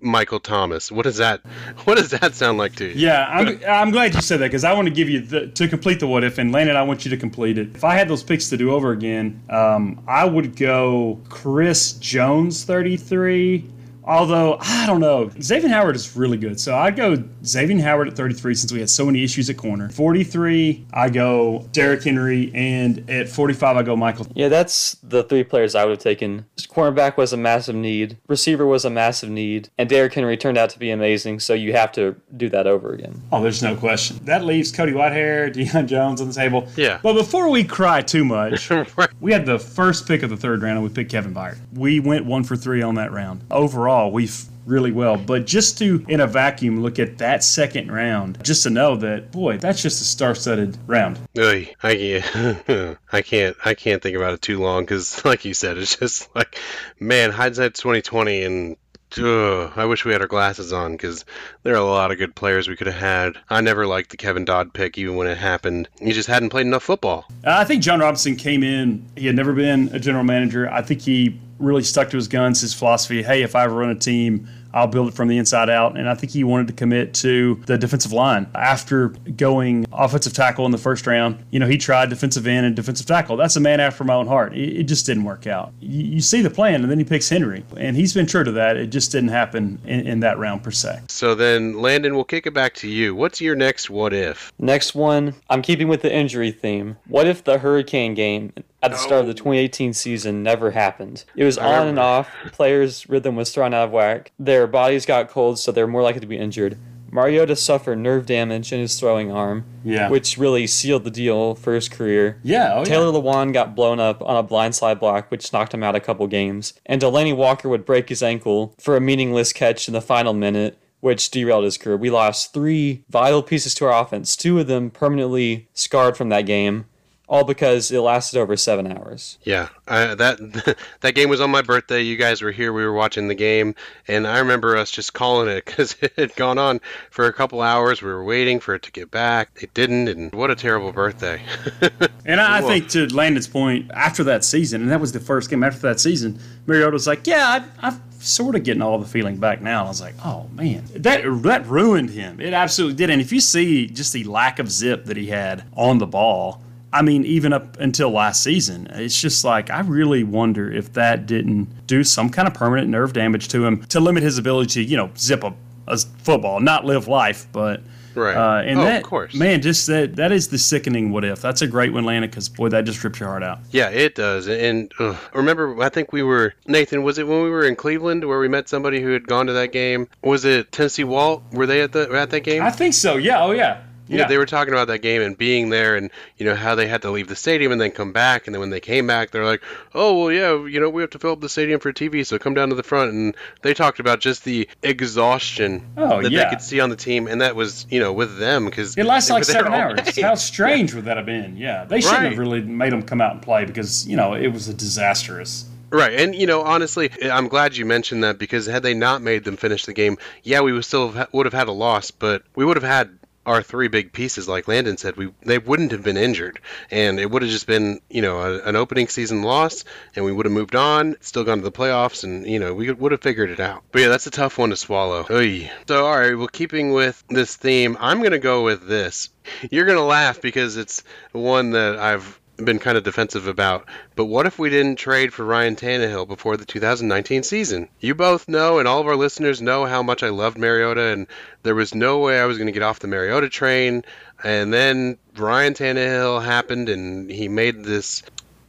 Michael 0.00 0.38
Thomas. 0.38 0.92
What 0.92 1.02
does 1.02 1.16
that 1.16 1.40
What 1.84 1.96
does 1.96 2.10
that 2.10 2.34
sound 2.34 2.58
like 2.58 2.76
to 2.76 2.84
you? 2.86 2.92
Yeah, 2.94 3.26
I'm, 3.28 3.60
I'm 3.68 3.90
glad 3.90 4.14
you 4.14 4.20
said 4.20 4.40
that 4.40 4.46
because 4.46 4.62
I 4.64 4.74
want 4.74 4.86
to 4.86 4.94
give 4.94 5.08
you 5.08 5.20
the, 5.20 5.48
to 5.48 5.66
complete 5.66 5.98
the 5.98 6.06
what 6.06 6.22
if, 6.22 6.38
and 6.38 6.52
Landon, 6.52 6.76
I 6.76 6.82
want 6.82 7.04
you 7.04 7.10
to 7.10 7.16
complete 7.16 7.58
it. 7.58 7.74
If 7.74 7.82
I 7.82 7.94
had 7.96 8.08
those 8.08 8.22
picks 8.22 8.48
to 8.50 8.56
do 8.56 8.70
over 8.72 8.92
again, 8.92 9.42
um, 9.50 10.04
I 10.06 10.24
would 10.24 10.56
go 10.56 11.20
Chris 11.28 11.92
Jones 11.94 12.64
33. 12.64 13.72
Although 14.06 14.58
I 14.60 14.86
don't 14.86 15.00
know, 15.00 15.26
Xavien 15.26 15.70
Howard 15.70 15.96
is 15.96 16.16
really 16.16 16.36
good, 16.36 16.60
so 16.60 16.76
I'd 16.76 16.96
go 16.96 17.16
Xavien 17.42 17.80
Howard 17.80 18.08
at 18.08 18.14
33 18.16 18.54
since 18.54 18.72
we 18.72 18.80
had 18.80 18.88
so 18.88 19.04
many 19.06 19.24
issues 19.24 19.50
at 19.50 19.56
corner. 19.56 19.88
43, 19.88 20.86
I 20.92 21.08
go 21.08 21.66
Derrick 21.72 22.04
Henry, 22.04 22.52
and 22.54 23.08
at 23.10 23.28
45, 23.28 23.76
I 23.76 23.82
go 23.82 23.96
Michael. 23.96 24.26
Yeah, 24.34 24.48
that's 24.48 24.96
the 25.02 25.24
three 25.24 25.42
players 25.42 25.74
I 25.74 25.84
would 25.84 25.90
have 25.90 25.98
taken. 25.98 26.46
Cornerback 26.56 27.16
was 27.16 27.32
a 27.32 27.36
massive 27.36 27.74
need, 27.74 28.18
receiver 28.28 28.64
was 28.66 28.84
a 28.84 28.90
massive 28.90 29.30
need, 29.30 29.70
and 29.76 29.88
Derrick 29.88 30.14
Henry 30.14 30.36
turned 30.36 30.58
out 30.58 30.70
to 30.70 30.78
be 30.78 30.90
amazing, 30.90 31.40
so 31.40 31.54
you 31.54 31.72
have 31.72 31.90
to 31.92 32.14
do 32.36 32.48
that 32.50 32.66
over 32.66 32.92
again. 32.92 33.22
Oh, 33.32 33.42
there's 33.42 33.62
no 33.62 33.74
question. 33.74 34.20
That 34.24 34.44
leaves 34.44 34.70
Cody 34.70 34.92
Whitehair, 34.92 35.52
Deion 35.54 35.86
Jones 35.86 36.20
on 36.20 36.28
the 36.28 36.34
table. 36.34 36.68
Yeah. 36.76 37.00
But 37.02 37.14
before 37.14 37.48
we 37.50 37.64
cry 37.64 38.02
too 38.02 38.24
much, 38.24 38.70
we 39.20 39.32
had 39.32 39.46
the 39.46 39.58
first 39.58 40.06
pick 40.06 40.22
of 40.22 40.30
the 40.30 40.36
third 40.36 40.62
round, 40.62 40.78
and 40.78 40.86
we 40.86 40.92
picked 40.92 41.10
Kevin 41.10 41.34
Byard. 41.34 41.58
We 41.72 41.98
went 41.98 42.24
one 42.24 42.44
for 42.44 42.56
three 42.56 42.82
on 42.82 42.94
that 42.96 43.10
round. 43.10 43.44
Overall, 43.50 43.95
we've 44.04 44.46
really 44.66 44.92
well. 44.92 45.16
But 45.16 45.46
just 45.46 45.78
to, 45.78 46.04
in 46.08 46.20
a 46.20 46.26
vacuum, 46.26 46.82
look 46.82 46.98
at 46.98 47.18
that 47.18 47.42
second 47.42 47.90
round, 47.90 48.42
just 48.44 48.64
to 48.64 48.70
know 48.70 48.96
that, 48.96 49.32
boy, 49.32 49.58
that's 49.58 49.80
just 49.80 50.02
a 50.02 50.04
star-studded 50.04 50.76
round. 50.86 51.18
Oy, 51.38 51.74
I 51.82 51.94
can't, 51.94 52.98
I 53.12 53.22
can't, 53.22 53.56
I 53.64 53.74
can't 53.74 54.02
think 54.02 54.16
about 54.16 54.34
it 54.34 54.42
too 54.42 54.58
long 54.58 54.82
because, 54.82 55.24
like 55.24 55.44
you 55.44 55.54
said, 55.54 55.78
it's 55.78 55.96
just 55.96 56.28
like, 56.34 56.58
man, 57.00 57.30
hindsight's 57.30 57.80
2020, 57.80 58.42
and 58.42 58.76
Ugh, 59.18 59.72
I 59.76 59.84
wish 59.84 60.04
we 60.04 60.12
had 60.12 60.20
our 60.20 60.26
glasses 60.26 60.72
on 60.72 60.92
because 60.92 61.24
there 61.62 61.74
are 61.74 61.78
a 61.78 61.84
lot 61.84 62.10
of 62.10 62.18
good 62.18 62.34
players 62.34 62.68
we 62.68 62.76
could 62.76 62.88
have 62.88 62.96
had. 62.96 63.38
I 63.48 63.60
never 63.60 63.86
liked 63.86 64.10
the 64.10 64.16
Kevin 64.16 64.44
Dodd 64.44 64.74
pick, 64.74 64.98
even 64.98 65.16
when 65.16 65.28
it 65.28 65.38
happened. 65.38 65.88
He 66.00 66.12
just 66.12 66.28
hadn't 66.28 66.50
played 66.50 66.66
enough 66.66 66.82
football. 66.82 67.24
Uh, 67.44 67.52
I 67.52 67.64
think 67.64 67.82
Jon 67.82 68.00
Robinson 68.00 68.36
came 68.36 68.62
in. 68.62 69.06
He 69.16 69.26
had 69.26 69.36
never 69.36 69.52
been 69.52 69.88
a 69.94 70.00
general 70.00 70.24
manager. 70.24 70.68
I 70.68 70.82
think 70.82 71.00
he 71.00 71.38
really 71.58 71.82
stuck 71.82 72.10
to 72.10 72.16
his 72.16 72.28
guns, 72.28 72.60
his 72.60 72.74
philosophy. 72.74 73.22
Hey, 73.22 73.42
if 73.42 73.54
I 73.54 73.64
ever 73.64 73.74
run 73.74 73.90
a 73.90 73.94
team, 73.94 74.48
I'll 74.76 74.86
build 74.86 75.08
it 75.08 75.14
from 75.14 75.28
the 75.28 75.38
inside 75.38 75.70
out. 75.70 75.96
And 75.96 76.06
I 76.06 76.14
think 76.14 76.32
he 76.32 76.44
wanted 76.44 76.66
to 76.66 76.74
commit 76.74 77.14
to 77.14 77.54
the 77.64 77.78
defensive 77.78 78.12
line. 78.12 78.46
After 78.54 79.08
going 79.08 79.86
offensive 79.90 80.34
tackle 80.34 80.66
in 80.66 80.70
the 80.70 80.78
first 80.78 81.06
round, 81.06 81.42
you 81.50 81.58
know, 81.58 81.66
he 81.66 81.78
tried 81.78 82.10
defensive 82.10 82.46
end 82.46 82.66
and 82.66 82.76
defensive 82.76 83.06
tackle. 83.06 83.38
That's 83.38 83.56
a 83.56 83.60
man 83.60 83.80
after 83.80 84.04
my 84.04 84.14
own 84.14 84.26
heart. 84.26 84.54
It, 84.54 84.80
it 84.80 84.82
just 84.84 85.06
didn't 85.06 85.24
work 85.24 85.46
out. 85.46 85.72
You, 85.80 86.04
you, 86.16 86.20
see 86.20 86.42
the 86.42 86.50
plan, 86.50 86.82
and 86.82 86.90
then 86.90 86.98
he 86.98 87.04
picks 87.04 87.28
Henry. 87.28 87.64
And 87.78 87.96
he's 87.96 88.12
been 88.12 88.26
true 88.26 88.44
to 88.44 88.52
that. 88.52 88.76
It 88.76 88.88
just 88.88 89.12
didn't 89.12 89.30
happen 89.30 89.78
in, 89.86 90.06
in 90.06 90.20
that 90.20 90.38
round 90.38 90.62
per 90.62 90.70
se. 90.70 91.00
So 91.08 91.34
then, 91.34 91.80
Landon, 91.80 92.14
we'll 92.14 92.24
kick 92.24 92.46
it 92.46 92.52
back 92.52 92.74
to 92.74 92.88
you. 92.88 93.14
What's 93.14 93.40
your 93.40 93.56
next 93.56 93.88
what 93.88 94.12
if? 94.12 94.52
Next 94.58 94.94
one, 94.94 95.34
I'm 95.48 95.62
keeping 95.62 95.88
with 95.88 96.02
the 96.02 96.12
injury 96.12 96.50
theme. 96.50 96.98
What 97.08 97.26
if 97.26 97.44
the 97.44 97.58
Hurricane 97.58 98.12
game 98.14 98.52
at 98.86 98.92
the 98.92 98.98
start 98.98 99.20
of 99.22 99.26
the 99.26 99.34
2018 99.34 99.92
season 99.92 100.42
never 100.42 100.70
happened. 100.70 101.24
It 101.34 101.44
was 101.44 101.58
on 101.58 101.88
and 101.88 101.98
off. 101.98 102.28
Players' 102.52 103.08
rhythm 103.08 103.36
was 103.36 103.52
thrown 103.52 103.74
out 103.74 103.84
of 103.84 103.90
whack. 103.90 104.32
Their 104.38 104.66
bodies 104.66 105.06
got 105.06 105.28
cold, 105.28 105.58
so 105.58 105.72
they're 105.72 105.86
more 105.86 106.02
likely 106.02 106.20
to 106.20 106.26
be 106.26 106.38
injured. 106.38 106.78
Mariota 107.10 107.56
suffered 107.56 107.98
nerve 107.98 108.26
damage 108.26 108.72
in 108.72 108.80
his 108.80 108.98
throwing 108.98 109.32
arm, 109.32 109.64
yeah. 109.84 110.10
which 110.10 110.36
really 110.36 110.66
sealed 110.66 111.04
the 111.04 111.10
deal 111.10 111.54
for 111.54 111.74
his 111.74 111.88
career. 111.88 112.38
Yeah, 112.42 112.74
oh, 112.74 112.84
Taylor 112.84 113.12
yeah. 113.12 113.20
Lewan 113.20 113.52
got 113.52 113.74
blown 113.74 114.00
up 114.00 114.22
on 114.22 114.36
a 114.36 114.46
blindside 114.46 115.00
block, 115.00 115.30
which 115.30 115.52
knocked 115.52 115.72
him 115.72 115.82
out 115.82 115.94
a 115.94 116.00
couple 116.00 116.26
games. 116.26 116.74
And 116.84 117.00
Delanie 117.00 117.36
Walker 117.36 117.68
would 117.68 117.86
break 117.86 118.08
his 118.08 118.22
ankle 118.22 118.74
for 118.78 118.96
a 118.96 119.00
meaningless 119.00 119.52
catch 119.52 119.88
in 119.88 119.94
the 119.94 120.00
final 120.00 120.34
minute, 120.34 120.78
which 121.00 121.30
derailed 121.30 121.64
his 121.64 121.78
career. 121.78 121.96
We 121.96 122.10
lost 122.10 122.52
three 122.52 123.04
vital 123.08 123.42
pieces 123.42 123.74
to 123.76 123.86
our 123.86 124.02
offense, 124.02 124.36
two 124.36 124.58
of 124.58 124.66
them 124.66 124.90
permanently 124.90 125.68
scarred 125.72 126.16
from 126.16 126.28
that 126.30 126.42
game 126.42 126.86
all 127.28 127.44
because 127.44 127.90
it 127.90 127.98
lasted 128.00 128.38
over 128.38 128.56
seven 128.56 128.86
hours. 128.86 129.38
Yeah, 129.42 129.68
I, 129.88 130.14
that 130.14 130.76
that 131.00 131.14
game 131.14 131.28
was 131.28 131.40
on 131.40 131.50
my 131.50 131.62
birthday. 131.62 132.02
You 132.02 132.16
guys 132.16 132.40
were 132.40 132.52
here. 132.52 132.72
We 132.72 132.84
were 132.84 132.92
watching 132.92 133.28
the 133.28 133.34
game, 133.34 133.74
and 134.06 134.26
I 134.26 134.38
remember 134.38 134.76
us 134.76 134.90
just 134.90 135.12
calling 135.12 135.48
it 135.48 135.64
because 135.66 135.96
it 136.00 136.12
had 136.16 136.36
gone 136.36 136.58
on 136.58 136.80
for 137.10 137.26
a 137.26 137.32
couple 137.32 137.62
hours. 137.62 138.02
We 138.02 138.08
were 138.08 138.24
waiting 138.24 138.60
for 138.60 138.74
it 138.74 138.82
to 138.82 138.92
get 138.92 139.10
back. 139.10 139.50
It 139.60 139.74
didn't, 139.74 140.08
and 140.08 140.32
what 140.32 140.50
a 140.50 140.56
terrible 140.56 140.92
birthday. 140.92 141.42
and 142.24 142.40
I, 142.40 142.58
I 142.58 142.60
think 142.62 142.88
to 142.90 143.12
Landon's 143.12 143.48
point, 143.48 143.90
after 143.92 144.22
that 144.24 144.44
season, 144.44 144.82
and 144.82 144.90
that 144.90 145.00
was 145.00 145.12
the 145.12 145.20
first 145.20 145.50
game 145.50 145.64
after 145.64 145.80
that 145.80 146.00
season, 146.00 146.38
Mariota 146.66 146.92
was 146.92 147.06
like, 147.06 147.26
"Yeah, 147.26 147.64
I, 147.80 147.88
I've 147.88 148.00
sort 148.20 148.56
of 148.56 148.64
getting 148.64 148.82
all 148.82 148.98
the 148.98 149.06
feeling 149.06 149.36
back 149.36 149.62
now. 149.62 149.84
I 149.84 149.88
was 149.88 150.00
like, 150.00 150.14
oh 150.24 150.48
man, 150.52 150.84
that 150.96 151.22
that 151.42 151.66
ruined 151.66 152.10
him. 152.10 152.40
It 152.40 152.52
absolutely 152.52 152.96
did. 152.96 153.10
And 153.10 153.20
if 153.20 153.32
you 153.32 153.40
see 153.40 153.86
just 153.86 154.12
the 154.12 154.24
lack 154.24 154.58
of 154.58 154.70
zip 154.70 155.04
that 155.06 155.16
he 155.16 155.26
had 155.26 155.64
on 155.76 155.98
the 155.98 156.06
ball, 156.06 156.62
I 156.92 157.02
mean, 157.02 157.24
even 157.24 157.52
up 157.52 157.78
until 157.78 158.10
last 158.10 158.42
season, 158.42 158.86
it's 158.90 159.20
just 159.20 159.44
like 159.44 159.70
I 159.70 159.80
really 159.80 160.24
wonder 160.24 160.72
if 160.72 160.92
that 160.94 161.26
didn't 161.26 161.86
do 161.86 162.04
some 162.04 162.30
kind 162.30 162.48
of 162.48 162.54
permanent 162.54 162.88
nerve 162.88 163.12
damage 163.12 163.48
to 163.48 163.64
him 163.64 163.84
to 163.86 164.00
limit 164.00 164.22
his 164.22 164.38
ability 164.38 164.84
to, 164.84 164.90
you 164.90 164.96
know, 164.96 165.10
zip 165.16 165.44
a, 165.44 165.52
a 165.88 165.98
football, 165.98 166.60
not 166.60 166.84
live 166.84 167.08
life, 167.08 167.46
but. 167.52 167.82
Right. 168.14 168.34
Uh, 168.34 168.62
and 168.62 168.80
oh, 168.80 168.84
that, 168.84 169.02
of 169.02 169.10
course. 169.10 169.34
man, 169.34 169.60
just 169.60 169.86
that 169.88 170.16
that 170.16 170.32
is 170.32 170.48
the 170.48 170.56
sickening 170.56 171.12
what 171.12 171.22
if. 171.22 171.42
That's 171.42 171.60
a 171.60 171.66
great 171.66 171.92
one, 171.92 172.06
Lana, 172.06 172.26
because 172.26 172.48
boy, 172.48 172.70
that 172.70 172.86
just 172.86 173.04
rips 173.04 173.20
your 173.20 173.28
heart 173.28 173.42
out. 173.42 173.58
Yeah, 173.72 173.90
it 173.90 174.14
does. 174.14 174.48
And 174.48 174.90
ugh, 174.98 175.18
remember, 175.34 175.82
I 175.82 175.90
think 175.90 176.14
we 176.14 176.22
were 176.22 176.54
Nathan. 176.66 177.02
Was 177.02 177.18
it 177.18 177.28
when 177.28 177.42
we 177.42 177.50
were 177.50 177.66
in 177.66 177.76
Cleveland 177.76 178.24
where 178.24 178.38
we 178.38 178.48
met 178.48 178.70
somebody 178.70 179.02
who 179.02 179.12
had 179.12 179.26
gone 179.26 179.48
to 179.48 179.52
that 179.52 179.70
game? 179.70 180.08
Was 180.22 180.46
it 180.46 180.72
Tennessee 180.72 181.04
Walt? 181.04 181.42
Were 181.52 181.66
they 181.66 181.82
at 181.82 181.92
the 181.92 182.10
at 182.10 182.30
that 182.30 182.40
game? 182.40 182.62
I 182.62 182.70
think 182.70 182.94
so. 182.94 183.16
Yeah. 183.18 183.44
Oh 183.44 183.50
yeah. 183.50 183.82
Yeah. 184.08 184.18
yeah, 184.18 184.28
they 184.28 184.38
were 184.38 184.46
talking 184.46 184.72
about 184.72 184.88
that 184.88 184.98
game 184.98 185.22
and 185.22 185.36
being 185.36 185.70
there, 185.70 185.96
and 185.96 186.10
you 186.38 186.46
know 186.46 186.54
how 186.54 186.74
they 186.74 186.86
had 186.86 187.02
to 187.02 187.10
leave 187.10 187.28
the 187.28 187.36
stadium 187.36 187.72
and 187.72 187.80
then 187.80 187.90
come 187.90 188.12
back, 188.12 188.46
and 188.46 188.54
then 188.54 188.60
when 188.60 188.70
they 188.70 188.80
came 188.80 189.06
back, 189.06 189.30
they're 189.30 189.44
like, 189.44 189.62
"Oh 189.94 190.18
well, 190.18 190.32
yeah, 190.32 190.66
you 190.66 190.80
know 190.80 190.88
we 190.88 191.02
have 191.02 191.10
to 191.10 191.18
fill 191.18 191.32
up 191.32 191.40
the 191.40 191.48
stadium 191.48 191.80
for 191.80 191.92
TV, 191.92 192.24
so 192.24 192.38
come 192.38 192.54
down 192.54 192.68
to 192.68 192.74
the 192.74 192.82
front." 192.82 193.12
And 193.12 193.36
they 193.62 193.74
talked 193.74 193.98
about 193.98 194.20
just 194.20 194.44
the 194.44 194.68
exhaustion 194.82 195.84
oh, 195.96 196.22
that 196.22 196.30
yeah. 196.30 196.44
they 196.44 196.50
could 196.50 196.62
see 196.62 196.80
on 196.80 196.90
the 196.90 196.96
team, 196.96 197.26
and 197.26 197.40
that 197.40 197.56
was 197.56 197.86
you 197.90 197.98
know 197.98 198.12
with 198.12 198.38
them 198.38 198.66
because 198.66 198.96
it 198.96 199.04
lasted 199.04 199.34
like 199.34 199.44
seven 199.44 199.72
hours. 199.72 200.18
How 200.20 200.34
strange 200.36 200.94
would 200.94 201.06
that 201.06 201.16
have 201.16 201.26
been? 201.26 201.56
Yeah, 201.56 201.84
they 201.84 202.00
shouldn't 202.00 202.22
right. 202.22 202.30
have 202.30 202.38
really 202.38 202.62
made 202.62 202.92
them 202.92 203.02
come 203.02 203.20
out 203.20 203.32
and 203.32 203.42
play 203.42 203.64
because 203.64 204.06
you 204.06 204.16
know 204.16 204.34
it 204.34 204.48
was 204.48 204.68
a 204.68 204.74
disastrous. 204.74 205.66
Right, 205.90 206.14
and 206.18 206.34
you 206.34 206.46
know, 206.46 206.62
honestly, 206.62 207.10
I'm 207.22 207.48
glad 207.48 207.76
you 207.76 207.86
mentioned 207.86 208.24
that 208.24 208.38
because 208.38 208.66
had 208.66 208.82
they 208.82 208.94
not 208.94 209.22
made 209.22 209.44
them 209.44 209.56
finish 209.56 209.84
the 209.84 209.92
game, 209.92 210.18
yeah, 210.42 210.60
we 210.60 210.72
would 210.72 210.84
still 210.84 211.12
have, 211.12 211.32
would 211.32 211.46
have 211.46 211.52
had 211.52 211.68
a 211.68 211.72
loss, 211.72 212.10
but 212.10 212.42
we 212.56 212.64
would 212.64 212.76
have 212.76 212.84
had 212.84 213.16
our 213.46 213.62
three 213.62 213.88
big 213.88 214.12
pieces, 214.12 214.48
like 214.48 214.68
Landon 214.68 214.96
said, 214.96 215.16
we 215.16 215.32
they 215.42 215.58
wouldn't 215.58 215.92
have 215.92 216.02
been 216.02 216.16
injured, 216.16 216.60
and 216.90 217.18
it 217.18 217.30
would 217.30 217.42
have 217.42 217.50
just 217.50 217.66
been 217.66 218.00
you 218.10 218.20
know 218.20 218.38
a, 218.40 218.60
an 218.68 218.76
opening 218.76 219.08
season 219.08 219.42
loss, 219.42 219.84
and 220.14 220.24
we 220.24 220.32
would 220.32 220.46
have 220.46 220.52
moved 220.52 220.74
on, 220.74 221.16
still 221.20 221.44
gone 221.44 221.58
to 221.58 221.64
the 221.64 221.72
playoffs, 221.72 222.24
and 222.24 222.46
you 222.46 222.58
know 222.58 222.74
we 222.74 222.90
would 222.90 223.12
have 223.12 223.22
figured 223.22 223.50
it 223.50 223.60
out. 223.60 223.84
But 223.92 224.02
yeah, 224.02 224.08
that's 224.08 224.26
a 224.26 224.30
tough 224.30 224.58
one 224.58 224.70
to 224.70 224.76
swallow. 224.76 225.24
Oy. 225.30 225.70
So 225.88 226.04
all 226.04 226.18
right, 226.18 226.36
well, 226.36 226.48
keeping 226.48 226.92
with 226.92 227.22
this 227.28 227.56
theme, 227.56 227.96
I'm 228.00 228.22
gonna 228.22 228.38
go 228.38 228.64
with 228.64 228.86
this. 228.86 229.30
You're 229.70 229.86
gonna 229.86 230.04
laugh 230.04 230.40
because 230.40 230.76
it's 230.76 231.04
one 231.32 231.70
that 231.70 231.98
I've 231.98 232.40
been 232.56 232.78
kind 232.78 232.96
of 232.96 233.04
defensive 233.04 233.46
about. 233.46 233.86
But 234.14 234.26
what 234.26 234.46
if 234.46 234.58
we 234.58 234.70
didn't 234.70 234.96
trade 234.96 235.32
for 235.32 235.44
Ryan 235.44 235.76
Tannehill 235.76 236.26
before 236.28 236.56
the 236.56 236.64
2019 236.64 237.42
season? 237.42 237.88
You 238.00 238.14
both 238.14 238.48
know, 238.48 238.78
and 238.78 238.88
all 238.88 239.00
of 239.00 239.06
our 239.06 239.16
listeners 239.16 239.62
know 239.62 239.84
how 239.84 240.02
much 240.02 240.22
I 240.22 240.30
loved 240.30 240.58
Mariota, 240.58 241.12
and 241.12 241.26
there 241.62 241.74
was 241.74 241.94
no 241.94 242.18
way 242.18 242.40
I 242.40 242.46
was 242.46 242.56
going 242.56 242.66
to 242.66 242.72
get 242.72 242.82
off 242.82 242.98
the 242.98 243.08
Mariota 243.08 243.48
train. 243.48 244.04
And 244.42 244.72
then 244.72 245.18
Ryan 245.36 245.74
Tannehill 245.74 246.44
happened, 246.44 246.88
and 246.88 247.30
he 247.30 247.48
made 247.48 247.84
this 247.84 248.22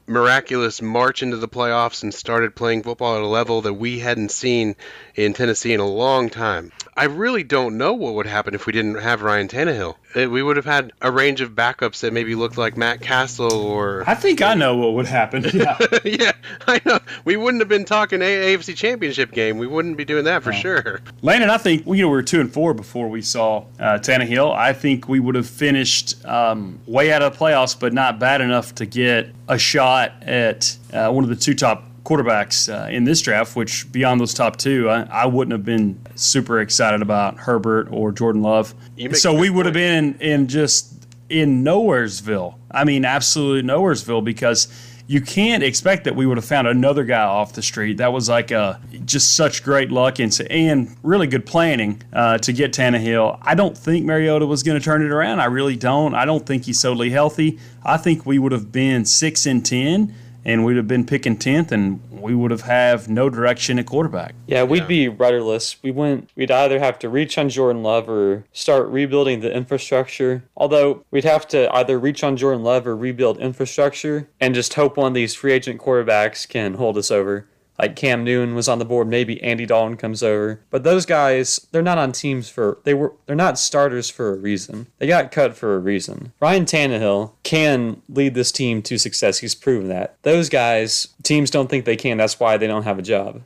miraculous 0.08 0.82
march 0.82 1.22
into 1.22 1.38
the 1.38 1.48
playoffs 1.48 2.02
and 2.02 2.13
started 2.13 2.56
playing 2.56 2.84
football 2.84 3.17
at 3.17 3.22
a 3.22 3.28
level 3.28 3.62
that 3.62 3.74
we 3.74 4.00
hadn't 4.00 4.32
seen 4.32 4.76
in 5.15 5.34
Tennessee 5.34 5.74
in 5.74 5.80
a 5.80 5.88
long 5.88 6.30
time. 6.30 6.72
I 6.96 7.06
really 7.06 7.43
don't 7.43 7.78
know 7.78 7.93
what 7.93 8.15
would 8.15 8.26
happen 8.26 8.56
if 8.56 8.65
we 8.65 8.74
didn't 8.74 8.96
have 8.96 9.22
Ryan 9.22 9.48
Tannehill. 9.48 9.96
We 10.15 10.41
would 10.41 10.56
have 10.56 10.65
had 10.65 10.93
a 11.00 11.12
range 11.12 11.41
of 11.41 11.52
backups 11.52 12.00
that 12.00 12.12
maybe 12.12 12.34
looked 12.34 12.58
like 12.58 12.76
Matt 12.76 13.02
Cassel 13.02 13.54
or. 13.54 14.04
I 14.08 14.15
think 14.15 14.41
I 14.41 14.56
know 14.56 14.76
what 14.78 14.93
would 14.93 15.06
happen. 15.06 15.46
Yeah, 15.58 15.78
yeah, 16.04 16.32
I 16.67 16.80
know. 16.86 17.00
We 17.26 17.36
wouldn't 17.36 17.62
have 17.62 17.70
been 17.70 17.86
talking 17.86 18.20
AFC 18.20 18.76
Championship 18.76 19.32
game. 19.32 19.58
We 19.58 19.65
wouldn't 19.65 19.98
be 19.98 20.06
doing 20.06 20.26
that 20.26 20.43
for 20.43 20.52
no. 20.52 20.58
sure. 20.58 21.02
Landon, 21.24 21.50
I 21.50 21.58
think 21.58 21.86
you 21.88 22.04
know 22.04 22.10
we 22.10 22.15
were 22.15 22.22
two 22.22 22.39
and 22.39 22.52
four 22.52 22.76
before 22.76 23.08
we 23.08 23.24
saw 23.24 23.65
uh, 23.80 23.98
Tannehill. 23.98 24.56
I 24.56 24.74
think 24.74 25.08
we 25.08 25.20
would 25.20 25.34
have 25.34 25.48
finished 25.48 26.24
um, 26.26 26.80
way 26.86 27.12
out 27.12 27.24
of 27.24 27.34
the 27.34 27.39
playoffs, 27.43 27.80
but 27.80 27.91
not 27.91 28.20
bad 28.20 28.41
enough 28.41 28.76
to 28.76 28.86
get 28.86 29.30
a 29.48 29.58
shot 29.58 29.97
at 30.22 30.78
uh, 30.94 31.12
one 31.12 31.24
of 31.24 31.30
the 31.30 31.36
two 31.36 31.54
top 31.54 31.84
quarterbacks 32.04 32.74
uh, 32.74 32.90
in 32.90 33.04
this 33.04 33.22
draft, 33.22 33.56
which 33.56 33.92
beyond 33.92 34.22
those 34.22 34.34
top 34.34 34.56
two, 34.56 34.90
I, 34.90 35.02
I, 35.02 35.26
wouldn't 35.26 35.52
have 35.52 35.66
been 35.66 36.00
super 36.16 36.62
excited 36.62 37.02
about 37.02 37.38
Herbert 37.38 37.90
or 37.92 38.14
Jordan 38.14 38.42
Love. 38.42 38.74
So 39.14 39.34
we 39.34 39.50
would 39.50 39.66
have 39.66 39.74
been 39.74 40.16
in, 40.16 40.22
in 40.22 40.48
just 40.48 41.06
in 41.30 41.64
Nowheresville. 41.64 42.56
I 42.72 42.86
mean, 42.86 43.04
absolutely 43.04 43.70
Nowheresville 43.70 44.24
because 44.24 44.68
you 45.10 45.22
can't 45.22 45.63
expect 45.63 46.04
that 46.04 46.15
we 46.17 46.26
would 46.26 46.38
have 46.38 46.46
found 46.46 46.67
another 46.67 47.06
guy 47.06 47.24
off 47.24 47.54
the 47.54 47.62
street. 47.62 47.98
That 47.98 48.12
was 48.12 48.28
like 48.28 48.52
a 48.52 48.80
just 49.06 49.36
such 49.36 49.63
great 49.63 49.89
luck 49.89 50.20
and 50.20 50.38
and 50.50 50.96
really 51.02 51.28
good 51.28 51.46
planning 51.46 52.02
uh, 52.12 52.38
to 52.39 52.52
get 52.52 52.74
Tannehill. 52.74 53.39
I 53.41 53.56
don't 53.56 53.78
think 53.78 54.06
Mariota 54.06 54.46
was 54.46 54.63
going 54.63 54.78
to 54.78 54.84
turn 54.84 55.02
it 55.02 55.12
around. 55.12 55.39
I 55.39 55.46
really 55.46 55.78
don't. 55.78 56.13
I 56.13 56.26
don't 56.26 56.46
think 56.46 56.65
he's 56.65 56.82
totally 56.82 57.10
healthy. 57.10 57.58
I 57.86 57.96
think 57.96 58.26
we 58.26 58.38
would 58.38 58.52
have 58.52 58.72
been 58.72 59.06
six 59.06 59.46
and 59.46 59.65
ten 59.65 60.13
and 60.48 60.64
we'd 60.64 60.78
have 60.78 60.88
been 60.88 61.06
picking 61.06 61.38
tenth, 61.38 61.74
and 61.74 62.02
we 62.10 62.34
would 62.34 62.52
have 62.52 62.62
have 62.62 63.10
no 63.10 63.30
direction 63.30 63.78
at 63.78 63.86
quarterback. 63.86 64.34
Yeah, 64.48 64.64
we'd 64.64 64.84
yeah. 64.84 64.88
be 64.88 65.08
rudderless. 65.10 65.76
We 65.84 65.92
wouldn't. 65.92 66.32
We'd 66.36 66.50
either 66.50 66.80
have 66.80 66.98
to 67.00 67.10
reach 67.10 67.38
on 67.38 67.50
Jordan 67.50 67.84
Love 67.84 68.10
or 68.10 68.46
start 68.54 68.88
rebuilding 68.88 69.42
the 69.42 69.54
infrastructure. 69.54 70.44
Although 70.56 71.04
we'd 71.12 71.26
have 71.26 71.48
to 71.50 71.72
either 71.76 72.00
reach 72.00 72.24
on 72.24 72.38
Jordan 72.38 72.64
Love 72.64 72.88
or 72.88 72.96
rebuild 72.96 73.40
infrastructure, 73.40 74.30
and 74.40 74.56
just 74.56 74.74
hope 74.76 74.96
one 74.96 75.10
of 75.10 75.14
these 75.14 75.36
free 75.36 75.52
agent 75.52 75.82
quarterbacks 75.82 76.48
can 76.48 76.76
hold 76.76 76.98
us 76.98 77.12
over 77.12 77.46
like 77.80 77.96
Cam 77.96 78.24
Newton 78.24 78.56
was 78.56 78.68
on 78.68 78.80
the 78.80 78.86
board, 78.86 79.08
maybe 79.08 79.42
Andy 79.44 79.66
Dalton 79.66 79.98
comes 79.98 80.24
over. 80.24 80.62
But 80.70 80.84
those 80.84 81.06
guys, 81.06 81.68
they're 81.72 81.82
not 81.82 81.98
on 81.98 82.12
teams 82.12 82.50
for 82.50 82.80
they 82.84 82.94
were 82.94 83.13
they're 83.26 83.36
not 83.36 83.60
starters 83.60 84.10
for 84.10 84.34
a 84.34 84.38
reason. 84.38 84.88
They 84.98 85.08
got 85.08 85.32
cut 85.32 85.56
for 85.56 85.76
a 85.76 85.80
reason. 85.80 86.34
Ryan 86.40 86.66
Tannehill 86.66 87.34
can 87.44 88.02
lead 88.10 88.34
this 88.34 88.52
team 88.52 88.82
to 88.84 88.98
success. 88.98 89.40
He's 89.40 89.56
proven 89.56 89.88
that. 89.90 90.18
Those 90.24 90.50
guys, 90.50 91.10
teams 91.24 91.50
don't 91.50 91.70
think 91.70 91.86
they 91.86 91.96
can. 91.96 92.18
That's 92.18 92.40
why 92.40 92.58
they 92.58 92.68
don't 92.68 92.84
have 92.84 93.00
a 93.00 93.04
job. 93.04 93.44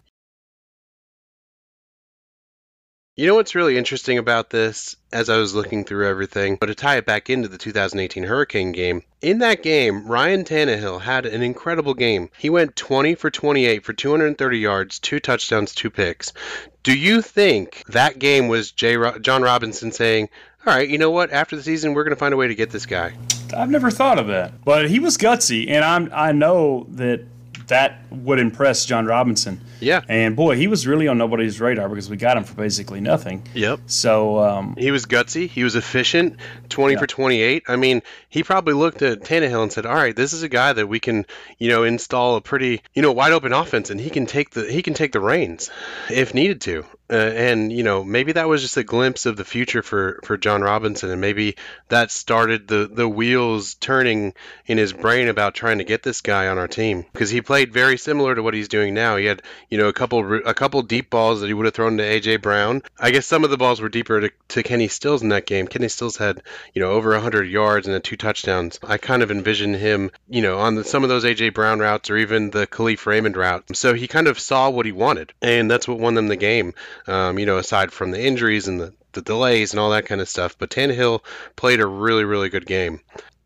You 3.22 3.28
know 3.28 3.36
what's 3.36 3.54
really 3.54 3.78
interesting 3.78 4.18
about 4.18 4.50
this 4.50 4.96
as 5.14 5.30
I 5.30 5.38
was 5.38 5.54
looking 5.54 5.86
through 5.86 6.08
everything, 6.08 6.56
but 6.60 6.66
to 6.66 6.74
tie 6.74 6.98
it 6.98 7.06
back 7.06 7.30
into 7.30 7.48
the 7.48 7.60
2018 7.60 8.24
Hurricane 8.24 8.72
game, 8.72 9.04
in 9.22 9.38
that 9.38 9.62
game, 9.62 10.08
Ryan 10.08 10.44
Tannehill 10.44 11.02
had 11.02 11.28
an 11.28 11.44
incredible 11.44 11.94
game. 11.94 12.32
He 12.40 12.50
went 12.50 12.76
20 12.76 13.14
for 13.14 13.30
28 13.30 13.86
for 13.86 13.94
230 13.94 14.58
yards, 14.58 14.98
two 14.98 15.20
touchdowns, 15.20 15.76
two 15.76 15.92
picks. 15.92 16.34
Do 16.82 16.98
you 16.98 17.22
think 17.22 17.84
that 17.90 18.18
game 18.18 18.48
was 18.48 18.72
Jay 18.72 18.98
Ro- 18.98 19.20
Jon 19.20 19.44
Robinson 19.44 19.92
saying, 19.92 20.28
all 20.66 20.74
right, 20.74 20.90
you 20.90 20.98
know 20.98 21.12
what? 21.12 21.32
After 21.32 21.56
the 21.56 21.62
season, 21.62 21.94
we're 21.94 22.04
going 22.04 22.16
to 22.16 22.20
find 22.20 22.34
a 22.34 22.38
way 22.38 22.48
to 22.48 22.56
get 22.56 22.72
this 22.72 22.88
guy. 22.88 23.14
I've 23.56 23.70
never 23.70 23.92
thought 23.92 24.18
of 24.18 24.30
that, 24.30 24.66
but 24.66 24.90
he 24.90 24.98
was 24.98 25.20
gutsy, 25.20 25.70
and 25.70 25.86
I'm 25.86 26.10
I 26.12 26.32
know 26.32 26.88
that 26.90 27.24
that 27.72 28.02
would 28.12 28.38
impress 28.38 28.86
Jon 28.86 29.06
Robinson. 29.06 29.62
Yeah. 29.80 30.02
And 30.10 30.36
boy, 30.36 30.58
he 30.58 30.68
was 30.68 30.86
really 30.86 31.08
on 31.08 31.18
nobody's 31.18 31.62
radar 31.62 31.88
because 31.88 32.10
we 32.10 32.18
got 32.18 32.36
him 32.36 32.44
for 32.44 32.54
basically 32.54 33.00
nothing. 33.00 33.48
Yep. 33.54 33.80
So 33.86 34.40
um, 34.40 34.76
he 34.78 34.92
was 34.92 35.06
gutsy. 35.06 35.48
He 35.48 35.64
was 35.64 35.78
efficient. 35.78 36.38
Twenty 36.68 36.94
yeah. 36.96 37.00
for 37.00 37.08
twenty-eight. 37.08 37.64
I 37.70 37.78
mean, 37.78 38.02
he 38.30 38.44
probably 38.44 38.74
looked 38.74 39.02
at 39.02 39.22
Tannehill 39.22 39.64
and 39.64 39.72
said, 39.72 39.86
"All 39.86 39.96
right, 39.96 40.16
this 40.16 40.34
is 40.34 40.44
a 40.44 40.50
guy 40.50 40.74
that 40.74 40.88
we 40.88 41.00
can, 41.00 41.26
you 41.60 41.70
know, 41.70 41.84
install 41.84 42.36
a 42.36 42.42
pretty, 42.42 42.82
you 42.94 43.02
know, 43.02 43.14
wide 43.14 43.32
open 43.32 43.54
offense, 43.54 43.90
and 43.90 44.00
he 44.00 44.10
can 44.10 44.26
take 44.26 44.52
the 44.52 44.70
he 44.70 44.82
can 44.82 44.94
take 44.94 45.14
the 45.14 45.22
reins 45.22 45.72
if 46.10 46.34
needed 46.34 46.60
to." 46.62 46.86
Uh, 47.12 47.15
and 47.15 47.74
you 47.74 47.84
know, 47.84 48.04
maybe 48.04 48.32
that 48.34 48.47
was 48.47 48.62
just 48.62 48.78
a 48.78 48.84
glimpse 48.84 49.26
of 49.26 49.38
the 49.38 49.45
future 49.45 49.84
for 49.84 50.19
for 50.24 50.38
Jon 50.38 50.62
Robinson, 50.62 51.10
and 51.10 51.21
maybe 51.21 51.56
that 51.89 52.12
started 52.12 52.67
the 52.67 52.89
the 52.91 53.08
wheels 53.08 53.76
turning 53.76 54.34
in 54.65 54.78
his 54.78 54.93
brain 54.93 55.28
about 55.28 55.54
trying 55.54 55.80
to 55.80 55.84
get 55.84 56.04
this 56.04 56.21
guy 56.21 56.47
on 56.47 56.58
our 56.58 56.67
team 56.67 57.06
because 57.12 57.30
he 57.30 57.41
played 57.41 57.74
very 57.74 57.97
similar 57.97 58.36
to 58.36 58.43
what 58.43 58.54
he's 58.54 58.67
doing 58.67 58.93
now. 58.93 59.17
He 59.17 59.26
had 59.26 59.41
you 59.69 59.78
know, 59.78 59.88
a 59.88 59.93
couple 59.93 60.41
a 60.45 60.54
couple 60.54 60.82
deep 60.82 61.10
balls 61.10 61.41
that 61.41 61.47
he 61.47 61.54
would 61.54 61.65
have 61.65 61.74
thrown 61.74 61.97
to 61.97 62.04
AJ 62.04 62.41
Brown. 62.41 62.82
I 63.00 63.12
guess 63.12 63.26
some 63.26 63.43
of 63.43 63.50
the 63.50 63.58
balls 63.58 63.82
were 63.82 63.89
deeper 63.89 64.19
to, 64.21 64.32
to 64.50 64.63
Kenny 64.63 64.88
Stills 64.88 65.21
in 65.21 65.30
that 65.30 65.45
game. 65.45 65.67
Kenny 65.67 65.88
Stills 65.88 66.17
had, 66.17 66.41
you 66.74 66.82
know, 66.82 66.91
over 66.91 67.12
100 67.12 67.43
yards 67.43 67.88
and 67.88 68.04
two 68.04 68.17
touchdowns. 68.17 68.80
I 68.84 68.97
kind 68.97 69.24
of 69.24 69.32
envision 69.32 69.74
him, 69.74 70.12
you 70.30 70.41
know, 70.41 70.60
on 70.60 70.76
the, 70.76 70.84
some 70.84 71.04
of 71.04 71.10
those 71.10 71.24
AJ 71.24 71.54
Brown 71.54 71.80
routes 71.80 72.10
or 72.10 72.17
even 72.17 72.50
the 72.50 72.67
Kalif 72.67 73.06
Raymond 73.06 73.38
route. 73.38 73.76
So 73.76 73.93
he 73.93 74.08
kind 74.08 74.28
of 74.28 74.39
saw 74.39 74.69
what 74.69 74.86
he 74.86 74.91
wanted, 74.91 75.34
and 75.41 75.69
that's 75.69 75.88
what 75.88 76.00
won 76.00 76.15
them 76.15 76.28
the 76.28 76.36
game. 76.36 76.74
Um, 77.08 77.40
you 77.40 77.46
know, 77.46 77.58
aside 77.58 77.92
from 77.92 78.12
the 78.12 78.22
injuries 78.22 78.68
and 78.68 78.80
the 78.80 78.94
the 79.14 79.22
delays 79.22 79.74
and 79.74 79.80
all 79.80 79.92
that 79.92 80.06
kind 80.06 80.22
of 80.22 80.30
stuff. 80.30 80.58
But 80.58 80.70
Tannehill 80.70 81.22
played 81.56 81.80
a 81.80 81.86
really, 81.86 82.24
really 82.24 82.50
good 82.50 82.66
game. 82.66 83.02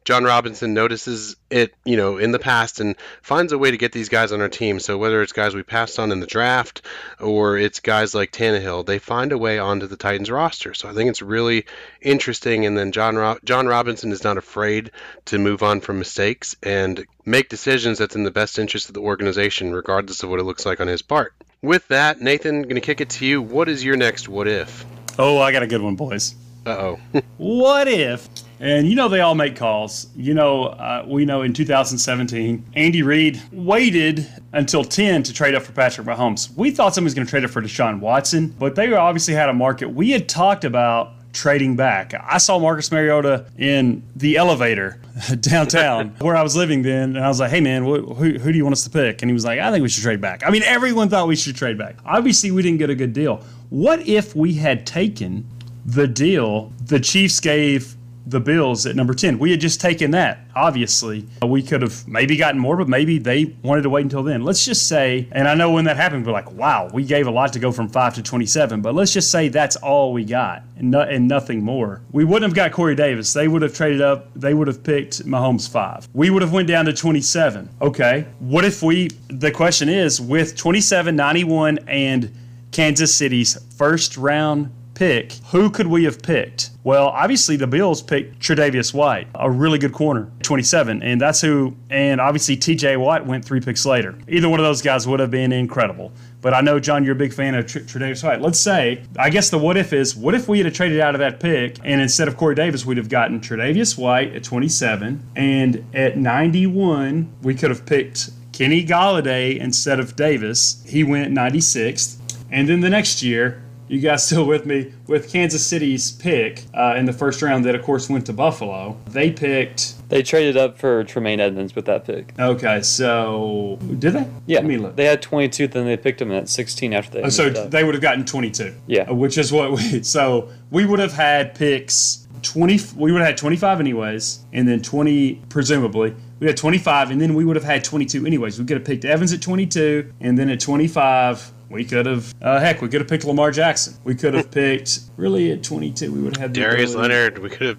Jon 0.06 0.24
Robinson 0.24 0.76
notices 0.76 1.36
it, 1.50 1.74
you 1.84 1.98
know, 1.98 2.20
in 2.20 2.32
the 2.32 2.40
past 2.40 2.80
and 2.80 2.96
finds 3.24 3.52
a 3.52 3.58
way 3.58 3.72
to 3.72 3.78
get 3.78 3.92
these 3.92 4.08
guys 4.08 4.32
on 4.32 4.40
our 4.40 4.48
team. 4.48 4.80
So 4.80 5.00
whether 5.00 5.24
it's 5.24 5.32
guys 5.32 5.56
we 5.56 5.64
passed 5.64 5.98
on 5.98 6.12
in 6.12 6.20
the 6.20 6.28
draft 6.28 6.84
or 7.20 7.58
it's 7.58 7.80
guys 7.80 8.14
like 8.14 8.32
Tannehill, 8.32 8.86
they 8.86 9.00
find 9.00 9.32
a 9.32 9.38
way 9.38 9.58
onto 9.58 9.88
the 9.88 9.98
Titans 9.98 10.30
roster. 10.30 10.76
So 10.76 10.88
I 10.88 10.94
think 10.94 11.10
it's 11.10 11.24
really 11.24 11.66
interesting. 12.02 12.68
And 12.68 12.78
then 12.78 12.92
John 12.92 13.16
Ro- 13.16 13.40
Jon 13.44 13.66
Robinson 13.66 14.12
is 14.12 14.24
not 14.24 14.38
afraid 14.38 14.92
to 15.26 15.40
move 15.40 15.64
on 15.64 15.82
from 15.82 15.98
mistakes 15.98 16.56
and 16.62 17.04
make 17.26 17.50
decisions 17.50 17.98
that's 17.98 18.16
in 18.16 18.24
the 18.24 18.32
best 18.32 18.60
interest 18.60 18.90
of 18.90 18.94
the 18.94 19.02
organization, 19.02 19.74
regardless 19.74 20.22
of 20.22 20.30
what 20.30 20.40
it 20.40 20.44
looks 20.44 20.68
like 20.68 20.80
on 20.80 20.88
his 20.88 21.02
part. 21.02 21.34
With 21.64 21.88
that, 21.88 22.22
Nathan, 22.22 22.62
going 22.62 22.76
to 22.76 22.82
kick 22.82 23.02
it 23.02 23.10
to 23.12 23.26
you. 23.26 23.42
What 23.42 23.68
is 23.70 23.84
your 23.84 23.98
next 23.98 24.30
what 24.30 24.48
if? 24.48 24.86
Oh, 25.18 25.40
I 25.40 25.52
got 25.52 25.64
a 25.64 25.68
good 25.68 25.82
one, 25.82 25.96
boys. 25.96 26.36
Uh 26.64 26.70
oh. 26.70 27.00
what 27.38 27.88
if 27.88 28.28
and 28.60 28.88
you 28.88 28.96
know 28.96 29.08
they 29.08 29.22
all 29.22 29.36
make 29.36 29.56
calls. 29.56 30.08
You 30.16 30.34
know, 30.34 30.66
uh, 30.66 31.06
we 31.08 31.26
know 31.26 31.42
in 31.42 31.54
2017, 31.54 32.66
Andy 32.76 33.02
Reid 33.02 33.42
waited 33.52 34.28
until 34.54 34.84
10 34.84 35.24
to 35.24 35.34
trade 35.34 35.56
up 35.56 35.64
for 35.64 35.72
Patrick 35.72 36.08
Mahomes. 36.08 36.56
We 36.56 36.72
thought 36.72 36.94
somebody 36.94 37.06
was 37.06 37.14
going 37.14 37.28
to 37.28 37.30
trade 37.30 37.44
up 37.46 37.52
for 37.52 37.62
Deshaun 37.62 38.00
Watson, 38.00 38.56
but 38.60 38.76
they 38.76 38.94
obviously 38.94 39.34
had 39.34 39.50
a 39.50 39.54
market. 39.54 39.90
We 39.90 40.12
had 40.12 40.30
talked 40.30 40.64
about 40.64 41.14
trading 41.34 41.76
back. 41.76 42.14
I 42.14 42.38
saw 42.38 42.58
Marcus 42.60 42.92
Mariota 42.92 43.46
in 43.58 44.02
the 44.16 44.38
elevator 44.38 45.00
downtown 45.42 46.10
where 46.20 46.36
I 46.36 46.42
was 46.42 46.56
living 46.56 46.82
then, 46.82 47.16
and 47.16 47.20
I 47.20 47.28
was 47.28 47.40
like, 47.40 47.52
"Hey 47.52 47.62
man, 47.62 47.84
who, 47.84 48.14
who 48.14 48.52
do 48.52 48.58
you 48.58 48.64
want 48.64 48.74
us 48.74 48.84
to 48.86 48.90
pick?" 48.90 49.22
And 49.22 49.30
he 49.30 49.34
was 49.34 49.46
like, 49.46 49.60
"I 49.60 49.72
think 49.72 49.84
we 49.84 49.90
should 49.90 50.04
trade 50.04 50.22
back." 50.22 50.44
I 50.46 50.50
mean, 50.50 50.64
everyone 50.64 51.10
thought 51.10 51.28
we 51.28 51.36
should 51.36 51.56
trade 51.56 51.78
back. 51.78 51.98
Obviously, 52.06 52.52
we 52.52 52.62
didn't 52.62 52.80
get 52.80 52.90
a 52.90 52.96
good 52.96 53.14
deal. 53.14 53.44
What 53.70 54.08
if 54.08 54.36
we 54.36 54.54
had 54.54 54.88
taken 54.88 55.46
the 55.86 56.08
deal 56.08 56.74
the 56.86 57.00
Chiefs 57.00 57.40
gave 57.40 57.96
the 58.26 58.40
Bills 58.40 58.86
at 58.86 58.96
number 58.96 59.14
10. 59.14 59.38
We 59.40 59.52
had 59.52 59.60
just 59.60 59.80
taken 59.80 60.12
that, 60.12 60.40
obviously. 60.56 61.28
Uh, 61.42 61.48
we 61.48 61.62
could 61.62 61.82
have 61.82 62.08
maybe 62.08 62.36
gotten 62.36 62.60
more, 62.60 62.76
but 62.78 62.88
maybe 62.88 63.20
they 63.20 63.46
wanted 63.64 63.84
to 63.84 63.90
wait 63.90 64.04
until 64.04 64.24
then. 64.24 64.42
Let's 64.42 64.66
just 64.66 64.88
say, 64.88 65.28
and 65.32 65.48
I 65.48 65.54
know 65.54 65.72
when 65.72 65.86
that 65.86 65.98
happened, 65.98 66.26
we're 66.26 66.32
like, 66.32 66.52
wow, 66.52 66.90
we 66.92 67.04
gave 67.04 67.28
a 67.28 67.32
lot 67.32 67.54
to 67.54 67.60
go 67.60 67.72
from 67.72 67.88
5 67.88 68.16
to 68.16 68.24
27, 68.24 68.82
but 68.82 68.96
let's 68.96 69.14
just 69.14 69.32
say 69.32 69.48
that's 69.50 69.76
all 69.76 70.12
we 70.14 70.26
got 70.26 70.64
and, 70.78 70.92
no, 70.92 71.02
and 71.02 71.28
nothing 71.28 71.64
more. 71.64 72.02
We 72.12 72.24
wouldn't 72.24 72.44
have 72.44 72.56
got 72.56 72.72
Corey 72.72 72.96
Davis. 72.96 73.32
They 73.34 73.48
would 73.48 73.62
have 73.62 73.74
traded 73.74 74.02
up, 74.02 74.34
they 74.36 74.54
would 74.54 74.68
have 74.68 74.84
picked 74.84 75.26
Mahomes 75.26 75.70
5. 75.70 76.10
We 76.14 76.30
would 76.30 76.42
have 76.42 76.54
went 76.54 76.68
down 76.68 76.86
to 76.86 76.94
27. 76.94 77.70
Okay, 77.82 78.26
what 78.40 78.66
if 78.66 78.82
we, 78.82 79.10
the 79.28 79.52
question 79.52 79.90
is, 79.90 80.20
with 80.20 80.56
27, 80.56 81.16
91, 81.16 81.80
and 81.88 82.36
Kansas 82.72 83.16
City's 83.16 83.58
first 83.78 84.18
round 84.18 84.70
pick, 84.96 85.34
who 85.52 85.70
could 85.70 85.88
we 85.88 86.06
have 86.06 86.22
picked? 86.22 86.72
Well, 86.84 87.08
obviously 87.08 87.56
the 87.56 87.68
Bills 87.68 88.02
picked 88.02 88.40
Tre'Davious 88.40 88.94
White, 88.94 89.28
a 89.36 89.50
really 89.50 89.78
good 89.78 89.94
corner, 89.94 90.32
27, 90.44 91.04
and 91.04 91.22
that's 91.22 91.42
who. 91.42 91.76
And 91.90 92.20
obviously 92.20 92.58
T.J. 92.58 92.98
Watt 92.98 93.26
went 93.26 93.46
three 93.46 93.60
picks 93.60 93.86
later. 93.86 94.18
Either 94.28 94.50
one 94.50 94.60
of 94.60 94.66
those 94.66 94.82
guys 94.82 95.08
would 95.08 95.20
have 95.20 95.32
been 95.32 95.52
incredible. 95.52 96.12
But 96.42 96.54
I 96.54 96.62
know 96.62 96.80
John, 96.80 97.04
you're 97.04 97.16
a 97.16 97.18
big 97.18 97.34
fan 97.34 97.56
of 97.56 97.66
Tre'Davious 97.66 98.24
White. 98.24 98.42
Let's 98.42 98.60
say, 98.60 99.04
I 99.18 99.30
guess 99.30 99.50
the 99.50 99.58
what 99.58 99.78
if 99.78 99.94
is, 99.94 100.16
what 100.16 100.36
if 100.36 100.48
we 100.48 100.60
had 100.60 100.74
traded 100.74 101.00
out 101.00 101.16
of 101.16 101.20
that 101.20 101.40
pick, 101.40 101.80
and 101.84 102.00
instead 102.02 102.28
of 102.28 102.38
Corey 102.38 102.56
Davis, 102.56 102.86
we'd 102.86 102.98
have 102.98 103.10
gotten 103.10 103.40
Tre'Davious 103.40 103.98
White 103.98 104.36
at 104.36 104.44
27, 104.44 105.28
and 105.36 105.86
at 105.94 106.18
91 106.18 107.34
we 107.42 107.56
could 107.56 107.72
have 107.72 107.86
picked 107.86 108.30
Kenny 108.54 108.86
Golladay 108.86 109.58
instead 109.58 110.00
of 110.00 110.16
Davis. 110.16 110.82
He 110.88 111.04
went 111.04 111.34
96th. 111.34 112.18
And 112.52 112.70
then 112.70 112.80
the 112.80 112.90
next 112.90 113.22
year, 113.22 113.62
you 113.88 114.00
guys 114.00 114.26
still 114.26 114.46
with 114.46 114.66
me? 114.66 114.94
With 115.08 115.32
Kansas 115.32 115.66
City's 115.66 116.12
pick 116.12 116.64
uh, 116.74 116.96
in 116.98 117.06
the 117.06 117.14
first 117.14 117.42
round, 117.42 117.66
that 117.66 117.76
of 117.76 117.84
course 117.84 118.10
went 118.10 118.26
to 118.28 118.34
Buffalo. 118.34 118.98
They 119.08 119.32
picked. 119.32 119.94
They 120.10 120.24
traded 120.24 120.58
up 120.58 120.78
for 120.78 121.04
Tremaine 121.04 121.40
Edmunds 121.40 121.76
with 121.76 121.86
that 121.86 122.06
pick. 122.06 122.34
Okay, 122.40 122.82
so 122.82 123.78
did 124.00 124.14
they? 124.14 124.28
Yeah, 124.46 124.60
Let 124.60 124.66
me 124.66 124.78
look. 124.78 124.96
They 124.96 125.06
had 125.06 125.22
22, 125.22 125.68
then 125.68 125.86
they 125.86 125.98
picked 125.98 126.22
him 126.22 126.32
at 126.32 126.50
16 126.50 126.94
after 126.94 127.12
they. 127.12 127.22
Oh, 127.24 127.30
so 127.30 127.50
they 127.50 127.84
would 127.84 127.96
have 127.96 128.02
gotten 128.02 128.26
22. 128.26 128.74
Yeah, 128.88 129.10
which 129.12 129.38
is 129.38 129.52
what 129.52 129.72
we. 129.72 130.04
So 130.06 130.50
we 130.72 130.86
would 130.86 131.00
have 131.00 131.14
had 131.14 131.56
picks 131.56 132.28
20. 132.44 132.80
We 132.96 133.12
would 133.12 133.20
have 133.22 133.28
had 133.28 133.38
25 133.38 133.80
anyways, 133.80 134.46
and 134.54 134.68
then 134.68 134.82
20 134.82 135.42
presumably. 135.50 136.16
We 136.40 136.48
had 136.48 136.58
25, 136.58 137.12
and 137.12 137.20
then 137.22 137.34
we 137.34 137.46
would 137.46 137.56
have 137.56 137.66
had 137.66 137.84
22 137.84 138.26
anyways. 138.26 138.60
We 138.60 138.66
could 138.66 138.78
have 138.78 138.86
picked 138.86 139.06
Evans 139.06 139.34
at 139.34 139.42
22, 139.42 140.14
and 140.22 140.38
then 140.38 140.50
at 140.50 140.60
25 140.60 141.52
we 141.70 141.86
could 141.86 142.06
have, 142.06 142.34
uh, 142.42 142.60
heck, 142.60 142.82
we 142.82 142.90
could 142.90 143.02
have 143.02 143.10
picked 143.10 143.26
Lamar 143.26 143.52
Jackson. 143.52 143.96
We 144.04 144.16
could 144.16 144.34
have 144.34 144.52
picked, 144.52 145.00
really, 145.18 145.52
at 145.52 145.64
22, 145.64 146.12
we 146.12 146.22
would 146.22 146.36
have 146.36 146.42
had 146.42 146.54
Darius 146.54 146.94
ability. 146.94 147.14
Leonard. 147.14 147.40
We 147.40 147.50
could 147.50 147.68
have. 147.68 147.78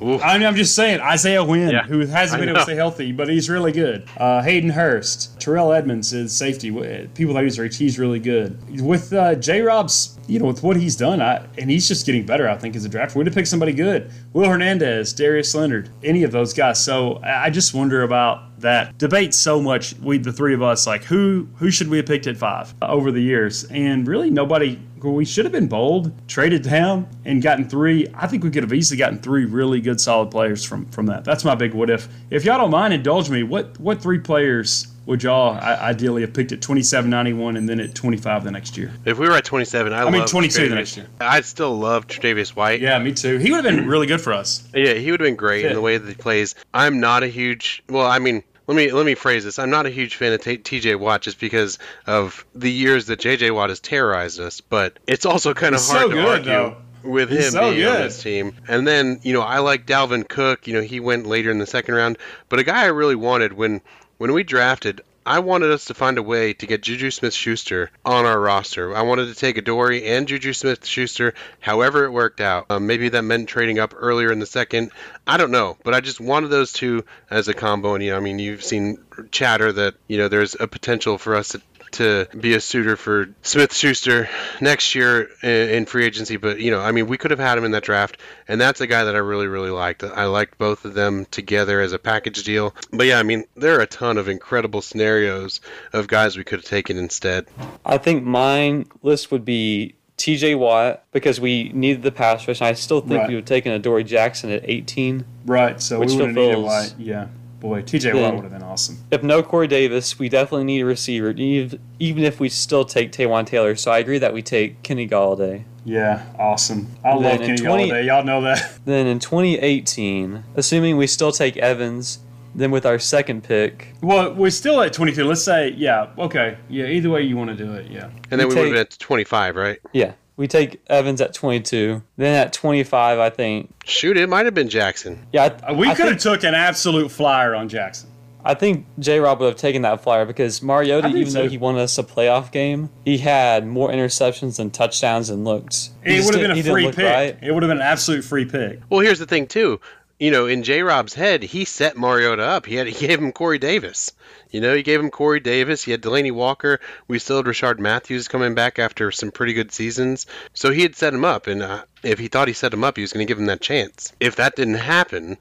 I 0.00 0.38
mean, 0.38 0.46
I'm 0.46 0.56
just 0.56 0.74
saying, 0.74 1.00
Isaiah 1.00 1.44
Wynn, 1.44 1.70
yeah, 1.70 1.84
who 1.84 2.00
hasn't 2.00 2.40
been 2.40 2.48
able 2.48 2.58
to 2.58 2.64
stay 2.64 2.74
healthy, 2.74 3.12
but 3.12 3.28
he's 3.28 3.48
really 3.48 3.72
good. 3.72 4.08
Uh, 4.16 4.42
Hayden 4.42 4.70
Hurst, 4.70 5.40
Terrell 5.40 5.72
Edmunds 5.72 6.12
is 6.12 6.36
safety. 6.36 6.70
People 7.14 7.34
that 7.34 7.42
use 7.44 7.58
reach, 7.58 7.76
he's 7.76 7.98
really 7.98 8.18
good. 8.18 8.80
With 8.80 9.12
uh, 9.12 9.34
J. 9.36 9.62
Rob's, 9.62 10.18
you 10.26 10.38
know, 10.38 10.46
with 10.46 10.62
what 10.62 10.76
he's 10.76 10.96
done, 10.96 11.22
I, 11.22 11.46
and 11.58 11.70
he's 11.70 11.86
just 11.86 12.06
getting 12.06 12.26
better, 12.26 12.48
I 12.48 12.56
think, 12.56 12.76
as 12.76 12.84
a 12.84 12.88
draft. 12.88 13.14
We'd 13.14 13.26
have 13.26 13.34
picked 13.34 13.48
somebody 13.48 13.72
good. 13.72 14.10
Will 14.32 14.48
Hernandez, 14.48 15.12
Darius 15.12 15.54
Leonard, 15.54 15.90
any 16.02 16.22
of 16.22 16.32
those 16.32 16.52
guys. 16.52 16.82
So 16.82 17.20
I 17.22 17.50
just 17.50 17.72
wonder 17.72 18.02
about 18.02 18.60
that 18.60 18.96
debate 18.98 19.34
so 19.34 19.60
much. 19.60 19.94
We, 19.96 20.18
the 20.18 20.32
three 20.32 20.54
of 20.54 20.62
us, 20.62 20.86
like 20.86 21.04
who 21.04 21.48
who 21.56 21.70
should 21.70 21.88
we 21.88 21.98
have 21.98 22.06
picked 22.06 22.26
at 22.26 22.36
five 22.36 22.74
uh, 22.82 22.86
over 22.88 23.12
the 23.12 23.20
years, 23.20 23.64
and 23.64 24.06
really 24.06 24.30
nobody. 24.30 24.80
We 25.12 25.24
should 25.24 25.44
have 25.44 25.52
been 25.52 25.68
bold, 25.68 26.12
traded 26.28 26.62
down, 26.62 27.06
and 27.24 27.42
gotten 27.42 27.68
three. 27.68 28.06
I 28.14 28.26
think 28.26 28.44
we 28.44 28.50
could 28.50 28.62
have 28.62 28.72
easily 28.72 28.98
gotten 28.98 29.18
three 29.18 29.44
really 29.44 29.80
good, 29.80 30.00
solid 30.00 30.30
players 30.30 30.64
from 30.64 30.86
from 30.86 31.06
that. 31.06 31.24
That's 31.24 31.44
my 31.44 31.54
big 31.54 31.74
what 31.74 31.90
if. 31.90 32.08
If 32.30 32.44
y'all 32.44 32.58
don't 32.58 32.70
mind, 32.70 32.94
indulge 32.94 33.30
me. 33.30 33.42
What 33.42 33.78
what 33.80 34.00
three 34.02 34.18
players 34.18 34.88
would 35.06 35.22
y'all 35.22 35.58
ideally 35.58 36.22
have 36.22 36.32
picked 36.32 36.52
at 36.52 36.62
27, 36.62 37.10
91, 37.10 37.56
and 37.56 37.68
then 37.68 37.78
at 37.78 37.94
25 37.94 38.44
the 38.44 38.50
next 38.50 38.76
year? 38.76 38.90
If 39.04 39.18
we 39.18 39.28
were 39.28 39.34
at 39.34 39.44
27, 39.44 39.92
I, 39.92 40.04
I 40.04 40.10
mean 40.10 40.26
22 40.26 40.68
the 40.68 40.74
next 40.74 40.96
year. 40.96 41.06
I'd 41.20 41.44
still 41.44 41.76
love 41.76 42.06
Tre'Davious 42.06 42.56
White. 42.56 42.80
Yeah, 42.80 42.98
me 42.98 43.12
too. 43.12 43.38
He 43.38 43.50
would 43.50 43.64
have 43.64 43.74
been 43.74 43.86
really 43.86 44.06
good 44.06 44.20
for 44.20 44.32
us. 44.32 44.66
Yeah, 44.74 44.94
he 44.94 45.10
would 45.10 45.20
have 45.20 45.26
been 45.26 45.36
great 45.36 45.66
in 45.66 45.74
the 45.74 45.80
way 45.80 45.98
that 45.98 46.08
he 46.08 46.14
plays. 46.14 46.54
I'm 46.72 47.00
not 47.00 47.22
a 47.22 47.28
huge. 47.28 47.82
Well, 47.88 48.06
I 48.06 48.18
mean, 48.18 48.42
let 48.66 48.76
me 48.76 48.92
let 48.92 49.04
me 49.04 49.14
phrase 49.14 49.44
this. 49.44 49.58
I'm 49.58 49.70
not 49.70 49.86
a 49.86 49.90
huge 49.90 50.16
fan 50.16 50.32
of 50.32 50.42
T- 50.42 50.58
TJ 50.58 50.98
Watt 50.98 51.22
just 51.22 51.38
because 51.38 51.78
of 52.06 52.44
the 52.54 52.70
years 52.70 53.06
that 53.06 53.20
JJ 53.20 53.54
Watt 53.54 53.68
has 53.68 53.80
terrorized 53.80 54.40
us, 54.40 54.60
but 54.60 54.98
it's 55.06 55.26
also 55.26 55.54
kind 55.54 55.74
of 55.74 55.84
hard 55.84 56.02
so 56.02 56.08
to 56.08 56.14
good, 56.14 56.28
argue. 56.28 56.44
Though. 56.44 56.76
With 57.02 57.28
him 57.28 57.50
so 57.50 57.60
being 57.70 57.82
good. 57.82 57.96
on 57.96 58.02
this 58.02 58.22
team, 58.22 58.56
and 58.66 58.86
then 58.86 59.20
you 59.22 59.34
know 59.34 59.42
I 59.42 59.58
like 59.58 59.86
Dalvin 59.86 60.26
Cook. 60.26 60.66
You 60.66 60.72
know 60.72 60.80
he 60.80 61.00
went 61.00 61.26
later 61.26 61.50
in 61.50 61.58
the 61.58 61.66
second 61.66 61.94
round, 61.94 62.16
but 62.48 62.58
a 62.58 62.64
guy 62.64 62.84
I 62.84 62.86
really 62.86 63.14
wanted 63.14 63.52
when 63.52 63.82
when 64.16 64.32
we 64.32 64.42
drafted, 64.42 65.02
I 65.26 65.38
wanted 65.38 65.70
us 65.70 65.86
to 65.86 65.94
find 65.94 66.18
a 66.18 66.22
way 66.22 66.52
to 66.52 66.66
get 66.66 66.82
Juju 66.82 67.10
Smith 67.10 67.32
Schuster 67.32 67.90
on 68.04 68.26
our 68.26 68.38
roster. 68.38 68.94
I 68.94 69.02
wanted 69.02 69.28
to 69.28 69.34
take 69.34 69.56
Adoree 69.56 70.04
and 70.04 70.28
Juju 70.28 70.52
Smith 70.52 70.84
Schuster, 70.84 71.32
however 71.60 72.04
it 72.04 72.10
worked 72.10 72.42
out. 72.42 72.66
Um, 72.68 72.86
maybe 72.86 73.08
that 73.08 73.22
meant 73.22 73.48
trading 73.48 73.78
up 73.78 73.94
earlier 73.96 74.30
in 74.30 74.38
the 74.38 74.46
second. 74.46 74.90
I 75.26 75.38
don't 75.38 75.50
know, 75.50 75.78
but 75.82 75.94
I 75.94 76.00
just 76.00 76.20
wanted 76.20 76.48
those 76.48 76.74
two 76.74 77.04
as 77.30 77.48
a 77.48 77.54
combo. 77.54 77.94
And, 77.94 78.04
you 78.04 78.10
know, 78.10 78.18
I 78.18 78.20
mean, 78.20 78.38
you've 78.38 78.62
seen 78.62 78.98
chatter 79.30 79.72
that, 79.72 79.94
you 80.08 80.18
know, 80.18 80.28
there's 80.28 80.56
a 80.60 80.68
potential 80.68 81.16
for 81.16 81.36
us 81.36 81.48
to 81.48 81.62
to 81.94 82.28
be 82.38 82.54
a 82.54 82.60
suitor 82.60 82.96
for 82.96 83.28
Smith 83.42 83.74
Schuster 83.74 84.28
next 84.60 84.94
year 84.94 85.28
in 85.42 85.86
free 85.86 86.04
agency. 86.04 86.36
But 86.36 86.60
you 86.60 86.70
know, 86.70 86.80
I 86.80 86.92
mean, 86.92 87.06
we 87.06 87.18
could 87.18 87.30
have 87.30 87.40
had 87.40 87.58
him 87.58 87.64
in 87.64 87.70
that 87.72 87.82
draft, 87.82 88.18
and 88.46 88.60
that's 88.60 88.80
a 88.80 88.86
guy 88.86 89.04
that 89.04 89.14
I 89.14 89.18
really, 89.18 89.46
really 89.46 89.70
liked. 89.70 90.04
I 90.04 90.26
liked 90.26 90.58
both 90.58 90.84
of 90.84 90.94
them 90.94 91.26
together 91.26 91.80
as 91.80 91.92
a 91.92 91.98
package 91.98 92.44
deal. 92.44 92.74
But 92.92 93.06
yeah, 93.06 93.18
I 93.18 93.22
mean, 93.22 93.44
there 93.56 93.76
are 93.78 93.82
a 93.82 93.86
ton 93.86 94.18
of 94.18 94.28
incredible 94.28 94.82
scenarios 94.82 95.60
of 95.92 96.06
guys 96.06 96.36
we 96.36 96.44
could 96.44 96.60
have 96.60 96.68
taken 96.68 96.96
instead. 96.98 97.46
I 97.84 97.98
think 97.98 98.24
mine 98.24 98.86
list 99.02 99.30
would 99.30 99.44
be 99.44 99.94
TJ 100.16 100.58
Watt 100.58 101.04
because 101.12 101.40
we 101.40 101.70
needed 101.74 102.02
the 102.02 102.12
pass 102.12 102.46
rush. 102.46 102.60
And 102.60 102.68
I 102.68 102.74
still 102.74 103.00
think 103.00 103.20
right. 103.20 103.28
we 103.28 103.34
would 103.34 103.42
have 103.42 103.48
taken 103.48 103.72
Adoree 103.72 104.04
Jackson 104.04 104.50
at 104.50 104.62
18. 104.64 105.24
Right, 105.46 105.80
so 105.80 106.00
which 106.00 106.10
we 106.10 106.16
would 106.16 106.26
have 106.26 106.34
needed 106.34 106.58
White. 106.58 106.94
Yeah. 106.98 107.28
Boy, 107.64 107.80
TJ 107.80 108.20
Watt 108.20 108.34
would 108.34 108.42
have 108.42 108.52
been 108.52 108.62
awesome. 108.62 108.98
If 109.10 109.22
no 109.22 109.42
Corey 109.42 109.66
Davis, 109.66 110.18
we 110.18 110.28
definitely 110.28 110.64
need 110.64 110.82
a 110.82 110.84
receiver, 110.84 111.30
even 111.30 111.80
if 111.98 112.38
we 112.38 112.50
still 112.50 112.84
take 112.84 113.10
Taywan 113.10 113.46
Taylor. 113.46 113.74
So 113.74 113.90
I 113.90 114.00
agree 114.00 114.18
that 114.18 114.34
we 114.34 114.42
take 114.42 114.82
Kenny 114.82 115.08
Golladay. 115.08 115.64
Yeah, 115.82 116.26
awesome. 116.38 116.88
I 117.02 117.14
love 117.14 117.40
Kenny 117.40 117.56
20, 117.56 117.88
Golladay. 117.88 118.04
Y'all 118.04 118.22
know 118.22 118.42
that. 118.42 118.80
Then 118.84 119.06
in 119.06 119.18
2018, 119.18 120.44
assuming 120.56 120.98
we 120.98 121.06
still 121.06 121.32
take 121.32 121.56
Evans, 121.56 122.18
then 122.54 122.70
with 122.70 122.84
our 122.84 122.98
second 122.98 123.44
pick. 123.44 123.94
Well, 124.02 124.34
we're 124.34 124.50
still 124.50 124.82
at 124.82 124.92
22. 124.92 125.24
Let's 125.24 125.42
say, 125.42 125.70
yeah, 125.70 126.10
okay. 126.18 126.58
Yeah, 126.68 126.84
either 126.84 127.08
way 127.08 127.22
you 127.22 127.38
want 127.38 127.48
to 127.48 127.56
do 127.56 127.72
it, 127.72 127.90
yeah. 127.90 128.10
And 128.30 128.38
then 128.38 128.48
we, 128.48 128.56
we 128.56 128.60
would 128.60 128.66
have 128.66 128.74
been 128.74 128.80
at 128.82 128.98
25, 128.98 129.56
right? 129.56 129.78
Yeah. 129.94 130.12
We 130.36 130.48
take 130.48 130.82
Evans 130.88 131.20
at 131.20 131.32
22. 131.32 132.02
Then 132.16 132.34
at 132.34 132.52
25, 132.52 133.18
I 133.18 133.30
think. 133.30 133.72
Shoot, 133.84 134.16
it 134.16 134.28
might 134.28 134.46
have 134.46 134.54
been 134.54 134.68
Jackson. 134.68 135.26
Yeah, 135.32 135.56
I, 135.62 135.70
uh, 135.70 135.74
we 135.74 135.86
could 135.94 136.06
have 136.06 136.18
took 136.18 136.42
an 136.42 136.54
absolute 136.54 137.10
flyer 137.10 137.54
on 137.54 137.68
Jackson. 137.68 138.10
I 138.46 138.52
think 138.52 138.84
J. 138.98 139.20
Rob 139.20 139.40
would 139.40 139.46
have 139.46 139.56
taken 139.56 139.82
that 139.82 140.02
flyer 140.02 140.26
because 140.26 140.60
Mariota, 140.62 141.08
even 141.08 141.32
though 141.32 141.48
he 141.48 141.56
won 141.56 141.78
us 141.78 141.96
a 141.96 142.02
playoff 142.02 142.52
game, 142.52 142.90
he 143.04 143.16
had 143.16 143.66
more 143.66 143.88
interceptions 143.88 144.58
than 144.58 144.70
touchdowns 144.70 145.30
and 145.30 145.44
looks. 145.44 145.92
It 146.02 146.24
would 146.26 146.34
have 146.34 146.42
been 146.42 146.58
a 146.58 146.62
free 146.62 146.92
pick. 146.92 146.98
Right. 146.98 147.38
It 147.40 147.52
would 147.52 147.62
have 147.62 147.70
been 147.70 147.78
an 147.78 147.82
absolute 147.82 148.22
free 148.22 148.44
pick. 148.44 148.80
Well, 148.90 149.00
here's 149.00 149.18
the 149.18 149.24
thing 149.24 149.46
too. 149.46 149.80
You 150.18 150.30
know, 150.30 150.46
in 150.46 150.62
J. 150.62 150.82
Rob's 150.82 151.14
head, 151.14 151.42
he 151.42 151.64
set 151.64 151.96
Mariota 151.96 152.42
up. 152.42 152.66
He 152.66 152.76
had 152.76 152.86
he 152.86 153.06
gave 153.06 153.18
him 153.18 153.32
Corey 153.32 153.58
Davis. 153.58 154.12
You 154.50 154.60
know, 154.60 154.74
he 154.74 154.82
gave 154.82 155.00
him 155.00 155.10
Corey 155.10 155.40
Davis. 155.40 155.82
He 155.82 155.90
had 155.90 156.02
Delanie 156.02 156.30
Walker. 156.32 156.80
We 157.08 157.18
still 157.18 157.38
had 157.38 157.46
Rishard 157.46 157.80
Matthews 157.80 158.28
coming 158.28 158.54
back 158.54 158.78
after 158.78 159.10
some 159.10 159.32
pretty 159.32 159.54
good 159.54 159.72
seasons. 159.72 160.26
So 160.52 160.70
he 160.70 160.82
had 160.82 160.94
set 160.94 161.14
him 161.14 161.24
up, 161.24 161.48
and 161.48 161.62
uh, 161.62 161.84
if 162.04 162.18
he 162.18 162.28
thought 162.28 162.48
he 162.48 162.54
set 162.54 162.72
him 162.72 162.84
up, 162.84 162.96
he 162.96 163.02
was 163.02 163.12
going 163.12 163.26
to 163.26 163.30
give 163.30 163.38
him 163.38 163.46
that 163.46 163.60
chance. 163.60 164.12
If 164.20 164.36
that 164.36 164.54
didn't 164.54 164.74
happen, 164.74 165.36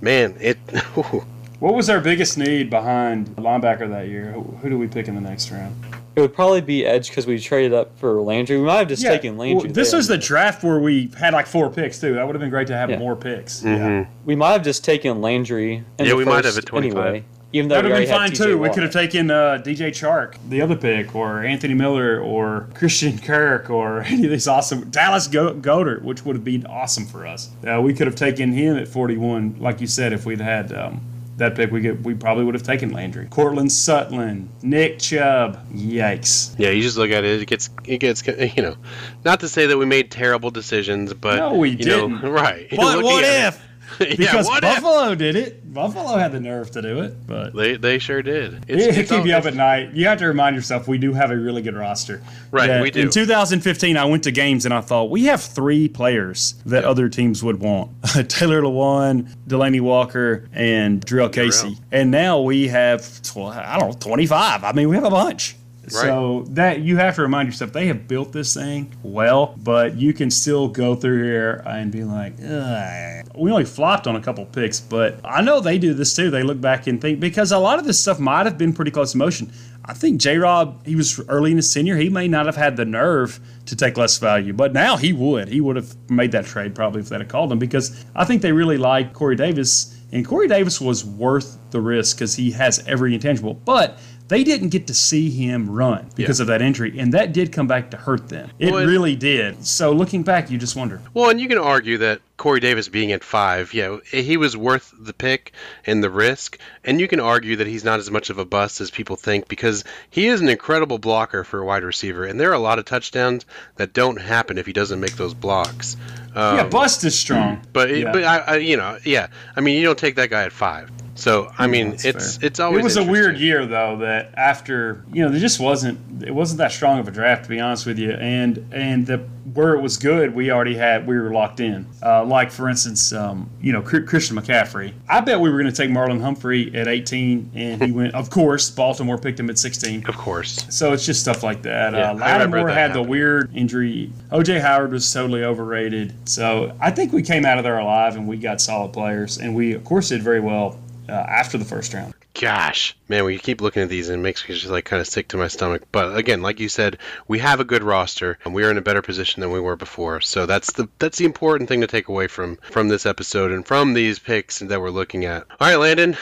man, 0.00 0.36
it. 0.40 0.58
what 1.60 1.74
was 1.74 1.88
our 1.88 2.00
biggest 2.00 2.36
need 2.36 2.70
behind 2.70 3.28
linebacker 3.36 3.88
that 3.88 4.08
year? 4.08 4.32
Who, 4.32 4.42
who 4.42 4.70
do 4.70 4.78
we 4.78 4.86
pick 4.86 5.08
in 5.08 5.14
the 5.14 5.20
next 5.20 5.50
round? 5.50 5.74
It 6.14 6.20
would 6.20 6.34
probably 6.34 6.62
be 6.62 6.86
Edge 6.86 7.10
because 7.10 7.26
we 7.26 7.38
traded 7.38 7.74
up 7.74 7.98
for 7.98 8.20
Landry. 8.22 8.56
We 8.58 8.64
might 8.64 8.78
have 8.78 8.88
just 8.88 9.02
yeah. 9.02 9.10
taken 9.10 9.36
Landry. 9.36 9.66
Well, 9.66 9.72
this 9.72 9.90
there. 9.90 9.98
was 9.98 10.08
the 10.08 10.16
draft 10.16 10.64
where 10.64 10.80
we 10.80 11.10
had 11.18 11.34
like 11.34 11.46
four 11.46 11.70
picks 11.70 12.00
too. 12.00 12.14
That 12.14 12.26
would 12.26 12.34
have 12.34 12.40
been 12.40 12.50
great 12.50 12.68
to 12.68 12.76
have 12.76 12.88
yeah. 12.88 12.98
more 12.98 13.16
picks. 13.16 13.60
Mm-hmm. 13.60 13.84
Yeah. 13.84 14.06
We 14.24 14.34
might 14.34 14.52
have 14.52 14.64
just 14.64 14.82
taken 14.84 15.20
Landry. 15.20 15.84
yeah, 15.98 16.14
we 16.14 16.24
might 16.24 16.44
have 16.44 16.56
at 16.56 16.64
twenty 16.64 16.90
five. 16.90 17.06
Anyway. 17.06 17.24
Even 17.52 17.68
though 17.68 17.76
that 17.76 17.84
would 17.84 17.92
have 17.92 18.00
been 18.00 18.08
fine 18.08 18.32
too. 18.32 18.58
We 18.58 18.68
could 18.70 18.82
have 18.82 18.92
taken 18.92 19.30
uh, 19.30 19.62
DJ 19.64 19.88
Chark, 19.88 20.36
the 20.48 20.60
other 20.60 20.76
pick, 20.76 21.14
or 21.14 21.42
Anthony 21.42 21.74
Miller, 21.74 22.20
or 22.20 22.68
Christian 22.74 23.18
Kirk, 23.18 23.70
or 23.70 24.00
any 24.06 24.24
of 24.24 24.30
these 24.30 24.48
awesome 24.48 24.90
Dallas 24.90 25.26
Go- 25.28 25.54
Goedert, 25.54 26.02
which 26.02 26.24
would 26.24 26.36
have 26.36 26.44
been 26.44 26.66
awesome 26.66 27.06
for 27.06 27.26
us. 27.26 27.50
Uh, 27.66 27.80
we 27.80 27.94
could 27.94 28.06
have 28.06 28.16
taken 28.16 28.52
him 28.52 28.76
at 28.76 28.88
41, 28.88 29.56
like 29.58 29.80
you 29.80 29.86
said, 29.86 30.12
if 30.12 30.26
we'd 30.26 30.40
had 30.40 30.72
um, 30.72 31.00
that 31.36 31.54
pick. 31.54 31.70
We 31.70 31.80
get, 31.80 32.00
we 32.02 32.14
probably 32.14 32.44
would 32.44 32.54
have 32.54 32.62
taken 32.62 32.90
Landry, 32.90 33.26
Courtland 33.26 33.72
Sutton, 33.72 34.48
Nick 34.62 34.98
Chubb. 34.98 35.66
Yikes! 35.72 36.54
Yeah, 36.58 36.70
you 36.70 36.82
just 36.82 36.96
look 36.96 37.10
at 37.10 37.24
it. 37.24 37.42
It 37.42 37.46
gets 37.46 37.70
it 37.84 37.98
gets 37.98 38.26
you 38.26 38.62
know, 38.62 38.76
not 39.24 39.40
to 39.40 39.48
say 39.48 39.66
that 39.66 39.78
we 39.78 39.86
made 39.86 40.10
terrible 40.10 40.50
decisions, 40.50 41.12
but 41.14 41.36
no, 41.36 41.54
we 41.54 41.70
you 41.70 41.76
didn't. 41.76 42.22
Know, 42.22 42.30
right? 42.30 42.68
But 42.70 43.02
what 43.02 43.24
if? 43.24 43.65
because 44.16 44.48
yeah, 44.48 44.60
Buffalo 44.60 45.12
if? 45.12 45.18
did 45.18 45.36
it. 45.36 45.72
Buffalo 45.72 46.16
had 46.16 46.32
the 46.32 46.40
nerve 46.40 46.70
to 46.72 46.82
do 46.82 47.00
it, 47.00 47.26
but 47.26 47.54
they 47.54 47.76
they 47.76 47.98
sure 47.98 48.22
did. 48.22 48.64
It's, 48.68 48.86
it 48.86 48.98
it's 48.98 49.10
keep 49.10 49.20
all, 49.20 49.26
you 49.26 49.34
up 49.34 49.44
at 49.46 49.54
night. 49.54 49.92
You 49.92 50.06
have 50.06 50.18
to 50.18 50.26
remind 50.26 50.56
yourself 50.56 50.88
we 50.88 50.98
do 50.98 51.12
have 51.12 51.30
a 51.30 51.36
really 51.36 51.62
good 51.62 51.74
roster. 51.74 52.22
Right, 52.50 52.80
we 52.80 52.90
do. 52.90 53.02
In 53.02 53.10
2015, 53.10 53.96
I 53.96 54.04
went 54.04 54.24
to 54.24 54.30
games 54.30 54.64
and 54.64 54.74
I 54.74 54.80
thought 54.80 55.10
we 55.10 55.24
have 55.24 55.42
three 55.42 55.88
players 55.88 56.54
that 56.66 56.84
yeah. 56.84 56.90
other 56.90 57.08
teams 57.08 57.42
would 57.42 57.60
want: 57.60 57.90
Taylor 58.28 58.62
Lewan, 58.62 59.28
Delanie 59.46 59.80
Walker, 59.80 60.48
and 60.52 61.04
Jurrell 61.04 61.32
Casey. 61.32 61.78
And 61.92 62.10
now 62.10 62.40
we 62.40 62.68
have 62.68 63.20
I 63.36 63.78
don't 63.78 63.90
know 63.90 63.96
25. 63.98 64.64
I 64.64 64.72
mean, 64.72 64.88
we 64.88 64.96
have 64.96 65.04
a 65.04 65.10
bunch. 65.10 65.56
Right. 65.94 66.02
So 66.02 66.44
that 66.50 66.80
you 66.80 66.96
have 66.96 67.14
to 67.16 67.22
remind 67.22 67.48
yourself 67.48 67.72
they 67.72 67.86
have 67.86 68.08
built 68.08 68.32
this 68.32 68.54
thing 68.54 68.94
well, 69.02 69.54
but 69.62 69.96
you 69.96 70.12
can 70.12 70.30
still 70.30 70.68
go 70.68 70.94
through 70.94 71.22
here 71.22 71.62
and 71.66 71.92
be 71.92 72.02
like, 72.02 72.34
Ugh. 72.42 73.28
we 73.36 73.50
only 73.50 73.64
flopped 73.64 74.06
on 74.06 74.16
a 74.16 74.20
couple 74.20 74.44
picks, 74.46 74.80
but 74.80 75.20
I 75.24 75.42
know 75.42 75.60
they 75.60 75.78
do 75.78 75.94
this 75.94 76.14
too. 76.14 76.30
They 76.30 76.42
look 76.42 76.60
back 76.60 76.86
and 76.86 77.00
think 77.00 77.20
because 77.20 77.52
a 77.52 77.58
lot 77.58 77.78
of 77.78 77.84
this 77.84 78.00
stuff 78.00 78.18
might 78.18 78.46
have 78.46 78.58
been 78.58 78.72
pretty 78.72 78.90
close 78.90 79.12
to 79.12 79.18
motion. 79.18 79.52
I 79.84 79.94
think 79.94 80.20
J 80.20 80.38
Rob, 80.38 80.84
he 80.84 80.96
was 80.96 81.20
early 81.28 81.52
in 81.52 81.58
his 81.58 81.72
tenure, 81.72 81.96
he 81.96 82.08
may 82.08 82.26
not 82.26 82.46
have 82.46 82.56
had 82.56 82.76
the 82.76 82.84
nerve 82.84 83.38
to 83.66 83.76
take 83.76 83.96
less 83.96 84.18
value, 84.18 84.52
but 84.52 84.72
now 84.72 84.96
he 84.96 85.12
would. 85.12 85.48
He 85.48 85.60
would 85.60 85.76
have 85.76 85.94
made 86.10 86.32
that 86.32 86.44
trade 86.46 86.74
probably 86.74 87.02
if 87.02 87.08
they'd 87.08 87.20
have 87.20 87.28
called 87.28 87.52
him 87.52 87.60
because 87.60 88.04
I 88.16 88.24
think 88.24 88.42
they 88.42 88.52
really 88.52 88.78
like 88.78 89.12
Corey 89.12 89.36
Davis. 89.36 89.92
And 90.12 90.26
Corey 90.26 90.48
Davis 90.48 90.80
was 90.80 91.04
worth 91.04 91.58
the 91.70 91.80
risk 91.80 92.16
because 92.16 92.34
he 92.34 92.50
has 92.52 92.84
every 92.86 93.14
intangible. 93.14 93.54
But 93.54 93.98
they 94.28 94.42
didn't 94.42 94.70
get 94.70 94.86
to 94.88 94.94
see 94.94 95.30
him 95.30 95.70
run 95.70 96.10
because 96.16 96.38
yeah. 96.38 96.44
of 96.44 96.46
that 96.48 96.62
injury, 96.62 96.98
and 96.98 97.12
that 97.14 97.32
did 97.32 97.52
come 97.52 97.66
back 97.66 97.90
to 97.90 97.96
hurt 97.96 98.28
them. 98.28 98.50
It 98.58 98.72
well, 98.72 98.84
really 98.84 99.14
did. 99.14 99.64
So 99.64 99.92
looking 99.92 100.22
back, 100.22 100.50
you 100.50 100.58
just 100.58 100.74
wonder. 100.74 101.00
Well, 101.14 101.30
and 101.30 101.40
you 101.40 101.48
can 101.48 101.58
argue 101.58 101.98
that 101.98 102.20
Corey 102.36 102.60
Davis 102.60 102.88
being 102.88 103.12
at 103.12 103.22
five, 103.22 103.72
yeah, 103.72 103.98
he 104.10 104.36
was 104.36 104.56
worth 104.56 104.92
the 104.98 105.12
pick 105.12 105.52
and 105.86 106.02
the 106.02 106.10
risk, 106.10 106.58
and 106.84 107.00
you 107.00 107.08
can 107.08 107.20
argue 107.20 107.56
that 107.56 107.66
he's 107.66 107.84
not 107.84 108.00
as 108.00 108.10
much 108.10 108.30
of 108.30 108.38
a 108.38 108.44
bust 108.44 108.80
as 108.80 108.90
people 108.90 109.16
think 109.16 109.48
because 109.48 109.84
he 110.10 110.26
is 110.26 110.40
an 110.40 110.48
incredible 110.48 110.98
blocker 110.98 111.44
for 111.44 111.60
a 111.60 111.64
wide 111.64 111.84
receiver, 111.84 112.24
and 112.24 112.38
there 112.38 112.50
are 112.50 112.54
a 112.54 112.58
lot 112.58 112.78
of 112.78 112.84
touchdowns 112.84 113.46
that 113.76 113.92
don't 113.92 114.20
happen 114.20 114.58
if 114.58 114.66
he 114.66 114.72
doesn't 114.72 115.00
make 115.00 115.16
those 115.16 115.34
blocks. 115.34 115.96
Um, 116.34 116.56
yeah, 116.56 116.68
bust 116.68 117.04
is 117.04 117.18
strong, 117.18 117.62
but 117.72 117.94
yeah. 117.94 118.12
but 118.12 118.24
I, 118.24 118.38
I, 118.38 118.56
you 118.56 118.76
know, 118.76 118.98
yeah, 119.04 119.28
I 119.54 119.60
mean, 119.60 119.78
you 119.78 119.84
don't 119.84 119.98
take 119.98 120.16
that 120.16 120.30
guy 120.30 120.42
at 120.42 120.52
five. 120.52 120.90
So 121.16 121.50
I 121.58 121.66
mean, 121.66 121.94
it's 122.04 122.36
fair. 122.36 122.46
it's 122.46 122.60
always. 122.60 122.80
It 122.80 122.84
was 122.84 122.96
a 122.96 123.04
weird 123.04 123.38
year 123.38 123.66
though 123.66 123.98
that 123.98 124.34
after 124.36 125.04
you 125.12 125.24
know 125.24 125.30
there 125.30 125.40
just 125.40 125.58
wasn't 125.58 126.22
it 126.22 126.34
wasn't 126.34 126.58
that 126.58 126.72
strong 126.72 126.98
of 126.98 127.08
a 127.08 127.10
draft 127.10 127.44
to 127.44 127.48
be 127.48 127.58
honest 127.58 127.86
with 127.86 127.98
you, 127.98 128.12
and 128.12 128.66
and 128.72 129.06
the 129.06 129.26
where 129.54 129.74
it 129.74 129.80
was 129.80 129.96
good 129.96 130.34
we 130.34 130.50
already 130.50 130.74
had 130.74 131.06
we 131.06 131.16
were 131.18 131.32
locked 131.32 131.60
in. 131.60 131.86
Uh, 132.02 132.24
like 132.24 132.50
for 132.50 132.68
instance, 132.68 133.12
um, 133.12 133.48
you 133.60 133.72
know 133.72 133.80
Christian 133.80 134.36
McCaffrey. 134.36 134.92
I 135.08 135.20
bet 135.20 135.40
we 135.40 135.48
were 135.50 135.58
going 135.60 135.72
to 135.72 135.76
take 135.76 135.90
Marlon 135.90 136.20
Humphrey 136.20 136.74
at 136.74 136.86
18, 136.86 137.52
and 137.54 137.82
he 137.82 137.92
went. 137.92 138.14
Of 138.14 138.28
course, 138.30 138.70
Baltimore 138.70 139.18
picked 139.18 139.40
him 139.40 139.48
at 139.48 139.58
16. 139.58 140.06
Of 140.06 140.16
course. 140.16 140.66
So 140.68 140.92
it's 140.92 141.06
just 141.06 141.20
stuff 141.20 141.42
like 141.42 141.62
that. 141.62 141.94
Yeah, 141.94 142.10
uh, 142.10 142.14
Lattimore 142.14 142.68
had 142.68 142.90
happened. 142.90 143.06
the 143.06 143.08
weird 143.08 143.56
injury. 143.56 144.12
OJ 144.30 144.60
Howard 144.60 144.92
was 144.92 145.10
totally 145.10 145.44
overrated. 145.44 146.14
So 146.28 146.76
I 146.80 146.90
think 146.90 147.12
we 147.12 147.22
came 147.22 147.46
out 147.46 147.56
of 147.58 147.64
there 147.64 147.78
alive, 147.78 148.16
and 148.16 148.28
we 148.28 148.36
got 148.36 148.60
solid 148.60 148.92
players, 148.92 149.38
and 149.38 149.54
we 149.54 149.72
of 149.72 149.84
course 149.84 150.10
did 150.10 150.22
very 150.22 150.40
well 150.40 150.78
uh, 151.08 151.12
after 151.12 151.58
the 151.58 151.64
first 151.64 151.94
round. 151.94 152.14
Gosh, 152.34 152.96
man, 153.08 153.24
we 153.24 153.38
keep 153.38 153.60
looking 153.60 153.82
at 153.82 153.88
these 153.88 154.08
and 154.08 154.20
it 154.20 154.22
makes 154.22 154.46
me 154.46 154.54
just 154.54 154.68
like 154.68 154.84
kind 154.84 155.00
of 155.00 155.06
sick 155.06 155.28
to 155.28 155.36
my 155.36 155.48
stomach. 155.48 155.84
But 155.90 156.16
again, 156.16 156.42
like 156.42 156.60
you 156.60 156.68
said, 156.68 156.98
we 157.28 157.38
have 157.38 157.60
a 157.60 157.64
good 157.64 157.82
roster 157.82 158.38
and 158.44 158.52
we 158.52 158.64
are 158.64 158.70
in 158.70 158.76
a 158.76 158.82
better 158.82 159.00
position 159.00 159.40
than 159.40 159.50
we 159.50 159.60
were 159.60 159.76
before. 159.76 160.20
So 160.20 160.44
that's 160.44 160.72
the 160.72 160.88
that's 160.98 161.18
the 161.18 161.24
important 161.24 161.68
thing 161.68 161.80
to 161.80 161.86
take 161.86 162.08
away 162.08 162.26
from 162.26 162.56
from 162.56 162.88
this 162.88 163.06
episode 163.06 163.52
and 163.52 163.66
from 163.66 163.94
these 163.94 164.18
picks 164.18 164.58
that 164.58 164.80
we're 164.80 164.90
looking 164.90 165.24
at. 165.24 165.46
All 165.58 165.68
right, 165.68 165.76
Landon, 165.76 166.16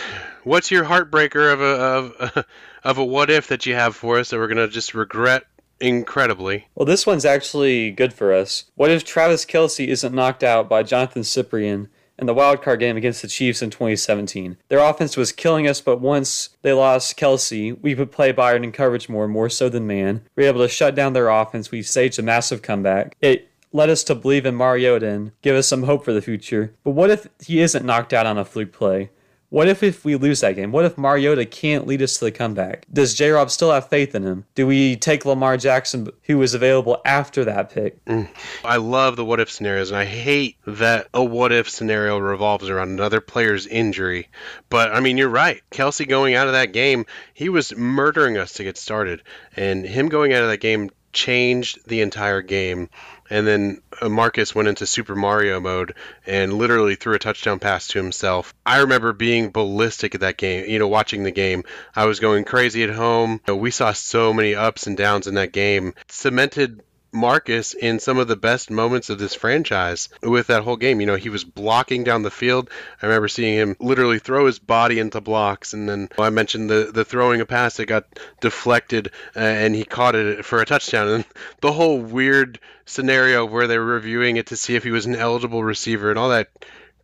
what's 0.44 0.70
your 0.70 0.84
heartbreaker 0.84 1.52
of 1.52 1.60
a 1.60 1.64
of 1.64 2.46
of 2.84 2.98
a 2.98 3.04
what 3.04 3.30
if 3.30 3.48
that 3.48 3.66
you 3.66 3.74
have 3.74 3.96
for 3.96 4.18
us 4.18 4.30
that 4.30 4.38
we're 4.38 4.48
gonna 4.48 4.68
just 4.68 4.94
regret 4.94 5.44
incredibly. 5.80 6.68
Well, 6.74 6.86
this 6.86 7.06
one's 7.06 7.24
actually 7.24 7.90
good 7.90 8.12
for 8.12 8.32
us. 8.32 8.64
What 8.76 8.90
if 8.90 9.04
Travis 9.04 9.44
Kelce 9.44 9.86
isn't 9.88 10.14
knocked 10.14 10.44
out 10.44 10.68
by 10.68 10.82
Jonathan 10.82 11.22
Cyprien 11.22 11.88
in 12.18 12.26
the 12.26 12.34
wildcard 12.34 12.78
game 12.78 12.96
against 12.96 13.22
the 13.22 13.28
Chiefs 13.28 13.62
in 13.62 13.70
2017. 13.70 14.56
Their 14.68 14.78
offense 14.78 15.16
was 15.16 15.32
killing 15.32 15.66
us, 15.66 15.80
but 15.80 16.00
once 16.00 16.50
they 16.62 16.72
lost 16.72 17.18
Kelce, 17.18 17.80
we 17.80 17.94
would 17.94 18.12
play 18.12 18.32
Byard 18.32 18.62
in 18.62 18.72
coverage 18.72 19.08
more, 19.08 19.28
more 19.28 19.48
so 19.48 19.68
than 19.68 19.86
man. 19.86 20.22
We 20.36 20.44
were 20.44 20.48
able 20.48 20.60
to 20.60 20.68
shut 20.68 20.94
down 20.94 21.12
their 21.12 21.28
offense. 21.28 21.70
We 21.70 21.82
staged 21.82 22.18
a 22.18 22.22
massive 22.22 22.62
comeback. 22.62 23.16
It 23.20 23.48
led 23.72 23.90
us 23.90 24.04
to 24.04 24.14
believe 24.14 24.46
in 24.46 24.54
Mariota 24.54 25.08
and 25.08 25.32
give 25.42 25.56
us 25.56 25.66
some 25.66 25.82
hope 25.82 26.04
for 26.04 26.12
the 26.12 26.22
future. 26.22 26.72
But 26.84 26.92
what 26.92 27.10
if 27.10 27.28
he 27.44 27.60
isn't 27.60 27.84
knocked 27.84 28.12
out 28.12 28.26
on 28.26 28.38
a 28.38 28.44
fluke 28.44 28.72
play? 28.72 29.10
What 29.54 29.68
if 29.68 29.84
if 29.84 30.04
we 30.04 30.16
lose 30.16 30.40
that 30.40 30.56
game? 30.56 30.72
What 30.72 30.84
if 30.84 30.98
Mariota 30.98 31.46
can't 31.46 31.86
lead 31.86 32.02
us 32.02 32.18
to 32.18 32.24
the 32.24 32.32
comeback? 32.32 32.86
Does 32.92 33.14
J. 33.14 33.30
Rob 33.30 33.52
still 33.52 33.70
have 33.70 33.88
faith 33.88 34.16
in 34.16 34.24
him? 34.24 34.46
Do 34.56 34.66
we 34.66 34.96
take 34.96 35.24
Lamar 35.24 35.56
Jackson, 35.56 36.08
who 36.24 36.38
was 36.38 36.54
available 36.54 37.00
after 37.04 37.44
that 37.44 37.70
pick? 37.70 38.04
Mm. 38.06 38.28
I 38.64 38.78
love 38.78 39.14
the 39.14 39.24
what 39.24 39.38
if 39.38 39.48
scenarios, 39.48 39.92
and 39.92 39.96
I 39.96 40.06
hate 40.06 40.56
that 40.66 41.06
a 41.14 41.22
what 41.22 41.52
if 41.52 41.70
scenario 41.70 42.18
revolves 42.18 42.68
around 42.68 42.88
another 42.88 43.20
player's 43.20 43.68
injury. 43.68 44.28
But 44.70 44.92
I 44.92 44.98
mean, 44.98 45.16
you're 45.16 45.28
right. 45.28 45.62
Kelce 45.70 46.08
going 46.08 46.34
out 46.34 46.48
of 46.48 46.54
that 46.54 46.72
game, 46.72 47.06
he 47.32 47.48
was 47.48 47.76
murdering 47.76 48.36
us 48.36 48.54
to 48.54 48.64
get 48.64 48.76
started, 48.76 49.22
and 49.54 49.86
him 49.86 50.08
going 50.08 50.32
out 50.32 50.42
of 50.42 50.48
that 50.48 50.58
game 50.58 50.90
changed 51.12 51.78
the 51.86 52.00
entire 52.00 52.42
game. 52.42 52.90
And 53.30 53.46
then 53.46 53.82
uh, 54.00 54.08
Marcus 54.08 54.54
went 54.54 54.68
into 54.68 54.86
Super 54.86 55.14
Mario 55.14 55.60
mode 55.60 55.94
and 56.26 56.52
literally 56.52 56.94
threw 56.94 57.14
a 57.14 57.18
touchdown 57.18 57.58
pass 57.58 57.88
to 57.88 57.98
himself. 57.98 58.52
I 58.66 58.80
remember 58.80 59.12
being 59.12 59.50
ballistic 59.50 60.14
at 60.14 60.20
that 60.20 60.36
game, 60.36 60.68
you 60.68 60.78
know, 60.78 60.88
watching 60.88 61.24
the 61.24 61.30
game. 61.30 61.64
I 61.94 62.06
was 62.06 62.20
going 62.20 62.44
crazy 62.44 62.82
at 62.82 62.90
home. 62.90 63.40
You 63.46 63.54
know, 63.54 63.56
we 63.56 63.70
saw 63.70 63.92
so 63.92 64.32
many 64.32 64.54
ups 64.54 64.86
and 64.86 64.96
downs 64.96 65.26
in 65.26 65.34
that 65.34 65.52
game. 65.52 65.94
Cemented 66.08 66.82
Marcus 67.14 67.74
in 67.74 68.00
some 68.00 68.18
of 68.18 68.28
the 68.28 68.36
best 68.36 68.70
moments 68.70 69.08
of 69.08 69.18
this 69.18 69.34
franchise 69.34 70.08
with 70.22 70.48
that 70.48 70.62
whole 70.62 70.76
game. 70.76 71.00
You 71.00 71.06
know, 71.06 71.16
he 71.16 71.28
was 71.28 71.44
blocking 71.44 72.04
down 72.04 72.22
the 72.22 72.30
field. 72.30 72.70
I 73.00 73.06
remember 73.06 73.28
seeing 73.28 73.54
him 73.54 73.76
literally 73.78 74.18
throw 74.18 74.46
his 74.46 74.58
body 74.58 74.98
into 74.98 75.20
blocks, 75.20 75.72
and 75.72 75.88
then 75.88 76.08
well, 76.18 76.26
I 76.26 76.30
mentioned 76.30 76.68
the 76.68 76.90
the 76.92 77.04
throwing 77.04 77.40
a 77.40 77.46
pass 77.46 77.76
that 77.76 77.86
got 77.86 78.06
deflected, 78.40 79.12
uh, 79.36 79.40
and 79.40 79.74
he 79.74 79.84
caught 79.84 80.16
it 80.16 80.44
for 80.44 80.60
a 80.60 80.66
touchdown. 80.66 81.08
And 81.08 81.24
the 81.60 81.72
whole 81.72 81.98
weird 81.98 82.58
scenario 82.84 83.46
where 83.46 83.66
they 83.66 83.78
were 83.78 83.84
reviewing 83.84 84.36
it 84.36 84.48
to 84.48 84.56
see 84.56 84.74
if 84.74 84.82
he 84.82 84.90
was 84.90 85.06
an 85.06 85.16
eligible 85.16 85.62
receiver 85.62 86.10
and 86.10 86.18
all 86.18 86.30
that 86.30 86.50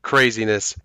craziness. 0.03 0.77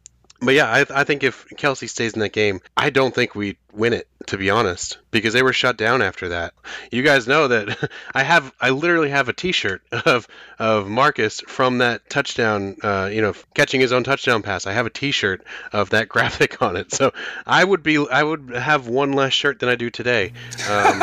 But 0.41 0.53
yeah, 0.53 0.69
I, 0.69 0.86
I 1.01 1.03
think 1.05 1.23
if 1.23 1.47
Kelce 1.49 1.89
stays 1.89 2.13
in 2.13 2.19
that 2.19 2.34
game, 2.34 2.61
I 2.78 2.89
don't 2.89 3.15
think 3.15 3.36
we 3.36 3.57
win 3.73 3.93
it 3.93 4.07
to 4.28 4.38
be 4.38 4.49
honest, 4.49 4.97
because 5.11 5.34
they 5.34 5.43
were 5.43 5.53
shut 5.53 5.78
down 5.78 6.01
after 6.01 6.30
that. 6.30 6.53
You 6.91 7.03
guys 7.03 7.28
know 7.28 7.47
that 7.47 7.91
I 8.13 8.23
have 8.23 8.51
I 8.59 8.71
literally 8.71 9.09
have 9.09 9.30
a 9.30 9.34
T-shirt 9.34 9.82
of 10.05 10.28
of 10.57 10.88
Marcus 10.88 11.41
from 11.41 11.80
that 11.80 12.09
touchdown, 12.09 12.78
uh, 12.82 13.09
you 13.11 13.21
know, 13.21 13.34
catching 13.53 13.82
his 13.82 13.91
own 13.91 14.03
touchdown 14.03 14.41
pass. 14.41 14.67
I 14.67 14.73
have 14.73 14.86
a 14.86 14.89
T-shirt 14.89 15.43
of 15.73 15.91
that 15.91 16.09
graphic 16.15 16.61
on 16.61 16.76
it, 16.76 16.91
so 16.91 17.13
I 17.45 17.63
would 17.63 17.84
be 17.84 17.97
I 17.97 18.23
would 18.23 18.49
have 18.55 18.88
one 18.88 19.13
less 19.13 19.34
shirt 19.34 19.59
than 19.59 19.69
I 19.69 19.76
do 19.76 19.89
today. 19.89 20.34
Um, 20.69 21.01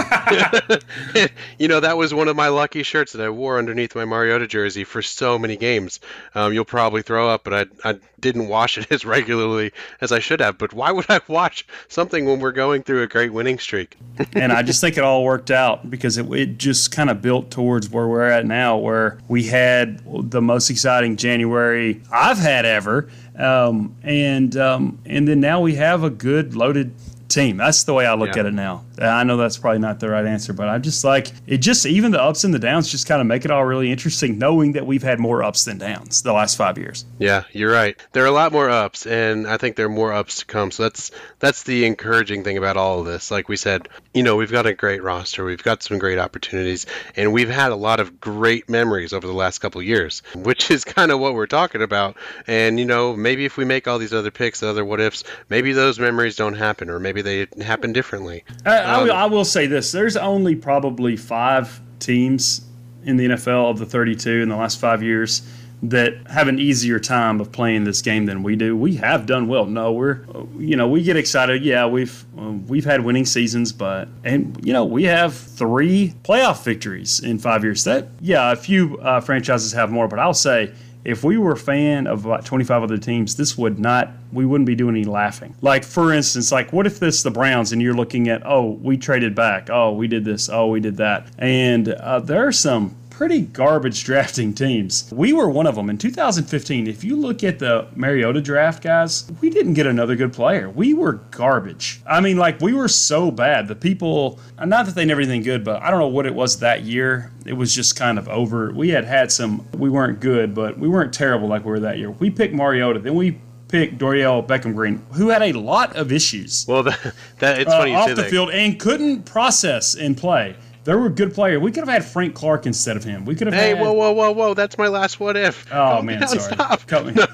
you 1.58 1.68
know, 1.68 1.80
that 1.80 1.96
was 1.96 2.12
one 2.12 2.28
of 2.28 2.36
my 2.36 2.48
lucky 2.48 2.82
shirts 2.82 3.12
that 3.12 3.22
I 3.22 3.30
wore 3.30 3.58
underneath 3.58 3.94
my 3.94 4.04
Mariota 4.04 4.46
jersey 4.46 4.84
for 4.84 5.02
so 5.02 5.38
many 5.38 5.56
games. 5.56 6.00
Um, 6.34 6.52
you'll 6.52 6.64
probably 6.64 7.02
throw 7.02 7.28
up, 7.28 7.44
but 7.44 7.54
I 7.84 7.90
I 7.90 7.98
didn't 8.18 8.48
wash 8.48 8.78
it 8.78 8.90
as 8.90 9.04
regularly 9.04 9.72
as 10.00 10.12
I 10.12 10.20
should 10.20 10.40
have. 10.40 10.58
But 10.58 10.72
why 10.72 10.90
would 10.90 11.06
I 11.08 11.20
wash 11.28 11.66
something 11.88 12.24
when 12.24 12.40
we're 12.40 12.52
going 12.52 12.82
through 12.82 13.02
a 13.02 13.08
great 13.12 13.30
winning 13.30 13.58
streak. 13.58 13.98
and 14.32 14.50
I 14.50 14.62
just 14.62 14.80
think 14.80 14.96
it 14.96 15.04
all 15.04 15.22
worked 15.22 15.50
out 15.50 15.88
because 15.90 16.16
it, 16.16 16.32
it 16.32 16.56
just 16.56 16.92
kind 16.92 17.10
of 17.10 17.20
built 17.20 17.50
towards 17.50 17.90
where 17.90 18.08
we're 18.08 18.26
at 18.26 18.46
now, 18.46 18.78
where 18.78 19.18
we 19.28 19.44
had 19.44 20.02
the 20.30 20.40
most 20.40 20.70
exciting 20.70 21.16
January 21.16 22.00
I've 22.10 22.38
had 22.38 22.64
ever. 22.64 23.10
Um, 23.36 23.94
and 24.02 24.56
um, 24.56 24.98
and 25.04 25.28
then 25.28 25.40
now 25.40 25.60
we 25.60 25.74
have 25.74 26.02
a 26.02 26.10
good 26.10 26.56
loaded 26.56 26.94
team. 27.28 27.58
That's 27.58 27.84
the 27.84 27.92
way 27.92 28.06
I 28.06 28.14
look 28.14 28.34
yeah. 28.34 28.40
at 28.40 28.46
it 28.46 28.54
now. 28.54 28.84
I 29.02 29.24
know 29.24 29.36
that's 29.36 29.58
probably 29.58 29.80
not 29.80 30.00
the 30.00 30.08
right 30.08 30.24
answer, 30.24 30.52
but 30.52 30.68
I'm 30.68 30.82
just 30.82 31.04
like 31.04 31.32
it. 31.46 31.58
Just 31.58 31.86
even 31.86 32.12
the 32.12 32.22
ups 32.22 32.44
and 32.44 32.54
the 32.54 32.58
downs 32.58 32.90
just 32.90 33.06
kind 33.06 33.20
of 33.20 33.26
make 33.26 33.44
it 33.44 33.50
all 33.50 33.64
really 33.64 33.90
interesting, 33.90 34.38
knowing 34.38 34.72
that 34.72 34.86
we've 34.86 35.02
had 35.02 35.18
more 35.18 35.42
ups 35.42 35.64
than 35.64 35.78
downs 35.78 36.22
the 36.22 36.32
last 36.32 36.56
five 36.56 36.78
years. 36.78 37.04
Yeah, 37.18 37.44
you're 37.52 37.72
right. 37.72 37.96
There 38.12 38.22
are 38.22 38.28
a 38.28 38.32
lot 38.32 38.52
more 38.52 38.70
ups, 38.70 39.06
and 39.06 39.46
I 39.46 39.56
think 39.56 39.76
there 39.76 39.86
are 39.86 39.90
more 39.90 40.12
ups 40.12 40.38
to 40.40 40.46
come. 40.46 40.70
So 40.70 40.84
that's 40.84 41.10
that's 41.38 41.64
the 41.64 41.84
encouraging 41.84 42.44
thing 42.44 42.58
about 42.58 42.76
all 42.76 43.00
of 43.00 43.06
this. 43.06 43.30
Like 43.30 43.48
we 43.48 43.56
said, 43.56 43.88
you 44.14 44.22
know, 44.22 44.36
we've 44.36 44.52
got 44.52 44.66
a 44.66 44.74
great 44.74 45.02
roster, 45.02 45.44
we've 45.44 45.62
got 45.62 45.82
some 45.82 45.98
great 45.98 46.18
opportunities, 46.18 46.86
and 47.16 47.32
we've 47.32 47.50
had 47.50 47.72
a 47.72 47.76
lot 47.76 48.00
of 48.00 48.20
great 48.20 48.68
memories 48.68 49.12
over 49.12 49.26
the 49.26 49.32
last 49.32 49.58
couple 49.58 49.82
years, 49.82 50.22
which 50.34 50.70
is 50.70 50.84
kind 50.84 51.10
of 51.10 51.18
what 51.20 51.34
we're 51.34 51.46
talking 51.46 51.82
about. 51.82 52.16
And 52.46 52.78
you 52.78 52.84
know, 52.84 53.16
maybe 53.16 53.44
if 53.44 53.56
we 53.56 53.64
make 53.64 53.88
all 53.88 53.98
these 53.98 54.14
other 54.14 54.30
picks, 54.30 54.62
other 54.62 54.84
what 54.84 55.00
ifs, 55.00 55.24
maybe 55.48 55.72
those 55.72 55.98
memories 55.98 56.36
don't 56.36 56.54
happen, 56.54 56.88
or 56.88 57.00
maybe 57.00 57.22
they 57.22 57.46
happen 57.60 57.92
differently. 57.92 58.44
I, 58.64 58.91
will, 59.00 59.12
I 59.12 59.24
will 59.26 59.44
say 59.44 59.66
this: 59.66 59.92
there's 59.92 60.16
only 60.16 60.54
probably 60.56 61.16
five 61.16 61.80
teams 61.98 62.66
in 63.04 63.16
the 63.16 63.26
NFL 63.26 63.70
of 63.70 63.78
the 63.78 63.86
32 63.86 64.42
in 64.42 64.48
the 64.48 64.56
last 64.56 64.78
five 64.78 65.02
years 65.02 65.42
that 65.84 66.14
have 66.28 66.46
an 66.46 66.60
easier 66.60 67.00
time 67.00 67.40
of 67.40 67.50
playing 67.50 67.82
this 67.82 68.02
game 68.02 68.26
than 68.26 68.44
we 68.44 68.54
do. 68.54 68.76
We 68.76 68.94
have 68.96 69.26
done 69.26 69.48
well. 69.48 69.66
No, 69.66 69.92
we're 69.92 70.24
you 70.56 70.76
know 70.76 70.88
we 70.88 71.02
get 71.02 71.16
excited. 71.16 71.64
Yeah, 71.64 71.86
we've 71.86 72.24
we've 72.68 72.84
had 72.84 73.04
winning 73.04 73.26
seasons, 73.26 73.72
but 73.72 74.08
and 74.22 74.58
you 74.64 74.72
know 74.72 74.84
we 74.84 75.04
have 75.04 75.34
three 75.34 76.14
playoff 76.22 76.64
victories 76.64 77.18
in 77.20 77.38
five 77.38 77.64
years. 77.64 77.82
That 77.84 78.08
yeah, 78.20 78.52
a 78.52 78.56
few 78.56 78.98
uh, 78.98 79.20
franchises 79.20 79.72
have 79.72 79.90
more, 79.90 80.06
but 80.06 80.20
I'll 80.20 80.34
say 80.34 80.72
if 81.04 81.24
we 81.24 81.36
were 81.38 81.52
a 81.52 81.56
fan 81.56 82.06
of 82.06 82.24
about 82.24 82.44
25 82.44 82.82
other 82.82 82.98
teams, 82.98 83.36
this 83.36 83.58
would 83.58 83.78
not, 83.78 84.10
we 84.32 84.46
wouldn't 84.46 84.66
be 84.66 84.74
doing 84.74 84.96
any 84.96 85.04
laughing. 85.04 85.54
Like, 85.60 85.84
for 85.84 86.12
instance, 86.12 86.52
like, 86.52 86.72
what 86.72 86.86
if 86.86 87.00
this 87.00 87.22
the 87.22 87.30
Browns 87.30 87.72
and 87.72 87.82
you're 87.82 87.94
looking 87.94 88.28
at, 88.28 88.42
oh, 88.44 88.70
we 88.70 88.96
traded 88.96 89.34
back, 89.34 89.68
oh, 89.70 89.92
we 89.92 90.06
did 90.06 90.24
this, 90.24 90.48
oh, 90.48 90.68
we 90.68 90.80
did 90.80 90.98
that. 90.98 91.26
And 91.38 91.88
uh, 91.88 92.20
there 92.20 92.46
are 92.46 92.52
some 92.52 92.96
pretty 93.12 93.40
garbage 93.40 94.04
drafting 94.06 94.54
teams. 94.54 95.08
We 95.12 95.32
were 95.32 95.48
one 95.48 95.66
of 95.66 95.74
them 95.74 95.90
in 95.90 95.98
2015. 95.98 96.86
If 96.86 97.04
you 97.04 97.16
look 97.16 97.44
at 97.44 97.58
the 97.58 97.88
Mariota 97.94 98.40
draft, 98.40 98.82
guys, 98.82 99.30
we 99.40 99.50
didn't 99.50 99.74
get 99.74 99.86
another 99.86 100.16
good 100.16 100.32
player. 100.32 100.68
We 100.68 100.94
were 100.94 101.14
garbage. 101.30 102.00
I 102.06 102.20
mean, 102.20 102.36
like 102.36 102.60
we 102.60 102.72
were 102.72 102.88
so 102.88 103.30
bad. 103.30 103.68
The 103.68 103.76
people, 103.76 104.40
not 104.58 104.86
that 104.86 104.94
they 104.94 105.04
never 105.04 105.20
anything 105.20 105.42
good, 105.42 105.64
but 105.64 105.82
I 105.82 105.90
don't 105.90 106.00
know 106.00 106.08
what 106.08 106.26
it 106.26 106.34
was 106.34 106.58
that 106.60 106.82
year. 106.82 107.32
It 107.46 107.52
was 107.52 107.74
just 107.74 107.96
kind 107.96 108.18
of 108.18 108.28
over. 108.28 108.72
We 108.72 108.90
had 108.90 109.04
had 109.04 109.30
some. 109.30 109.66
We 109.72 109.90
weren't 109.90 110.20
good, 110.20 110.54
but 110.54 110.78
we 110.78 110.88
weren't 110.88 111.12
terrible 111.12 111.48
like 111.48 111.64
we 111.64 111.70
were 111.70 111.80
that 111.80 111.98
year. 111.98 112.10
We 112.10 112.30
picked 112.30 112.54
Mariota, 112.54 112.98
then 112.98 113.14
we 113.14 113.38
picked 113.68 113.98
Dorial 113.98 114.46
Beckham 114.46 114.74
Green, 114.74 115.04
who 115.12 115.28
had 115.28 115.42
a 115.42 115.52
lot 115.52 115.96
of 115.96 116.12
issues. 116.12 116.66
Well, 116.68 116.82
that, 116.84 117.14
that 117.38 117.60
it's 117.60 117.72
funny 117.72 117.94
uh, 117.94 118.00
off 118.00 118.08
the 118.10 118.16
that. 118.16 118.30
field 118.30 118.50
and 118.50 118.78
couldn't 118.78 119.24
process 119.24 119.94
and 119.94 120.16
play. 120.16 120.56
There 120.84 120.98
were 120.98 121.08
good 121.08 121.32
players. 121.32 121.60
We 121.60 121.70
could 121.70 121.80
have 121.80 121.88
had 121.88 122.04
Frank 122.04 122.34
Clark 122.34 122.66
instead 122.66 122.96
of 122.96 123.04
him. 123.04 123.24
We 123.24 123.36
could 123.36 123.46
have. 123.46 123.54
Hey, 123.54 123.70
had... 123.70 123.80
whoa, 123.80 123.92
whoa, 123.92 124.12
whoa, 124.12 124.32
whoa! 124.32 124.54
That's 124.54 124.76
my 124.76 124.88
last 124.88 125.20
what 125.20 125.36
if. 125.36 125.66
Oh 125.70 125.74
Calm 125.96 126.06
man, 126.06 126.20
down, 126.20 126.28
sorry. 126.28 126.54
Stop. 126.54 126.86
Cut 126.86 127.06
me. 127.06 127.12
No, 127.12 127.26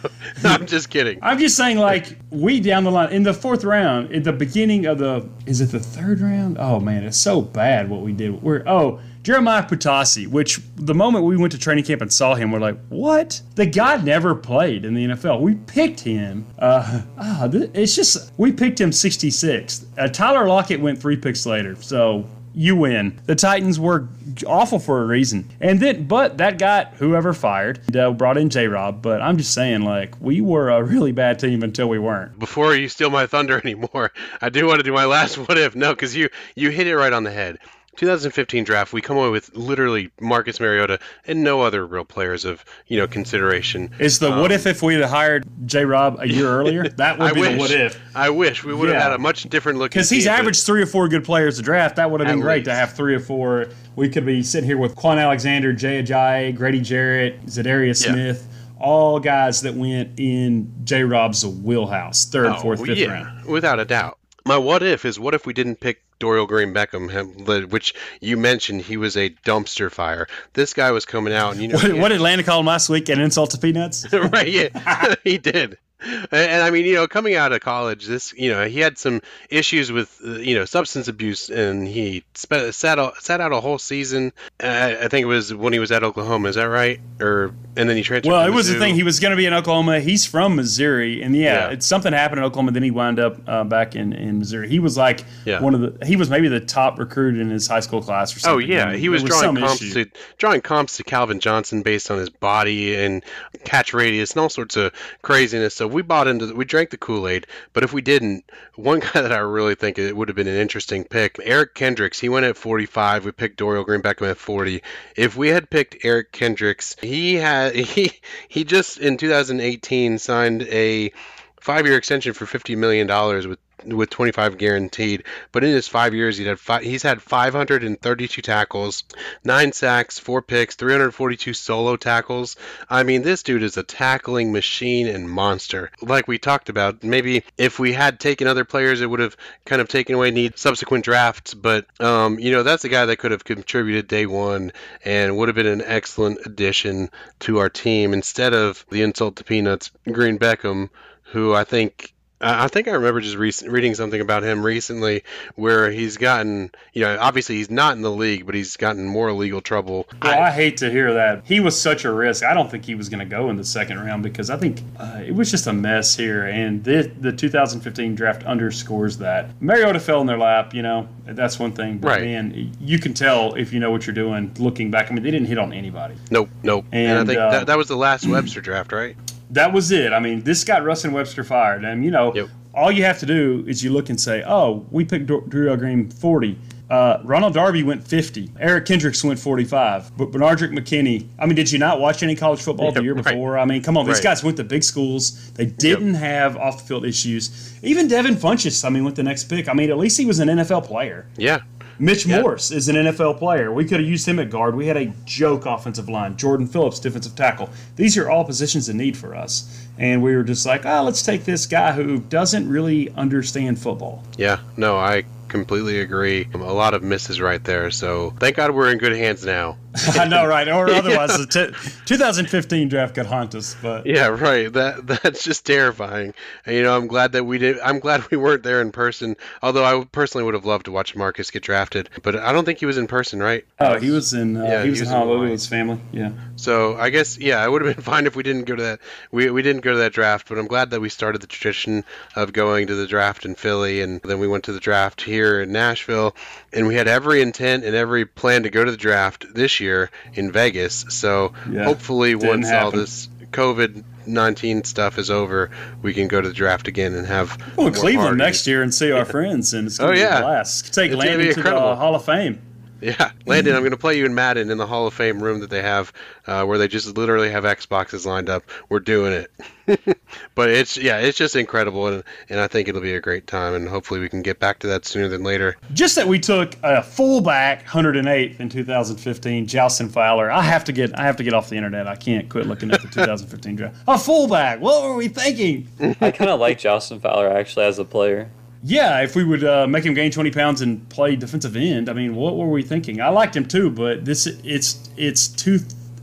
no, 0.42 0.50
I'm 0.50 0.66
just 0.66 0.90
kidding. 0.90 1.18
I'm 1.22 1.38
just 1.38 1.56
saying, 1.56 1.78
like 1.78 2.18
we 2.30 2.60
down 2.60 2.84
the 2.84 2.90
line 2.90 3.10
in 3.10 3.22
the 3.22 3.32
fourth 3.32 3.64
round, 3.64 4.12
at 4.12 4.24
the 4.24 4.32
beginning 4.32 4.86
of 4.86 4.98
the, 4.98 5.26
is 5.46 5.60
it 5.60 5.70
the 5.70 5.80
third 5.80 6.20
round? 6.20 6.58
Oh 6.58 6.78
man, 6.78 7.04
it's 7.04 7.16
so 7.16 7.40
bad 7.40 7.88
what 7.88 8.02
we 8.02 8.12
did. 8.12 8.42
We're 8.42 8.62
oh. 8.66 9.00
Jeremiah 9.24 9.62
Poutasi, 9.62 10.26
which 10.26 10.58
the 10.76 10.94
moment 10.94 11.22
we 11.26 11.36
went 11.36 11.52
to 11.52 11.58
training 11.58 11.84
camp 11.84 12.00
and 12.00 12.10
saw 12.10 12.34
him, 12.34 12.50
we're 12.50 12.60
like, 12.60 12.78
what? 12.88 13.42
The 13.56 13.66
guy 13.66 13.98
never 13.98 14.34
played 14.34 14.86
in 14.86 14.94
the 14.94 15.04
NFL. 15.04 15.42
We 15.42 15.56
picked 15.56 16.00
him. 16.00 16.46
Uh, 16.58 17.02
oh, 17.18 17.50
it's 17.74 17.94
just, 17.94 18.32
we 18.38 18.52
picked 18.52 18.80
him 18.80 18.90
66. 18.90 19.84
Uh, 19.98 20.08
Tyler 20.08 20.48
Lockett 20.48 20.80
went 20.80 20.98
three 20.98 21.16
picks 21.16 21.44
later. 21.44 21.76
So 21.76 22.26
you 22.54 22.76
win. 22.76 23.20
The 23.26 23.34
Titans 23.34 23.78
were 23.78 24.08
awful 24.46 24.78
for 24.78 25.02
a 25.02 25.06
reason. 25.06 25.48
And 25.60 25.80
then, 25.80 26.06
but 26.06 26.38
that 26.38 26.58
got 26.58 26.94
whoever 26.94 27.32
fired, 27.32 27.80
uh, 27.96 28.12
brought 28.12 28.36
in 28.36 28.50
J 28.50 28.68
Rob. 28.68 29.02
But 29.02 29.20
I'm 29.20 29.38
just 29.38 29.54
saying, 29.54 29.82
like, 29.82 30.20
we 30.20 30.40
were 30.40 30.70
a 30.70 30.82
really 30.82 31.12
bad 31.12 31.38
team 31.38 31.62
until 31.62 31.88
we 31.88 31.98
weren't. 31.98 32.38
Before 32.38 32.74
you 32.74 32.88
steal 32.88 33.10
my 33.10 33.26
thunder 33.26 33.60
anymore, 33.64 34.12
I 34.40 34.48
do 34.48 34.66
want 34.66 34.80
to 34.80 34.84
do 34.84 34.92
my 34.92 35.04
last 35.04 35.38
what 35.48 35.58
if. 35.58 35.74
No, 35.74 35.92
because 35.94 36.16
you, 36.16 36.28
you 36.54 36.70
hit 36.70 36.86
it 36.86 36.96
right 36.96 37.12
on 37.12 37.24
the 37.24 37.30
head. 37.30 37.58
2015 37.98 38.62
draft, 38.62 38.92
we 38.92 39.02
come 39.02 39.16
away 39.16 39.28
with 39.28 39.54
literally 39.56 40.10
Marcus 40.20 40.60
Mariota 40.60 41.00
and 41.26 41.42
no 41.42 41.62
other 41.62 41.84
real 41.84 42.04
players 42.04 42.44
of 42.44 42.64
you 42.86 42.96
know 42.96 43.08
consideration. 43.08 43.90
Is 43.98 44.20
the 44.20 44.32
um, 44.32 44.40
what 44.40 44.52
if 44.52 44.66
if 44.66 44.82
we 44.82 44.94
had 44.94 45.04
hired 45.04 45.44
J. 45.66 45.84
Rob 45.84 46.18
a 46.20 46.28
year 46.28 46.48
earlier? 46.60 46.88
That 46.88 47.18
would 47.18 47.34
be 47.34 47.40
wish, 47.40 47.52
the 47.52 47.58
what 47.58 47.70
if. 47.72 48.00
I 48.14 48.30
wish 48.30 48.62
we 48.62 48.72
would 48.72 48.88
have 48.88 49.02
had 49.02 49.12
a 49.12 49.18
much 49.18 49.44
different 49.44 49.78
look. 49.78 49.90
Because 49.90 50.08
he's 50.08 50.28
averaged 50.28 50.64
three 50.64 50.80
or 50.80 50.86
four 50.86 51.08
good 51.08 51.24
players 51.24 51.56
to 51.56 51.62
draft. 51.62 51.96
That 51.96 52.10
would 52.10 52.20
have 52.20 52.28
been 52.28 52.40
great 52.40 52.58
least. 52.58 52.66
to 52.66 52.74
have 52.74 52.92
three 52.92 53.14
or 53.14 53.20
four. 53.20 53.66
We 53.96 54.08
could 54.08 54.24
be 54.24 54.44
sitting 54.44 54.68
here 54.68 54.78
with 54.78 54.94
Kwon 54.94 55.20
Alexander, 55.20 55.72
Jay 55.72 56.00
Ajayi, 56.00 56.54
Grady 56.54 56.80
Jarrett, 56.80 57.44
Za'Darius 57.46 58.06
yeah. 58.06 58.12
Smith 58.12 58.48
all 58.80 59.18
guys 59.18 59.62
that 59.62 59.74
went 59.74 60.20
in 60.20 60.72
J 60.84 61.02
Rob's 61.02 61.44
wheelhouse, 61.44 62.26
third, 62.26 62.46
oh, 62.46 62.60
fourth, 62.60 62.86
fifth 62.86 62.96
yeah, 62.96 63.08
round. 63.08 63.44
Without 63.46 63.80
a 63.80 63.84
doubt. 63.84 64.17
My 64.48 64.56
what 64.56 64.82
if 64.82 65.04
is 65.04 65.20
what 65.20 65.34
if 65.34 65.44
we 65.44 65.52
didn't 65.52 65.76
pick 65.76 66.00
Dorial 66.18 66.48
Green 66.48 66.72
Beckham, 66.72 67.68
which 67.68 67.94
you 68.22 68.38
mentioned 68.38 68.80
he 68.80 68.96
was 68.96 69.14
a 69.14 69.28
dumpster 69.44 69.92
fire. 69.92 70.26
This 70.54 70.72
guy 70.72 70.90
was 70.90 71.04
coming 71.04 71.34
out, 71.34 71.52
and 71.52 71.60
you 71.60 71.68
know 71.68 71.76
what, 71.76 71.92
what 71.98 72.08
did 72.08 72.22
Landon 72.22 72.46
call 72.46 72.60
him 72.60 72.66
last 72.66 72.88
week? 72.88 73.10
An 73.10 73.20
insult 73.20 73.50
to 73.50 73.58
peanuts, 73.58 74.10
right? 74.12 74.48
Yeah, 74.48 75.14
he 75.24 75.36
did. 75.36 75.76
And, 76.00 76.28
and, 76.32 76.62
I 76.62 76.70
mean, 76.70 76.86
you 76.86 76.94
know, 76.94 77.06
coming 77.08 77.34
out 77.34 77.52
of 77.52 77.60
college, 77.60 78.06
this, 78.06 78.32
you 78.34 78.50
know, 78.50 78.66
he 78.66 78.80
had 78.80 78.98
some 78.98 79.20
issues 79.50 79.90
with, 79.90 80.20
uh, 80.24 80.36
you 80.36 80.54
know, 80.54 80.64
substance 80.64 81.08
abuse, 81.08 81.50
and 81.50 81.88
he 81.88 82.24
sat 82.34 82.74
sat 82.74 83.40
out 83.40 83.52
a 83.52 83.60
whole 83.60 83.78
season. 83.78 84.32
Uh, 84.62 84.96
I 85.00 85.08
think 85.08 85.24
it 85.24 85.28
was 85.28 85.52
when 85.52 85.72
he 85.72 85.78
was 85.78 85.90
at 85.90 86.04
Oklahoma. 86.04 86.48
Is 86.48 86.54
that 86.54 86.64
right? 86.64 87.00
Or 87.20 87.52
and 87.76 87.88
then 87.88 87.96
he 87.96 88.02
transferred. 88.02 88.30
Well, 88.30 88.46
it 88.46 88.54
was 88.54 88.68
the 88.68 88.78
thing. 88.78 88.94
He 88.94 89.02
was 89.02 89.18
going 89.18 89.32
to 89.32 89.36
be 89.36 89.46
in 89.46 89.52
Oklahoma. 89.52 90.00
He's 90.00 90.24
from 90.24 90.54
Missouri, 90.54 91.22
and 91.22 91.34
yeah, 91.34 91.70
yeah. 91.70 91.78
something 91.80 92.12
happened 92.12 92.38
in 92.38 92.44
Oklahoma. 92.44 92.72
Then 92.72 92.84
he 92.84 92.90
wound 92.90 93.18
up 93.18 93.40
uh, 93.48 93.64
back 93.64 93.96
in, 93.96 94.12
in 94.12 94.38
Missouri. 94.38 94.68
He 94.68 94.78
was 94.78 94.96
like 94.96 95.24
yeah. 95.44 95.60
one 95.60 95.74
of 95.74 95.80
the. 95.80 96.06
He 96.06 96.14
was 96.14 96.30
maybe 96.30 96.48
the 96.48 96.60
top 96.60 96.98
recruit 96.98 97.38
in 97.38 97.50
his 97.50 97.66
high 97.66 97.80
school 97.80 98.02
class 98.02 98.36
or 98.36 98.38
something. 98.38 98.70
Oh 98.70 98.72
yeah, 98.72 98.94
he 98.94 99.08
was, 99.08 99.24
was 99.24 99.30
drawing 99.30 99.56
comps 99.56 99.82
issue. 99.82 100.04
to 100.04 100.10
drawing 100.36 100.60
comps 100.60 100.96
to 100.98 101.04
Calvin 101.04 101.40
Johnson 101.40 101.82
based 101.82 102.10
on 102.10 102.18
his 102.18 102.30
body 102.30 102.94
and 102.94 103.24
catch 103.64 103.92
radius 103.92 104.32
and 104.32 104.40
all 104.40 104.48
sorts 104.48 104.76
of 104.76 104.92
craziness. 105.22 105.74
So 105.74 105.87
we 105.88 106.02
bought 106.02 106.28
into 106.28 106.54
we 106.54 106.64
drank 106.64 106.90
the 106.90 106.96
Kool 106.96 107.28
Aid. 107.28 107.46
But 107.72 107.84
if 107.84 107.92
we 107.92 108.00
didn't, 108.02 108.44
one 108.74 109.00
guy 109.12 109.20
that 109.20 109.32
I 109.32 109.38
really 109.38 109.74
think 109.74 109.98
it 109.98 110.16
would 110.16 110.28
have 110.28 110.36
been 110.36 110.48
an 110.48 110.56
interesting 110.56 111.04
pick, 111.04 111.38
Eric 111.42 111.74
Kendricks. 111.74 112.18
He 112.18 112.28
went 112.28 112.46
at 112.46 112.56
45. 112.56 113.24
We 113.24 113.32
picked 113.32 113.58
Dorial 113.58 113.84
Green 113.84 114.02
Beckham 114.02 114.30
at 114.30 114.38
40. 114.38 114.82
If 115.16 115.36
we 115.36 115.48
had 115.48 115.70
picked 115.70 116.04
Eric 116.04 116.32
Kendricks, 116.32 116.96
he 117.00 117.34
had 117.34 117.74
he 117.74 118.12
he 118.48 118.64
just 118.64 118.98
in 118.98 119.16
2018 119.16 120.18
signed 120.18 120.62
a 120.62 121.12
five-year 121.60 121.96
extension 121.96 122.32
for 122.32 122.46
50 122.46 122.76
million 122.76 123.06
dollars 123.06 123.46
with 123.46 123.58
with 123.84 124.10
25 124.10 124.58
guaranteed. 124.58 125.24
But 125.52 125.64
in 125.64 125.70
his 125.70 125.88
five 125.88 126.14
years, 126.14 126.36
he 126.36 126.44
had 126.44 126.58
he's 126.82 127.02
had 127.02 127.22
532 127.22 128.42
tackles, 128.42 129.04
nine 129.44 129.72
sacks, 129.72 130.18
four 130.18 130.42
picks, 130.42 130.74
342 130.74 131.54
solo 131.54 131.96
tackles. 131.96 132.56
I 132.88 133.02
mean, 133.02 133.22
this 133.22 133.42
dude 133.42 133.62
is 133.62 133.76
a 133.76 133.82
tackling 133.82 134.52
machine 134.52 135.06
and 135.06 135.28
monster. 135.28 135.90
Like 136.00 136.28
we 136.28 136.38
talked 136.38 136.68
about, 136.68 137.02
maybe 137.02 137.44
if 137.56 137.78
we 137.78 137.92
had 137.92 138.20
taken 138.20 138.46
other 138.46 138.64
players, 138.64 139.00
it 139.00 139.10
would 139.10 139.20
have 139.20 139.36
kind 139.64 139.80
of 139.80 139.88
taken 139.88 140.14
away 140.14 140.30
need 140.30 140.58
subsequent 140.58 141.04
drafts. 141.04 141.54
But 141.54 141.86
um, 142.00 142.38
you 142.38 142.52
know, 142.52 142.62
that's 142.62 142.84
a 142.84 142.88
guy 142.88 143.06
that 143.06 143.18
could 143.18 143.32
have 143.32 143.44
contributed 143.44 144.08
day 144.08 144.26
one 144.26 144.72
and 145.04 145.36
would 145.36 145.48
have 145.48 145.56
been 145.56 145.66
an 145.66 145.82
excellent 145.84 146.38
addition 146.44 147.10
to 147.40 147.58
our 147.58 147.68
team 147.68 148.12
instead 148.12 148.54
of 148.54 148.84
the 148.90 149.02
insult 149.02 149.36
to 149.36 149.44
peanuts, 149.44 149.90
Green 150.10 150.38
Beckham, 150.38 150.90
who 151.32 151.54
I 151.54 151.64
think 151.64 152.14
I 152.40 152.68
think 152.68 152.86
I 152.86 152.92
remember 152.92 153.20
just 153.20 153.36
re- 153.36 153.68
reading 153.68 153.94
something 153.94 154.20
about 154.20 154.44
him 154.44 154.64
recently 154.64 155.24
where 155.56 155.90
he's 155.90 156.16
gotten, 156.16 156.70
you 156.92 157.02
know, 157.02 157.18
obviously 157.20 157.56
he's 157.56 157.70
not 157.70 157.96
in 157.96 158.02
the 158.02 158.12
league, 158.12 158.46
but 158.46 158.54
he's 158.54 158.76
gotten 158.76 159.06
more 159.06 159.32
legal 159.32 159.60
trouble. 159.60 160.06
Well, 160.22 160.38
I, 160.38 160.46
I 160.46 160.50
hate 160.50 160.76
to 160.78 160.90
hear 160.90 161.14
that. 161.14 161.42
He 161.44 161.58
was 161.58 161.80
such 161.80 162.04
a 162.04 162.12
risk. 162.12 162.44
I 162.44 162.54
don't 162.54 162.70
think 162.70 162.84
he 162.84 162.94
was 162.94 163.08
going 163.08 163.18
to 163.18 163.24
go 163.24 163.50
in 163.50 163.56
the 163.56 163.64
second 163.64 163.98
round 163.98 164.22
because 164.22 164.50
I 164.50 164.56
think 164.56 164.82
uh, 164.98 165.22
it 165.26 165.34
was 165.34 165.50
just 165.50 165.66
a 165.66 165.72
mess 165.72 166.16
here. 166.16 166.46
And 166.46 166.84
the, 166.84 167.10
the 167.20 167.32
2015 167.32 168.14
draft 168.14 168.44
underscores 168.44 169.18
that. 169.18 169.50
Mariota 169.60 169.98
fell 169.98 170.20
in 170.20 170.28
their 170.28 170.38
lap, 170.38 170.74
you 170.74 170.82
know, 170.82 171.08
that's 171.24 171.58
one 171.58 171.72
thing. 171.72 171.98
But 171.98 172.08
right. 172.08 172.22
man, 172.22 172.72
you 172.80 172.98
can 173.00 173.14
tell 173.14 173.54
if 173.54 173.72
you 173.72 173.80
know 173.80 173.90
what 173.90 174.06
you're 174.06 174.14
doing 174.14 174.54
looking 174.58 174.90
back. 174.92 175.10
I 175.10 175.14
mean, 175.14 175.24
they 175.24 175.30
didn't 175.30 175.48
hit 175.48 175.58
on 175.58 175.72
anybody. 175.72 176.14
Nope, 176.30 176.50
nope. 176.62 176.84
And, 176.92 177.10
and 177.10 177.18
I 177.18 177.24
think 177.24 177.38
uh, 177.40 177.50
that, 177.50 177.66
that 177.66 177.78
was 177.78 177.88
the 177.88 177.96
last 177.96 178.26
Webster 178.28 178.60
draft, 178.60 178.92
right? 178.92 179.16
That 179.50 179.72
was 179.72 179.90
it. 179.90 180.12
I 180.12 180.20
mean, 180.20 180.42
this 180.42 180.64
got 180.64 180.84
Russ 180.84 181.04
and 181.04 181.14
Webster 181.14 181.44
fired, 181.44 181.84
and 181.84 182.04
you 182.04 182.10
know, 182.10 182.34
yep. 182.34 182.48
all 182.74 182.92
you 182.92 183.04
have 183.04 183.18
to 183.20 183.26
do 183.26 183.64
is 183.66 183.82
you 183.82 183.90
look 183.90 184.08
and 184.08 184.20
say, 184.20 184.42
"Oh, 184.46 184.86
we 184.90 185.04
picked 185.04 185.26
Drew 185.26 185.76
Green 185.76 186.10
40." 186.10 186.58
Uh, 186.90 187.20
Ronald 187.24 187.52
Darby 187.52 187.82
went 187.82 188.06
50. 188.06 188.50
Eric 188.58 188.86
Kendricks 188.86 189.22
went 189.22 189.38
45. 189.38 190.16
But 190.16 190.30
Benardrick 190.30 190.72
McKinney, 190.72 191.28
I 191.38 191.44
mean, 191.44 191.54
did 191.54 191.70
you 191.70 191.78
not 191.78 192.00
watch 192.00 192.22
any 192.22 192.34
college 192.34 192.62
football 192.62 192.92
the 192.92 193.02
year 193.02 193.14
before? 193.14 193.52
Right. 193.52 193.62
I 193.62 193.66
mean, 193.66 193.82
come 193.82 193.98
on, 193.98 194.06
these 194.06 194.16
right. 194.16 194.24
guys 194.24 194.42
went 194.42 194.56
to 194.56 194.64
big 194.64 194.82
schools. 194.82 195.50
They 195.52 195.66
didn't 195.66 196.14
yep. 196.14 196.22
have 196.22 196.56
off 196.56 196.78
the 196.78 196.84
field 196.84 197.04
issues. 197.04 197.78
Even 197.82 198.08
Devin 198.08 198.36
Funchess, 198.36 198.84
I 198.84 198.88
mean, 198.88 199.04
with 199.04 199.16
the 199.16 199.22
next 199.22 199.44
pick, 199.44 199.68
I 199.68 199.74
mean, 199.74 199.90
at 199.90 199.98
least 199.98 200.16
he 200.16 200.24
was 200.24 200.38
an 200.38 200.48
NFL 200.48 200.86
player. 200.86 201.26
Yeah. 201.36 201.60
Mitch 201.98 202.26
yep. 202.26 202.42
Morse 202.42 202.70
is 202.70 202.88
an 202.88 202.96
NFL 202.96 203.38
player. 203.38 203.72
We 203.72 203.84
could 203.84 204.00
have 204.00 204.08
used 204.08 204.26
him 204.26 204.38
at 204.38 204.50
guard. 204.50 204.76
We 204.76 204.86
had 204.86 204.96
a 204.96 205.12
joke 205.24 205.66
offensive 205.66 206.08
line. 206.08 206.36
Jordan 206.36 206.66
Phillips, 206.66 207.00
defensive 207.00 207.34
tackle. 207.34 207.70
These 207.96 208.16
are 208.16 208.30
all 208.30 208.44
positions 208.44 208.88
in 208.88 208.96
need 208.96 209.16
for 209.16 209.34
us. 209.34 209.86
And 209.98 210.22
we 210.22 210.36
were 210.36 210.44
just 210.44 210.64
like, 210.64 210.86
oh, 210.86 211.02
let's 211.02 211.22
take 211.22 211.44
this 211.44 211.66
guy 211.66 211.92
who 211.92 212.18
doesn't 212.18 212.68
really 212.68 213.10
understand 213.10 213.80
football. 213.80 214.22
Yeah, 214.36 214.60
no, 214.76 214.96
I 214.96 215.24
completely 215.48 216.00
agree. 216.00 216.48
A 216.54 216.58
lot 216.58 216.94
of 216.94 217.02
misses 217.02 217.40
right 217.40 217.62
there. 217.64 217.90
So 217.90 218.30
thank 218.38 218.56
God 218.56 218.70
we're 218.70 218.92
in 218.92 218.98
good 218.98 219.16
hands 219.16 219.44
now. 219.44 219.76
I 220.16 220.26
know, 220.26 220.46
right? 220.46 220.68
Or 220.68 220.88
otherwise, 220.90 221.30
yeah. 221.30 221.44
the 221.44 221.72
t- 221.72 222.04
2015 222.06 222.88
draft 222.88 223.14
could 223.14 223.26
haunt 223.26 223.54
us. 223.54 223.76
But 223.80 224.06
yeah, 224.06 224.28
right. 224.28 224.72
That 224.72 225.06
that's 225.22 225.42
just 225.42 225.66
terrifying. 225.66 226.34
And, 226.66 226.76
you 226.76 226.82
know, 226.82 226.96
I'm 226.96 227.06
glad 227.06 227.32
that 227.32 227.44
we 227.44 227.58
did. 227.58 227.78
I'm 227.80 227.98
glad 227.98 228.30
we 228.30 228.36
weren't 228.36 228.62
there 228.62 228.80
in 228.80 228.92
person. 228.92 229.36
Although 229.62 229.84
I 229.84 230.04
personally 230.04 230.44
would 230.44 230.54
have 230.54 230.64
loved 230.64 230.86
to 230.86 230.92
watch 230.92 231.14
Marcus 231.16 231.50
get 231.50 231.62
drafted, 231.62 232.08
but 232.22 232.36
I 232.36 232.52
don't 232.52 232.64
think 232.64 232.78
he 232.78 232.86
was 232.86 232.98
in 232.98 233.06
person, 233.06 233.40
right? 233.40 233.64
Oh, 233.80 233.98
he 233.98 234.10
was 234.10 234.32
in. 234.32 234.56
Uh, 234.56 234.64
yeah, 234.64 234.82
he 234.82 234.90
was, 234.90 234.98
he 234.98 235.02
was 235.02 235.10
in 235.10 235.16
Honolulu 235.16 235.42
with 235.42 235.50
his 235.52 235.66
family. 235.66 236.00
Yeah. 236.12 236.32
So 236.56 236.96
I 236.96 237.10
guess 237.10 237.38
yeah, 237.38 237.64
it 237.64 237.70
would 237.70 237.84
have 237.84 237.96
been 237.96 238.04
fine 238.12 238.26
if 238.26 238.36
we 238.36 238.42
didn't 238.42 238.64
go 238.64 238.76
to 238.76 238.82
that. 238.82 239.00
We 239.30 239.50
we 239.50 239.62
didn't 239.62 239.82
go 239.82 239.92
to 239.92 239.98
that 239.98 240.12
draft, 240.12 240.48
but 240.48 240.58
I'm 240.58 240.66
glad 240.66 240.90
that 240.90 241.00
we 241.00 241.08
started 241.08 241.40
the 241.40 241.46
tradition 241.46 242.04
of 242.36 242.52
going 242.52 242.86
to 242.88 242.94
the 242.94 243.06
draft 243.06 243.44
in 243.44 243.54
Philly, 243.54 244.02
and 244.02 244.20
then 244.22 244.38
we 244.38 244.48
went 244.48 244.64
to 244.64 244.72
the 244.72 244.80
draft 244.80 245.22
here 245.22 245.62
in 245.62 245.72
Nashville, 245.72 246.34
and 246.72 246.86
we 246.86 246.94
had 246.94 247.08
every 247.08 247.40
intent 247.40 247.84
and 247.84 247.94
every 247.94 248.26
plan 248.26 248.64
to 248.64 248.70
go 248.70 248.84
to 248.84 248.90
the 248.90 248.96
draft 248.96 249.46
this 249.54 249.80
year 249.80 250.10
in 250.34 250.52
Vegas. 250.52 251.06
So 251.08 251.52
yeah, 251.70 251.84
hopefully, 251.84 252.34
once 252.34 252.68
happen. 252.68 252.84
all 252.84 252.90
this 252.90 253.28
COVID 253.52 254.04
19 254.26 254.84
stuff 254.84 255.18
is 255.18 255.30
over, 255.30 255.70
we 256.02 256.12
can 256.12 256.28
go 256.28 256.40
to 256.40 256.48
the 256.48 256.54
draft 256.54 256.88
again 256.88 257.14
and 257.14 257.26
have. 257.26 257.58
Well, 257.76 257.90
Cleveland 257.90 258.16
parties. 258.16 258.38
next 258.38 258.66
year 258.66 258.82
and 258.82 258.94
see 258.94 259.10
our 259.10 259.24
friends, 259.26 259.72
and 259.74 259.86
it's 259.86 259.98
going 259.98 260.14
to 260.14 260.20
oh, 260.20 260.24
be 260.24 260.28
yeah. 260.28 260.38
a 260.38 260.42
blast. 260.42 260.94
Take 260.94 261.12
it's 261.12 261.18
Landon 261.18 261.54
to 261.54 261.62
the 261.62 261.96
Hall 261.96 262.14
of 262.14 262.24
Fame. 262.24 262.60
Yeah, 263.00 263.30
Landon, 263.46 263.74
I'm 263.74 263.82
going 263.82 263.92
to 263.92 263.96
play 263.96 264.18
you 264.18 264.26
in 264.26 264.34
Madden 264.34 264.70
in 264.70 264.78
the 264.78 264.86
Hall 264.86 265.06
of 265.06 265.14
Fame 265.14 265.42
room 265.42 265.60
that 265.60 265.70
they 265.70 265.82
have, 265.82 266.12
uh, 266.46 266.64
where 266.64 266.78
they 266.78 266.88
just 266.88 267.16
literally 267.16 267.50
have 267.50 267.64
Xboxes 267.64 268.26
lined 268.26 268.48
up. 268.48 268.64
We're 268.88 269.00
doing 269.00 269.32
it. 269.32 269.50
but 270.54 270.68
it's 270.68 270.96
yeah, 270.96 271.18
it's 271.18 271.38
just 271.38 271.56
incredible, 271.56 272.08
and 272.08 272.24
and 272.48 272.60
I 272.60 272.66
think 272.66 272.88
it'll 272.88 273.00
be 273.00 273.14
a 273.14 273.20
great 273.20 273.46
time, 273.46 273.74
and 273.74 273.88
hopefully 273.88 274.20
we 274.20 274.28
can 274.28 274.42
get 274.42 274.58
back 274.58 274.80
to 274.80 274.86
that 274.88 275.06
sooner 275.06 275.28
than 275.28 275.42
later. 275.42 275.76
Just 275.94 276.16
that 276.16 276.26
we 276.26 276.38
took 276.38 276.74
a 276.82 277.02
fullback 277.02 277.86
108th 277.86 278.60
in 278.60 278.68
2015, 278.68 279.66
Jalston 279.66 280.10
Fowler. 280.10 280.50
I 280.50 280.62
have 280.62 280.84
to 280.84 280.92
get 280.92 281.18
I 281.18 281.22
have 281.22 281.36
to 281.36 281.44
get 281.44 281.54
off 281.54 281.70
the 281.70 281.76
internet. 281.76 282.06
I 282.06 282.16
can't 282.16 282.48
quit 282.48 282.66
looking 282.66 282.90
at 282.90 283.00
the 283.00 283.08
2015 283.08 283.76
draft. 283.76 283.96
A 284.06 284.18
fullback. 284.18 284.80
What 284.80 285.04
were 285.04 285.14
we 285.14 285.28
thinking? 285.28 285.88
I 286.20 286.30
kind 286.32 286.50
of 286.50 286.60
like 286.60 286.78
Jalston 286.78 287.20
Fowler 287.20 287.48
actually 287.48 287.86
as 287.86 287.98
a 287.98 288.04
player. 288.04 288.50
Yeah, 288.82 289.20
if 289.22 289.34
we 289.34 289.44
would 289.44 289.64
uh, 289.64 289.86
make 289.86 290.04
him 290.04 290.14
gain 290.14 290.30
20 290.30 290.50
pounds 290.52 290.80
and 290.80 291.08
play 291.08 291.34
defensive 291.36 291.76
end, 291.76 292.08
I 292.08 292.12
mean, 292.12 292.36
what 292.36 292.56
were 292.56 292.68
we 292.68 292.82
thinking? 292.82 293.20
I 293.20 293.28
liked 293.28 293.56
him 293.56 293.66
too, 293.66 293.90
but 293.90 294.24
this 294.24 294.46
it's 294.46 295.10
it's 295.16 295.48
two 295.48 295.80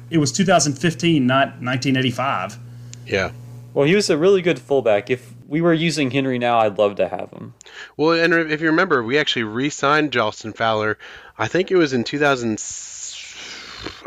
it 0.10 0.18
was 0.20 0.32
2015, 0.32 1.26
not 1.26 1.48
1985. 1.62 2.58
Yeah. 3.06 3.32
Well, 3.74 3.86
he 3.86 3.96
was 3.96 4.10
a 4.10 4.18
really 4.18 4.42
good 4.42 4.60
fullback. 4.60 5.10
If 5.10 5.34
we 5.48 5.62
were 5.62 5.74
using 5.74 6.12
Henry 6.12 6.40
now, 6.40 6.60
I'd 6.60 6.78
love 6.78 6.96
to 6.96 7.08
have 7.08 7.30
him. 7.32 7.54
Well, 7.98 8.12
and 8.12 8.34
if 8.52 8.62
you 8.62 8.68
remember, 8.68 9.04
we 9.04 9.18
actually 9.18 9.44
re-signed 9.44 10.12
Jalston 10.12 10.56
Fowler. 10.56 10.98
I 11.38 11.48
think 11.48 11.72
it 11.72 11.76
was 11.76 11.92
in 11.92 12.04
2000. 12.04 12.62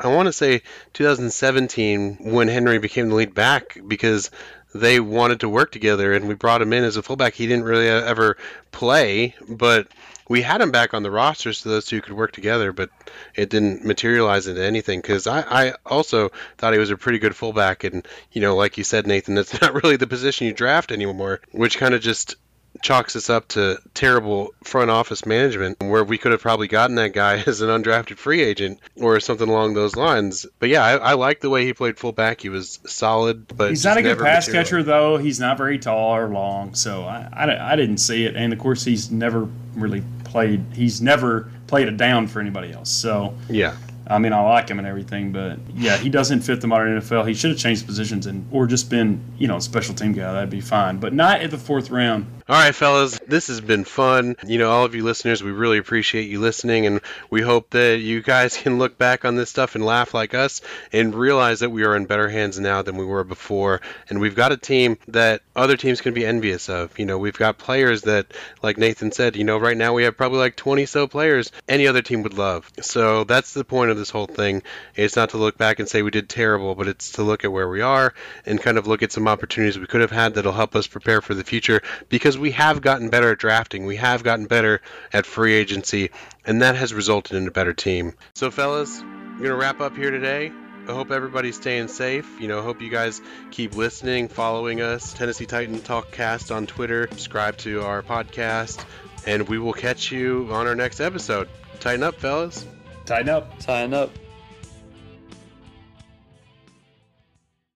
I 0.03 0.09
want 0.09 0.27
to 0.27 0.33
say 0.33 0.63
2017 0.95 2.19
when 2.21 2.49
Henry 2.49 2.79
became 2.79 3.11
the 3.11 3.15
lead 3.15 3.35
back 3.35 3.79
because 3.87 4.31
they 4.75 5.01
wanted 5.01 5.41
to 5.41 5.49
work 5.49 5.73
together, 5.73 6.13
and 6.13 6.29
we 6.29 6.35
brought 6.35 6.63
him 6.63 6.73
in 6.73 6.85
as 6.85 6.97
a 6.97 7.03
fullback. 7.03 7.35
He 7.35 7.47
didn't 7.47 7.65
really 7.65 7.89
uh, 7.89 8.03
ever 8.03 8.37
play, 8.71 9.35
but 9.49 9.89
we 10.29 10.43
had 10.43 10.61
him 10.61 10.71
back 10.71 10.93
on 10.93 11.03
the 11.03 11.11
roster 11.11 11.53
so 11.53 11.71
those 11.71 11.87
two 11.87 12.03
could 12.03 12.13
work 12.13 12.33
together, 12.33 12.73
but 12.73 12.91
it 13.35 13.49
didn't 13.49 13.85
materialize 13.85 14.47
into 14.47 14.63
anything 14.65 15.01
because 15.01 15.27
I, 15.27 15.41
I 15.41 15.75
also 15.87 16.31
thought 16.59 16.75
he 16.75 16.79
was 16.79 16.91
a 16.91 16.97
pretty 16.97 17.19
good 17.19 17.35
fullback. 17.35 17.85
And, 17.85 18.07
you 18.33 18.43
know, 18.43 18.55
like 18.55 18.77
you 18.77 18.85
said, 18.85 19.07
Nathan, 19.07 19.35
that's 19.35 19.61
not 19.61 19.83
really 19.83 19.97
the 19.97 20.07
position 20.07 20.47
you 20.47 20.53
draft 20.53 20.93
anymore, 20.93 21.41
which 21.53 21.79
kind 21.79 21.95
of 21.95 22.03
just 22.03 22.37
chalks 22.83 23.17
us 23.17 23.31
up 23.31 23.49
to 23.49 23.79
terrible 23.95 24.55
front 24.63 24.91
office 24.91 25.27
management 25.27 25.81
where 25.81 26.05
we 26.05 26.19
could 26.19 26.33
have 26.33 26.41
probably 26.41 26.69
gotten 26.69 26.97
that 26.97 27.13
guy 27.13 27.37
as 27.47 27.61
an 27.61 27.69
undrafted 27.69 28.17
free 28.17 28.43
agent 28.43 28.79
or 28.97 29.19
something 29.21 29.49
along 29.49 29.75
those 29.75 29.97
lines. 29.97 30.47
But 30.59 30.69
yeah, 30.69 30.85
I, 30.85 30.97
I 30.97 31.13
like 31.15 31.41
the 31.41 31.51
way 31.51 31.65
he 31.65 31.73
played 31.73 31.99
fullback. 31.99 32.41
He 32.41 32.49
was 32.49 32.79
solid, 32.87 33.57
but 33.57 33.71
he's 33.71 33.85
not 33.85 33.97
a 33.97 34.03
good 34.03 34.19
pass 34.19 34.47
material. 34.47 34.65
catcher 34.65 34.83
though. 34.83 35.17
He's 35.17 35.41
not 35.41 35.57
very 35.57 35.79
tall 35.79 36.17
or 36.17 36.29
long, 36.29 36.75
so 36.75 37.05
I, 37.05 37.29
I, 37.33 37.73
I 37.73 37.77
didn't 37.77 37.99
see 37.99 38.25
it. 38.25 38.37
And 38.37 38.53
of 38.53 38.59
course, 38.59 38.85
he's 38.85 39.11
never 39.11 39.49
really 39.75 40.03
played. 40.25 40.65
He's 40.73 41.01
never 41.01 41.51
played 41.67 41.89
a 41.89 41.93
down 41.93 42.27
for 42.27 42.41
anybody 42.41 42.73
else. 42.73 42.91
So 42.91 43.35
yeah. 43.49 43.77
I 44.11 44.19
mean, 44.19 44.33
I 44.33 44.41
like 44.41 44.71
him 44.71 44.79
and 44.79 44.89
everything, 44.89 45.33
but 45.33 45.59
yeah, 45.75 45.99
he 45.99 46.09
doesn't 46.09 46.41
fit 46.41 46.63
the 46.63 46.67
modern 46.67 46.99
NFL. 46.99 47.29
He 47.29 47.35
should 47.35 47.51
have 47.51 47.59
changed 47.59 47.85
positions 47.87 48.27
and 48.27 48.47
or 48.51 48.67
just 48.67 48.89
been, 48.89 49.21
you 49.37 49.47
know, 49.47 49.57
a 49.57 49.61
special 49.61 49.95
team 49.95 50.13
guy. 50.13 50.33
That'd 50.33 50.51
be 50.51 50.63
fine, 50.63 50.99
but 50.99 51.13
not 51.13 51.43
at 51.43 51.51
the 51.51 51.59
fourth 51.59 51.91
round. 51.91 52.27
All 52.51 52.57
right, 52.57 52.75
fellas, 52.75 53.19
this 53.27 53.49
has 53.49 53.61
been 53.61 53.85
fun. 53.85 54.35
You 54.47 54.57
know, 54.57 54.71
all 54.71 54.87
of 54.87 54.95
you 54.95 55.05
listeners, 55.05 55.43
we 55.43 55.51
really 55.51 55.77
appreciate 55.77 56.31
you 56.31 56.41
listening, 56.41 56.87
and 56.87 57.03
we 57.29 57.43
hope 57.43 57.69
that 57.73 57.99
you 57.99 58.23
guys 58.23 58.57
can 58.63 58.79
look 58.79 58.97
back 58.97 59.27
on 59.27 59.37
this 59.37 59.51
stuff 59.51 59.75
and 59.75 59.85
laugh 59.85 60.15
like 60.15 60.33
us 60.33 60.63
and 60.91 61.15
realize 61.15 61.61
that 61.61 61.69
we 61.69 61.85
are 61.85 61.95
in 61.95 62.07
better 62.07 62.27
hands 62.31 62.59
now 62.59 62.81
than 62.81 62.97
we 62.97 63.05
were 63.05 63.23
before. 63.23 63.83
And 64.09 64.19
we've 64.19 64.35
got 64.35 64.51
a 64.51 64.57
team 64.57 64.97
that 65.09 65.43
other 65.55 65.77
teams 65.77 66.01
can 66.01 66.15
be 66.15 66.25
envious 66.25 66.71
of. 66.71 66.99
You 66.99 67.05
know, 67.05 67.19
we've 67.19 67.37
got 67.37 67.59
players 67.59 68.01
that, 68.03 68.33
like 68.63 68.79
Nathan 68.79 69.13
said, 69.13 69.37
you 69.37 69.45
know, 69.45 69.59
right 69.59 69.77
now 69.77 69.93
we 69.93 70.05
have 70.05 70.17
probably 70.17 70.39
like 70.39 70.57
20 70.57 70.87
so 70.87 71.07
players 71.07 71.53
any 71.69 71.87
other 71.87 72.01
team 72.01 72.23
would 72.23 72.39
love. 72.39 72.73
So 72.81 73.25
that's 73.25 73.53
the 73.53 73.65
point 73.65 73.91
of 73.91 73.99
this 73.99 74.09
whole 74.09 74.27
thing. 74.27 74.63
It's 74.97 75.17
not 75.17 75.31
to 75.31 75.37
look 75.37 75.59
back 75.59 75.81
and 75.81 75.89
say 75.89 76.01
we 76.01 76.11
did 76.11 76.31
terrible, 76.31 76.75
but 76.75 76.89
it's 76.89 77.13
to 77.13 77.23
look 77.25 77.45
at 77.45 77.53
where 77.53 77.69
we 77.69 77.83
are 77.83 78.15
and 78.47 78.59
kind 78.59 78.79
of 78.79 78.87
look 78.87 79.03
at 79.03 79.13
some 79.13 79.29
opportunities 79.29 79.79
we 79.79 79.87
could 79.87 80.01
have 80.01 80.11
had 80.11 80.33
that'll 80.33 80.53
help 80.53 80.75
us 80.75 80.87
prepare 80.87 81.21
for 81.21 81.35
the 81.35 81.45
future 81.45 81.83
because 82.09 82.38
we 82.39 82.53
have 82.53 82.81
gotten 82.81 83.11
better 83.11 83.33
at 83.33 83.39
drafting. 83.39 83.87
We 83.87 83.97
have 83.97 84.23
gotten 84.23 84.47
better 84.47 84.81
at 85.13 85.27
free 85.27 85.55
agency, 85.55 86.11
and 86.45 86.63
that 86.63 86.77
has 86.77 86.95
resulted 86.95 87.37
in 87.37 87.47
a 87.47 87.51
better 87.51 87.73
team. 87.73 88.15
So, 88.35 88.51
fellas, 88.51 89.01
I'm 89.01 89.39
going 89.39 89.51
to 89.51 89.57
wrap 89.57 89.81
up 89.81 89.97
here 89.97 90.11
today. 90.11 90.53
I 90.89 90.93
hope 90.93 91.11
everybody's 91.11 91.57
staying 91.57 91.89
safe. 91.89 92.41
You 92.41 92.49
know, 92.49 92.63
hope 92.63 92.81
you 92.81 92.89
guys 92.89 93.21
keep 93.51 93.77
listening, 93.77 94.29
following 94.29 94.81
us, 94.81 95.13
Tennessee 95.13 95.45
Titan 95.45 95.81
Talk 95.81 96.11
Cast 96.13 96.51
on 96.51 96.67
Twitter, 96.67 97.07
subscribe 97.11 97.59
to 97.59 97.83
our 97.83 98.03
podcast, 98.03 98.83
and 99.27 99.47
we 99.49 99.59
will 99.59 99.75
catch 99.75 100.11
you 100.11 100.49
on 100.51 100.67
our 100.67 100.75
next 100.75 101.01
episode. 101.01 101.49
Tighten 101.81 102.03
up, 102.03 102.15
fellas. 102.15 102.67
Tighten 103.05 103.29
up. 103.29 103.59
Tighten 103.59 103.93
up. 103.93 104.11